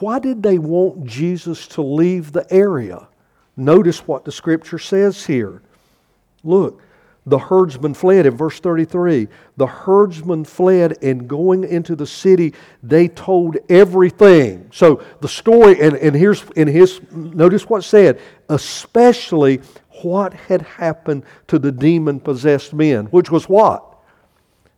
Why 0.00 0.18
did 0.18 0.42
they 0.42 0.58
want 0.58 1.04
Jesus 1.04 1.66
to 1.68 1.82
leave 1.82 2.32
the 2.32 2.46
area? 2.52 3.08
Notice 3.56 4.06
what 4.06 4.24
the 4.24 4.32
scripture 4.32 4.78
says 4.78 5.26
here. 5.26 5.62
Look, 6.44 6.80
the 7.28 7.38
herdsmen 7.38 7.94
fled 7.94 8.26
in 8.26 8.36
verse 8.36 8.58
33 8.58 9.28
the 9.56 9.66
herdsmen 9.66 10.44
fled 10.44 10.96
and 11.02 11.28
going 11.28 11.64
into 11.64 11.94
the 11.94 12.06
city 12.06 12.54
they 12.82 13.06
told 13.08 13.56
everything 13.68 14.68
so 14.72 15.02
the 15.20 15.28
story 15.28 15.80
and, 15.80 15.96
and 15.96 16.16
here's 16.16 16.44
in 16.56 16.66
his 16.66 17.00
notice 17.12 17.68
what 17.68 17.84
said 17.84 18.18
especially 18.48 19.60
what 20.02 20.32
had 20.34 20.62
happened 20.62 21.24
to 21.46 21.58
the 21.58 21.72
demon 21.72 22.20
possessed 22.20 22.72
men 22.72 23.06
which 23.06 23.30
was 23.30 23.48
what 23.48 23.84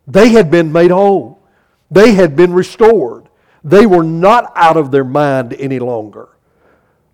they 0.06 0.30
had 0.30 0.50
been 0.50 0.72
made 0.72 0.90
whole 0.90 1.42
they 1.90 2.12
had 2.14 2.36
been 2.36 2.52
restored 2.52 3.28
they 3.64 3.86
were 3.86 4.04
not 4.04 4.52
out 4.56 4.76
of 4.76 4.90
their 4.90 5.04
mind 5.04 5.52
any 5.54 5.78
longer 5.78 6.28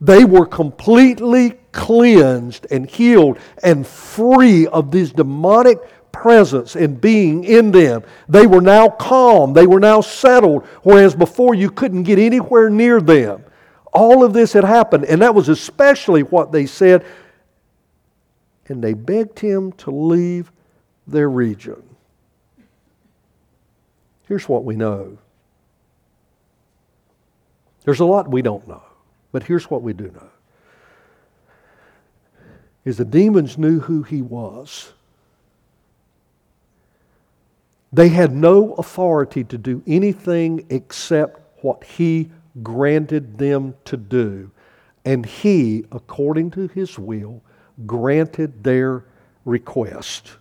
They 0.01 0.25
were 0.25 0.47
completely 0.47 1.55
cleansed 1.73 2.67
and 2.71 2.89
healed 2.89 3.39
and 3.63 3.87
free 3.87 4.67
of 4.67 4.91
this 4.91 5.11
demonic 5.11 5.79
presence 6.13 6.77
and 6.77 7.01
being 7.01 7.45
in 7.45 7.71
them. 7.71 8.03
They 8.29 8.47
were 8.47 8.61
now 8.61 8.89
calm. 8.89 9.53
They 9.53 9.67
were 9.67 9.81
now 9.81 10.01
settled, 10.01 10.65
whereas 10.83 11.15
before 11.15 11.55
you 11.55 11.71
couldn't 11.71 12.05
get 12.05 12.19
anywhere 12.19 12.71
near 12.71 13.01
them. 13.01 13.45
All 13.93 14.25
of 14.25 14.33
this 14.33 14.53
had 14.53 14.65
happened, 14.65 15.07
and 15.07 15.23
that 15.23 15.35
was 15.35 15.49
especially 15.49 16.23
what 16.23 16.53
they 16.53 16.67
said. 16.67 17.05
And 18.69 18.83
they 18.83 18.95
begged 18.95 19.39
him 19.39 19.73
to 19.73 19.91
leave 19.91 20.51
their 21.07 21.31
region. 21.31 21.83
Here's 24.27 24.49
what 24.49 24.65
we 24.65 24.77
know 24.77 25.19
there's 27.85 28.01
a 28.01 28.05
lot 28.05 28.29
we 28.29 28.43
don't 28.43 28.67
know, 28.67 28.83
but 29.31 29.45
here's 29.45 29.71
what 29.71 29.83
we 29.83 29.93
do 29.93 30.11
know 30.11 30.29
is 32.85 32.97
the 32.97 33.05
demons 33.05 33.59
knew 33.59 33.81
who 33.81 34.03
he 34.05 34.23
was. 34.23 34.93
They 37.93 38.09
had 38.09 38.33
no 38.33 38.75
authority 38.75 39.43
to 39.45 39.59
do 39.59 39.83
anything 39.87 40.65
except 40.71 41.41
what 41.63 41.83
he 41.83 42.31
granted 42.63 43.39
them 43.39 43.75
to 43.87 43.97
do. 43.97 44.51
And 45.05 45.27
he, 45.27 45.85
according 45.91 46.53
to 46.53 46.69
his 46.69 46.99
will, 46.99 47.43
granted 47.85 48.65
their 48.65 49.05
request. 49.45 50.33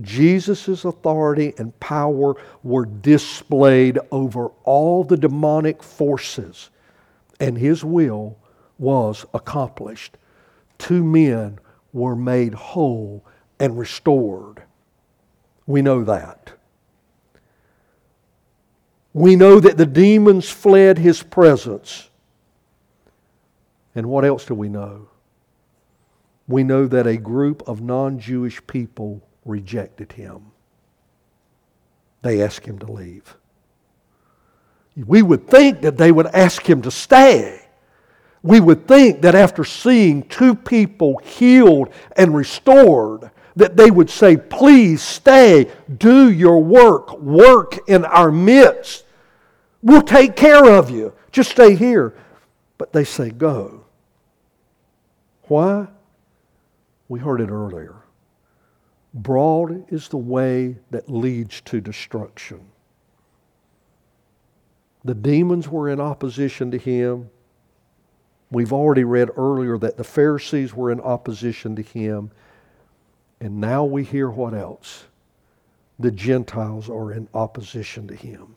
Jesus' 0.00 0.84
authority 0.84 1.52
and 1.58 1.78
power 1.78 2.34
were 2.62 2.86
displayed 2.86 3.98
over 4.10 4.48
all 4.64 5.04
the 5.04 5.16
demonic 5.16 5.82
forces, 5.82 6.70
and 7.38 7.58
his 7.58 7.84
will 7.84 8.38
was 8.78 9.26
accomplished. 9.34 10.16
Two 10.78 11.04
men 11.04 11.58
were 11.92 12.16
made 12.16 12.54
whole 12.54 13.24
and 13.60 13.78
restored. 13.78 14.62
We 15.66 15.82
know 15.82 16.04
that. 16.04 16.52
We 19.12 19.36
know 19.36 19.60
that 19.60 19.76
the 19.76 19.86
demons 19.86 20.48
fled 20.48 20.98
his 20.98 21.22
presence. 21.22 22.08
And 23.94 24.06
what 24.06 24.24
else 24.24 24.46
do 24.46 24.54
we 24.54 24.70
know? 24.70 25.08
We 26.52 26.64
know 26.64 26.86
that 26.86 27.06
a 27.06 27.16
group 27.16 27.66
of 27.66 27.80
non 27.80 28.18
Jewish 28.18 28.64
people 28.66 29.22
rejected 29.46 30.12
him. 30.12 30.52
They 32.20 32.42
asked 32.42 32.66
him 32.66 32.78
to 32.80 32.92
leave. 32.92 33.34
We 34.94 35.22
would 35.22 35.48
think 35.48 35.80
that 35.80 35.96
they 35.96 36.12
would 36.12 36.26
ask 36.26 36.68
him 36.68 36.82
to 36.82 36.90
stay. 36.90 37.66
We 38.42 38.60
would 38.60 38.86
think 38.86 39.22
that 39.22 39.34
after 39.34 39.64
seeing 39.64 40.24
two 40.24 40.54
people 40.54 41.16
healed 41.24 41.88
and 42.18 42.36
restored, 42.36 43.30
that 43.56 43.78
they 43.78 43.90
would 43.90 44.10
say, 44.10 44.36
Please 44.36 45.00
stay, 45.00 45.70
do 45.96 46.30
your 46.30 46.62
work, 46.62 47.18
work 47.18 47.78
in 47.88 48.04
our 48.04 48.30
midst. 48.30 49.04
We'll 49.80 50.02
take 50.02 50.36
care 50.36 50.66
of 50.66 50.90
you. 50.90 51.14
Just 51.30 51.52
stay 51.52 51.76
here. 51.76 52.14
But 52.76 52.92
they 52.92 53.04
say, 53.04 53.30
Go. 53.30 53.86
Why? 55.44 55.88
We 57.12 57.20
heard 57.20 57.42
it 57.42 57.50
earlier. 57.50 57.96
Broad 59.12 59.84
is 59.92 60.08
the 60.08 60.16
way 60.16 60.78
that 60.92 61.10
leads 61.10 61.60
to 61.66 61.78
destruction. 61.78 62.70
The 65.04 65.14
demons 65.14 65.68
were 65.68 65.90
in 65.90 66.00
opposition 66.00 66.70
to 66.70 66.78
him. 66.78 67.28
We've 68.50 68.72
already 68.72 69.04
read 69.04 69.28
earlier 69.36 69.76
that 69.76 69.98
the 69.98 70.04
Pharisees 70.04 70.72
were 70.72 70.90
in 70.90 71.02
opposition 71.02 71.76
to 71.76 71.82
him. 71.82 72.30
And 73.42 73.60
now 73.60 73.84
we 73.84 74.04
hear 74.04 74.30
what 74.30 74.54
else? 74.54 75.04
The 75.98 76.12
Gentiles 76.12 76.88
are 76.88 77.12
in 77.12 77.28
opposition 77.34 78.08
to 78.08 78.16
him. 78.16 78.56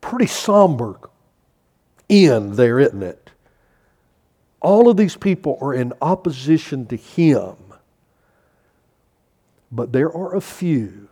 Pretty 0.00 0.26
somber 0.26 0.98
end 2.10 2.54
there, 2.54 2.80
isn't 2.80 3.04
it? 3.04 3.25
All 4.66 4.88
of 4.88 4.96
these 4.96 5.16
people 5.16 5.58
are 5.60 5.72
in 5.72 5.92
opposition 6.02 6.86
to 6.86 6.96
him. 6.96 7.54
But 9.70 9.92
there 9.92 10.12
are 10.12 10.34
a 10.34 10.40
few 10.40 11.08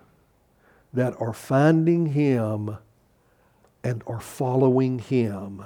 that 0.92 1.14
are 1.20 1.32
finding 1.32 2.06
him 2.06 2.78
and 3.84 4.02
are 4.08 4.18
following 4.18 4.98
him. 4.98 5.64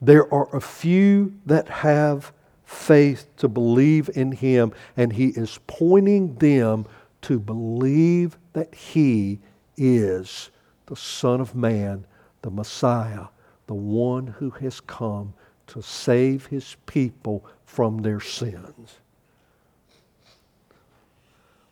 There 0.00 0.32
are 0.32 0.48
a 0.56 0.62
few 0.62 1.34
that 1.44 1.68
have 1.68 2.32
faith 2.64 3.26
to 3.36 3.46
believe 3.46 4.08
in 4.14 4.32
him, 4.32 4.72
and 4.96 5.12
he 5.12 5.34
is 5.36 5.60
pointing 5.66 6.36
them 6.36 6.86
to 7.20 7.38
believe 7.38 8.38
that 8.54 8.74
he 8.74 9.40
is 9.76 10.48
the 10.86 10.96
Son 10.96 11.42
of 11.42 11.54
Man, 11.54 12.06
the 12.40 12.50
Messiah, 12.50 13.26
the 13.66 13.74
one 13.74 14.26
who 14.26 14.48
has 14.48 14.80
come 14.80 15.34
to 15.70 15.82
save 15.82 16.46
his 16.46 16.76
people 16.86 17.44
from 17.64 17.98
their 17.98 18.20
sins. 18.20 18.98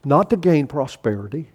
Not 0.04 0.30
to 0.30 0.36
gain 0.36 0.66
prosperity. 0.66 1.50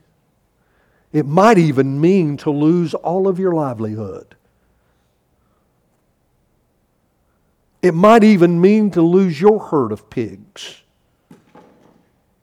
It 1.11 1.25
might 1.25 1.57
even 1.57 2.01
mean 2.01 2.37
to 2.37 2.51
lose 2.51 2.93
all 2.93 3.27
of 3.27 3.39
your 3.39 3.53
livelihood. 3.53 4.35
It 7.81 7.93
might 7.93 8.23
even 8.23 8.59
mean 8.59 8.91
to 8.91 9.01
lose 9.01 9.39
your 9.39 9.59
herd 9.59 9.91
of 9.91 10.09
pigs 10.09 10.81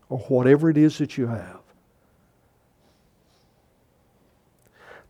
or 0.08 0.18
whatever 0.18 0.70
it 0.70 0.76
is 0.76 0.98
that 0.98 1.16
you 1.16 1.26
have. 1.26 1.60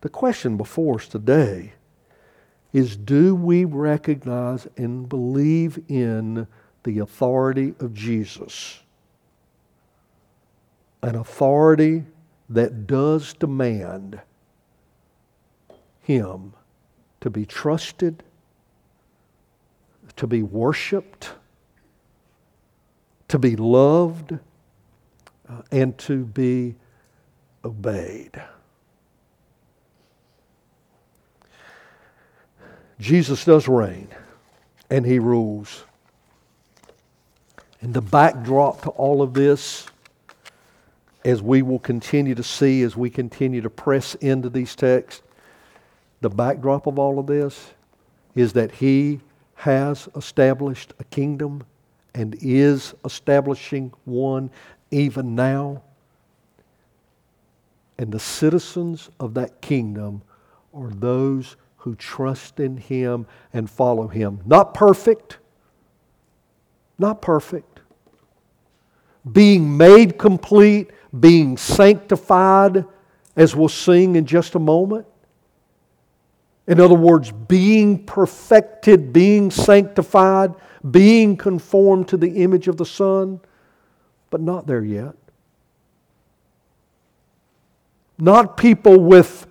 The 0.01 0.09
question 0.09 0.57
before 0.57 0.95
us 0.95 1.07
today 1.07 1.73
is 2.73 2.95
do 2.95 3.35
we 3.35 3.65
recognize 3.65 4.67
and 4.77 5.07
believe 5.07 5.79
in 5.89 6.47
the 6.83 6.99
authority 6.99 7.73
of 7.79 7.93
Jesus? 7.93 8.79
An 11.03 11.15
authority 11.15 12.05
that 12.49 12.87
does 12.87 13.33
demand 13.33 14.21
him 16.01 16.53
to 17.21 17.29
be 17.29 17.45
trusted, 17.45 18.23
to 20.15 20.27
be 20.27 20.43
worshiped, 20.43 21.31
to 23.27 23.39
be 23.39 23.55
loved, 23.55 24.37
uh, 25.47 25.61
and 25.71 25.97
to 25.97 26.25
be 26.25 26.75
obeyed. 27.63 28.41
Jesus 33.01 33.43
does 33.43 33.67
reign 33.67 34.07
and 34.91 35.03
he 35.03 35.17
rules. 35.17 35.83
And 37.81 37.95
the 37.95 38.01
backdrop 38.01 38.83
to 38.83 38.89
all 38.91 39.23
of 39.23 39.33
this, 39.33 39.87
as 41.25 41.41
we 41.41 41.63
will 41.63 41.79
continue 41.79 42.35
to 42.35 42.43
see 42.43 42.83
as 42.83 42.95
we 42.95 43.09
continue 43.09 43.59
to 43.61 43.71
press 43.71 44.13
into 44.15 44.49
these 44.49 44.75
texts, 44.75 45.23
the 46.21 46.29
backdrop 46.29 46.85
of 46.85 46.99
all 46.99 47.17
of 47.17 47.25
this 47.25 47.71
is 48.35 48.53
that 48.53 48.71
he 48.71 49.19
has 49.55 50.07
established 50.15 50.93
a 50.99 51.03
kingdom 51.05 51.63
and 52.13 52.37
is 52.39 52.93
establishing 53.03 53.91
one 54.05 54.51
even 54.91 55.33
now. 55.33 55.81
And 57.97 58.11
the 58.11 58.19
citizens 58.19 59.09
of 59.19 59.33
that 59.33 59.59
kingdom 59.59 60.21
are 60.71 60.89
those 60.89 61.55
who 61.81 61.95
trust 61.95 62.59
in 62.59 62.77
Him 62.77 63.25
and 63.53 63.69
follow 63.69 64.07
Him. 64.07 64.39
Not 64.45 64.75
perfect, 64.75 65.39
not 66.99 67.23
perfect. 67.23 67.79
Being 69.31 69.77
made 69.77 70.19
complete, 70.19 70.91
being 71.19 71.57
sanctified, 71.57 72.85
as 73.35 73.55
we'll 73.55 73.69
sing 73.69 74.15
in 74.15 74.25
just 74.25 74.53
a 74.53 74.59
moment. 74.59 75.07
In 76.67 76.79
other 76.79 76.95
words, 76.95 77.31
being 77.31 78.05
perfected, 78.05 79.11
being 79.11 79.49
sanctified, 79.49 80.53
being 80.91 81.35
conformed 81.35 82.07
to 82.09 82.17
the 82.17 82.43
image 82.43 82.67
of 82.67 82.77
the 82.77 82.85
Son, 82.85 83.39
but 84.29 84.39
not 84.39 84.67
there 84.67 84.83
yet. 84.83 85.15
Not 88.19 88.55
people 88.55 88.99
with 88.99 89.47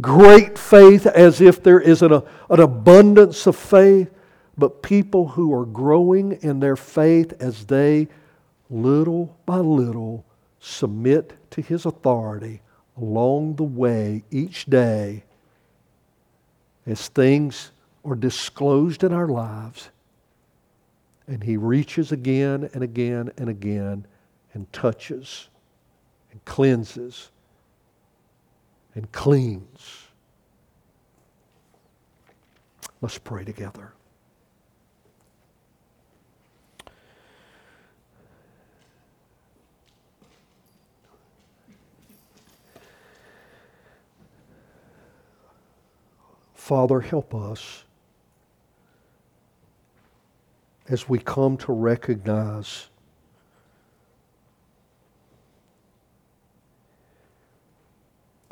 great 0.00 0.58
faith 0.58 1.06
as 1.06 1.40
if 1.40 1.62
there 1.62 1.80
is 1.80 2.02
an, 2.02 2.12
an 2.12 2.60
abundance 2.60 3.46
of 3.46 3.56
faith, 3.56 4.10
but 4.56 4.82
people 4.82 5.28
who 5.28 5.52
are 5.54 5.66
growing 5.66 6.32
in 6.42 6.60
their 6.60 6.76
faith 6.76 7.34
as 7.40 7.66
they, 7.66 8.08
little 8.70 9.36
by 9.44 9.58
little, 9.58 10.24
submit 10.60 11.34
to 11.50 11.60
His 11.60 11.84
authority 11.84 12.62
along 12.96 13.56
the 13.56 13.64
way 13.64 14.22
each 14.30 14.66
day 14.66 15.24
as 16.86 17.08
things 17.08 17.70
are 18.04 18.14
disclosed 18.14 19.04
in 19.04 19.12
our 19.12 19.28
lives. 19.28 19.90
And 21.26 21.42
He 21.42 21.56
reaches 21.56 22.12
again 22.12 22.70
and 22.72 22.82
again 22.82 23.30
and 23.36 23.48
again 23.48 24.06
and 24.54 24.70
touches 24.72 25.48
and 26.30 26.44
cleanses 26.44 27.30
and 28.94 29.10
cleans. 29.12 30.06
Let's 33.00 33.18
pray 33.18 33.44
together. 33.44 33.92
Father, 46.54 47.00
help 47.00 47.34
us 47.34 47.84
as 50.88 51.08
we 51.08 51.18
come 51.18 51.56
to 51.56 51.72
recognize 51.72 52.88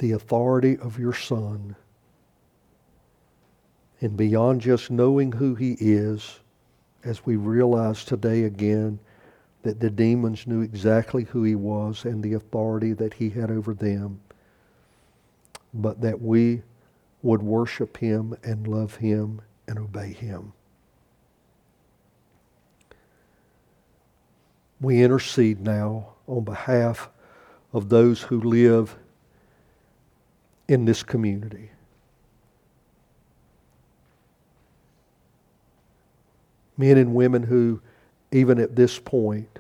the 0.01 0.13
authority 0.13 0.79
of 0.79 0.99
your 0.99 1.13
Son. 1.13 1.77
And 4.01 4.17
beyond 4.17 4.63
just 4.63 4.91
knowing 4.91 5.31
who 5.31 5.55
he 5.55 5.77
is, 5.79 6.41
as 7.05 7.25
we 7.27 7.37
realize 7.37 8.05
today 8.05 8.45
again 8.45 8.99
that 9.63 9.79
the 9.79 9.91
demons 9.91 10.47
knew 10.47 10.63
exactly 10.63 11.25
who 11.25 11.43
he 11.45 11.55
was 11.55 12.07
and 12.07 12.23
the 12.23 12.33
authority 12.33 12.95
that 12.95 13.13
he 13.13 13.29
had 13.29 13.51
over 13.51 13.75
them, 13.75 14.19
but 15.75 16.01
that 16.01 16.21
we 16.21 16.63
would 17.23 17.43
worship 17.43 17.99
him 17.99 18.35
and 18.43 18.67
love 18.67 18.97
him 18.97 19.43
and 19.69 19.79
obey 19.79 20.15
him. 20.15 20.55
We 24.81 25.03
intercede 25.03 25.61
now 25.61 26.15
on 26.27 26.45
behalf 26.45 27.11
of 27.75 27.91
those 27.91 28.23
who 28.23 28.41
live 28.41 28.97
in 30.71 30.85
this 30.85 31.03
community. 31.03 31.71
Men 36.79 36.97
and 36.97 37.15
women 37.15 37.43
who, 37.43 37.81
even 38.33 38.59
at 38.59 38.77
this 38.77 38.99
point, 38.99 39.59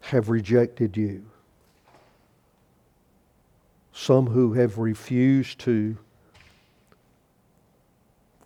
have 0.00 0.28
rejected 0.28 0.96
you 0.96 1.24
some 3.94 4.26
who 4.26 4.52
have 4.54 4.76
refused 4.76 5.60
to 5.60 5.96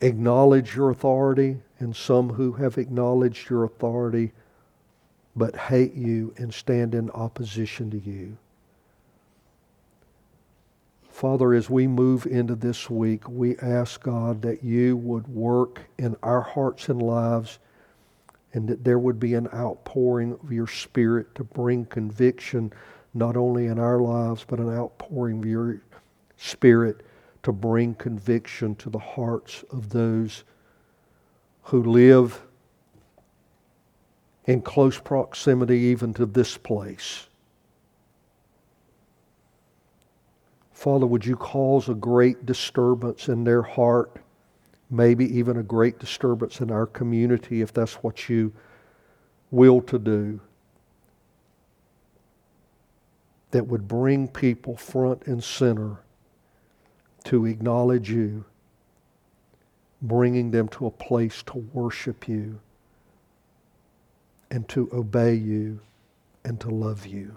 acknowledge 0.02 0.76
your 0.76 0.90
authority, 0.90 1.56
and 1.80 1.96
some 1.96 2.28
who 2.28 2.52
have 2.52 2.78
acknowledged 2.78 3.48
your 3.48 3.64
authority 3.64 4.32
but 5.34 5.56
hate 5.56 5.94
you 5.94 6.34
and 6.36 6.52
stand 6.52 6.94
in 6.94 7.11
opposition 7.11 7.90
to 7.90 7.98
you. 7.98 8.36
Father, 11.18 11.52
as 11.52 11.68
we 11.68 11.88
move 11.88 12.26
into 12.26 12.54
this 12.54 12.88
week, 12.88 13.28
we 13.28 13.56
ask 13.56 14.00
God 14.04 14.40
that 14.42 14.62
you 14.62 14.96
would 14.96 15.26
work 15.26 15.80
in 15.98 16.14
our 16.22 16.40
hearts 16.40 16.88
and 16.88 17.02
lives 17.02 17.58
and 18.52 18.68
that 18.68 18.84
there 18.84 19.00
would 19.00 19.18
be 19.18 19.34
an 19.34 19.48
outpouring 19.52 20.38
of 20.40 20.52
your 20.52 20.68
Spirit 20.68 21.34
to 21.34 21.42
bring 21.42 21.86
conviction 21.86 22.72
not 23.14 23.36
only 23.36 23.66
in 23.66 23.80
our 23.80 23.98
lives, 23.98 24.44
but 24.46 24.60
an 24.60 24.72
outpouring 24.72 25.40
of 25.40 25.46
your 25.46 25.82
Spirit 26.36 27.02
to 27.42 27.50
bring 27.50 27.96
conviction 27.96 28.76
to 28.76 28.88
the 28.88 29.00
hearts 29.00 29.64
of 29.72 29.90
those 29.90 30.44
who 31.62 31.82
live 31.82 32.40
in 34.44 34.62
close 34.62 35.00
proximity 35.00 35.78
even 35.78 36.14
to 36.14 36.26
this 36.26 36.56
place. 36.56 37.28
Father, 40.79 41.07
would 41.07 41.26
you 41.26 41.35
cause 41.35 41.89
a 41.89 41.95
great 41.95 42.47
disturbance 42.47 43.29
in 43.29 43.43
their 43.43 43.62
heart, 43.62 44.22
maybe 44.89 45.24
even 45.37 45.57
a 45.57 45.62
great 45.64 45.99
disturbance 45.99 46.61
in 46.61 46.70
our 46.70 46.87
community 46.87 47.62
if 47.62 47.72
that's 47.72 47.95
what 47.95 48.29
you 48.29 48.53
will 49.51 49.81
to 49.83 49.99
do? 49.99 50.41
that 53.51 53.66
would 53.66 53.89
bring 53.89 54.29
people 54.29 54.76
front 54.76 55.26
and 55.26 55.43
center 55.43 55.97
to 57.24 57.47
acknowledge 57.47 58.11
you, 58.11 58.45
bringing 60.03 60.51
them 60.51 60.68
to 60.68 60.87
a 60.87 60.91
place 60.91 61.43
to 61.43 61.57
worship 61.72 62.29
you 62.29 62.61
and 64.51 64.68
to 64.68 64.89
obey 64.93 65.35
you 65.35 65.81
and 66.45 66.61
to 66.61 66.68
love 66.68 67.07
you. 67.07 67.37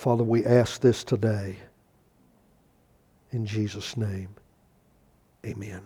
Father, 0.00 0.24
we 0.24 0.46
ask 0.46 0.80
this 0.80 1.04
today. 1.04 1.56
In 3.32 3.44
Jesus' 3.44 3.98
name, 3.98 4.30
amen. 5.44 5.82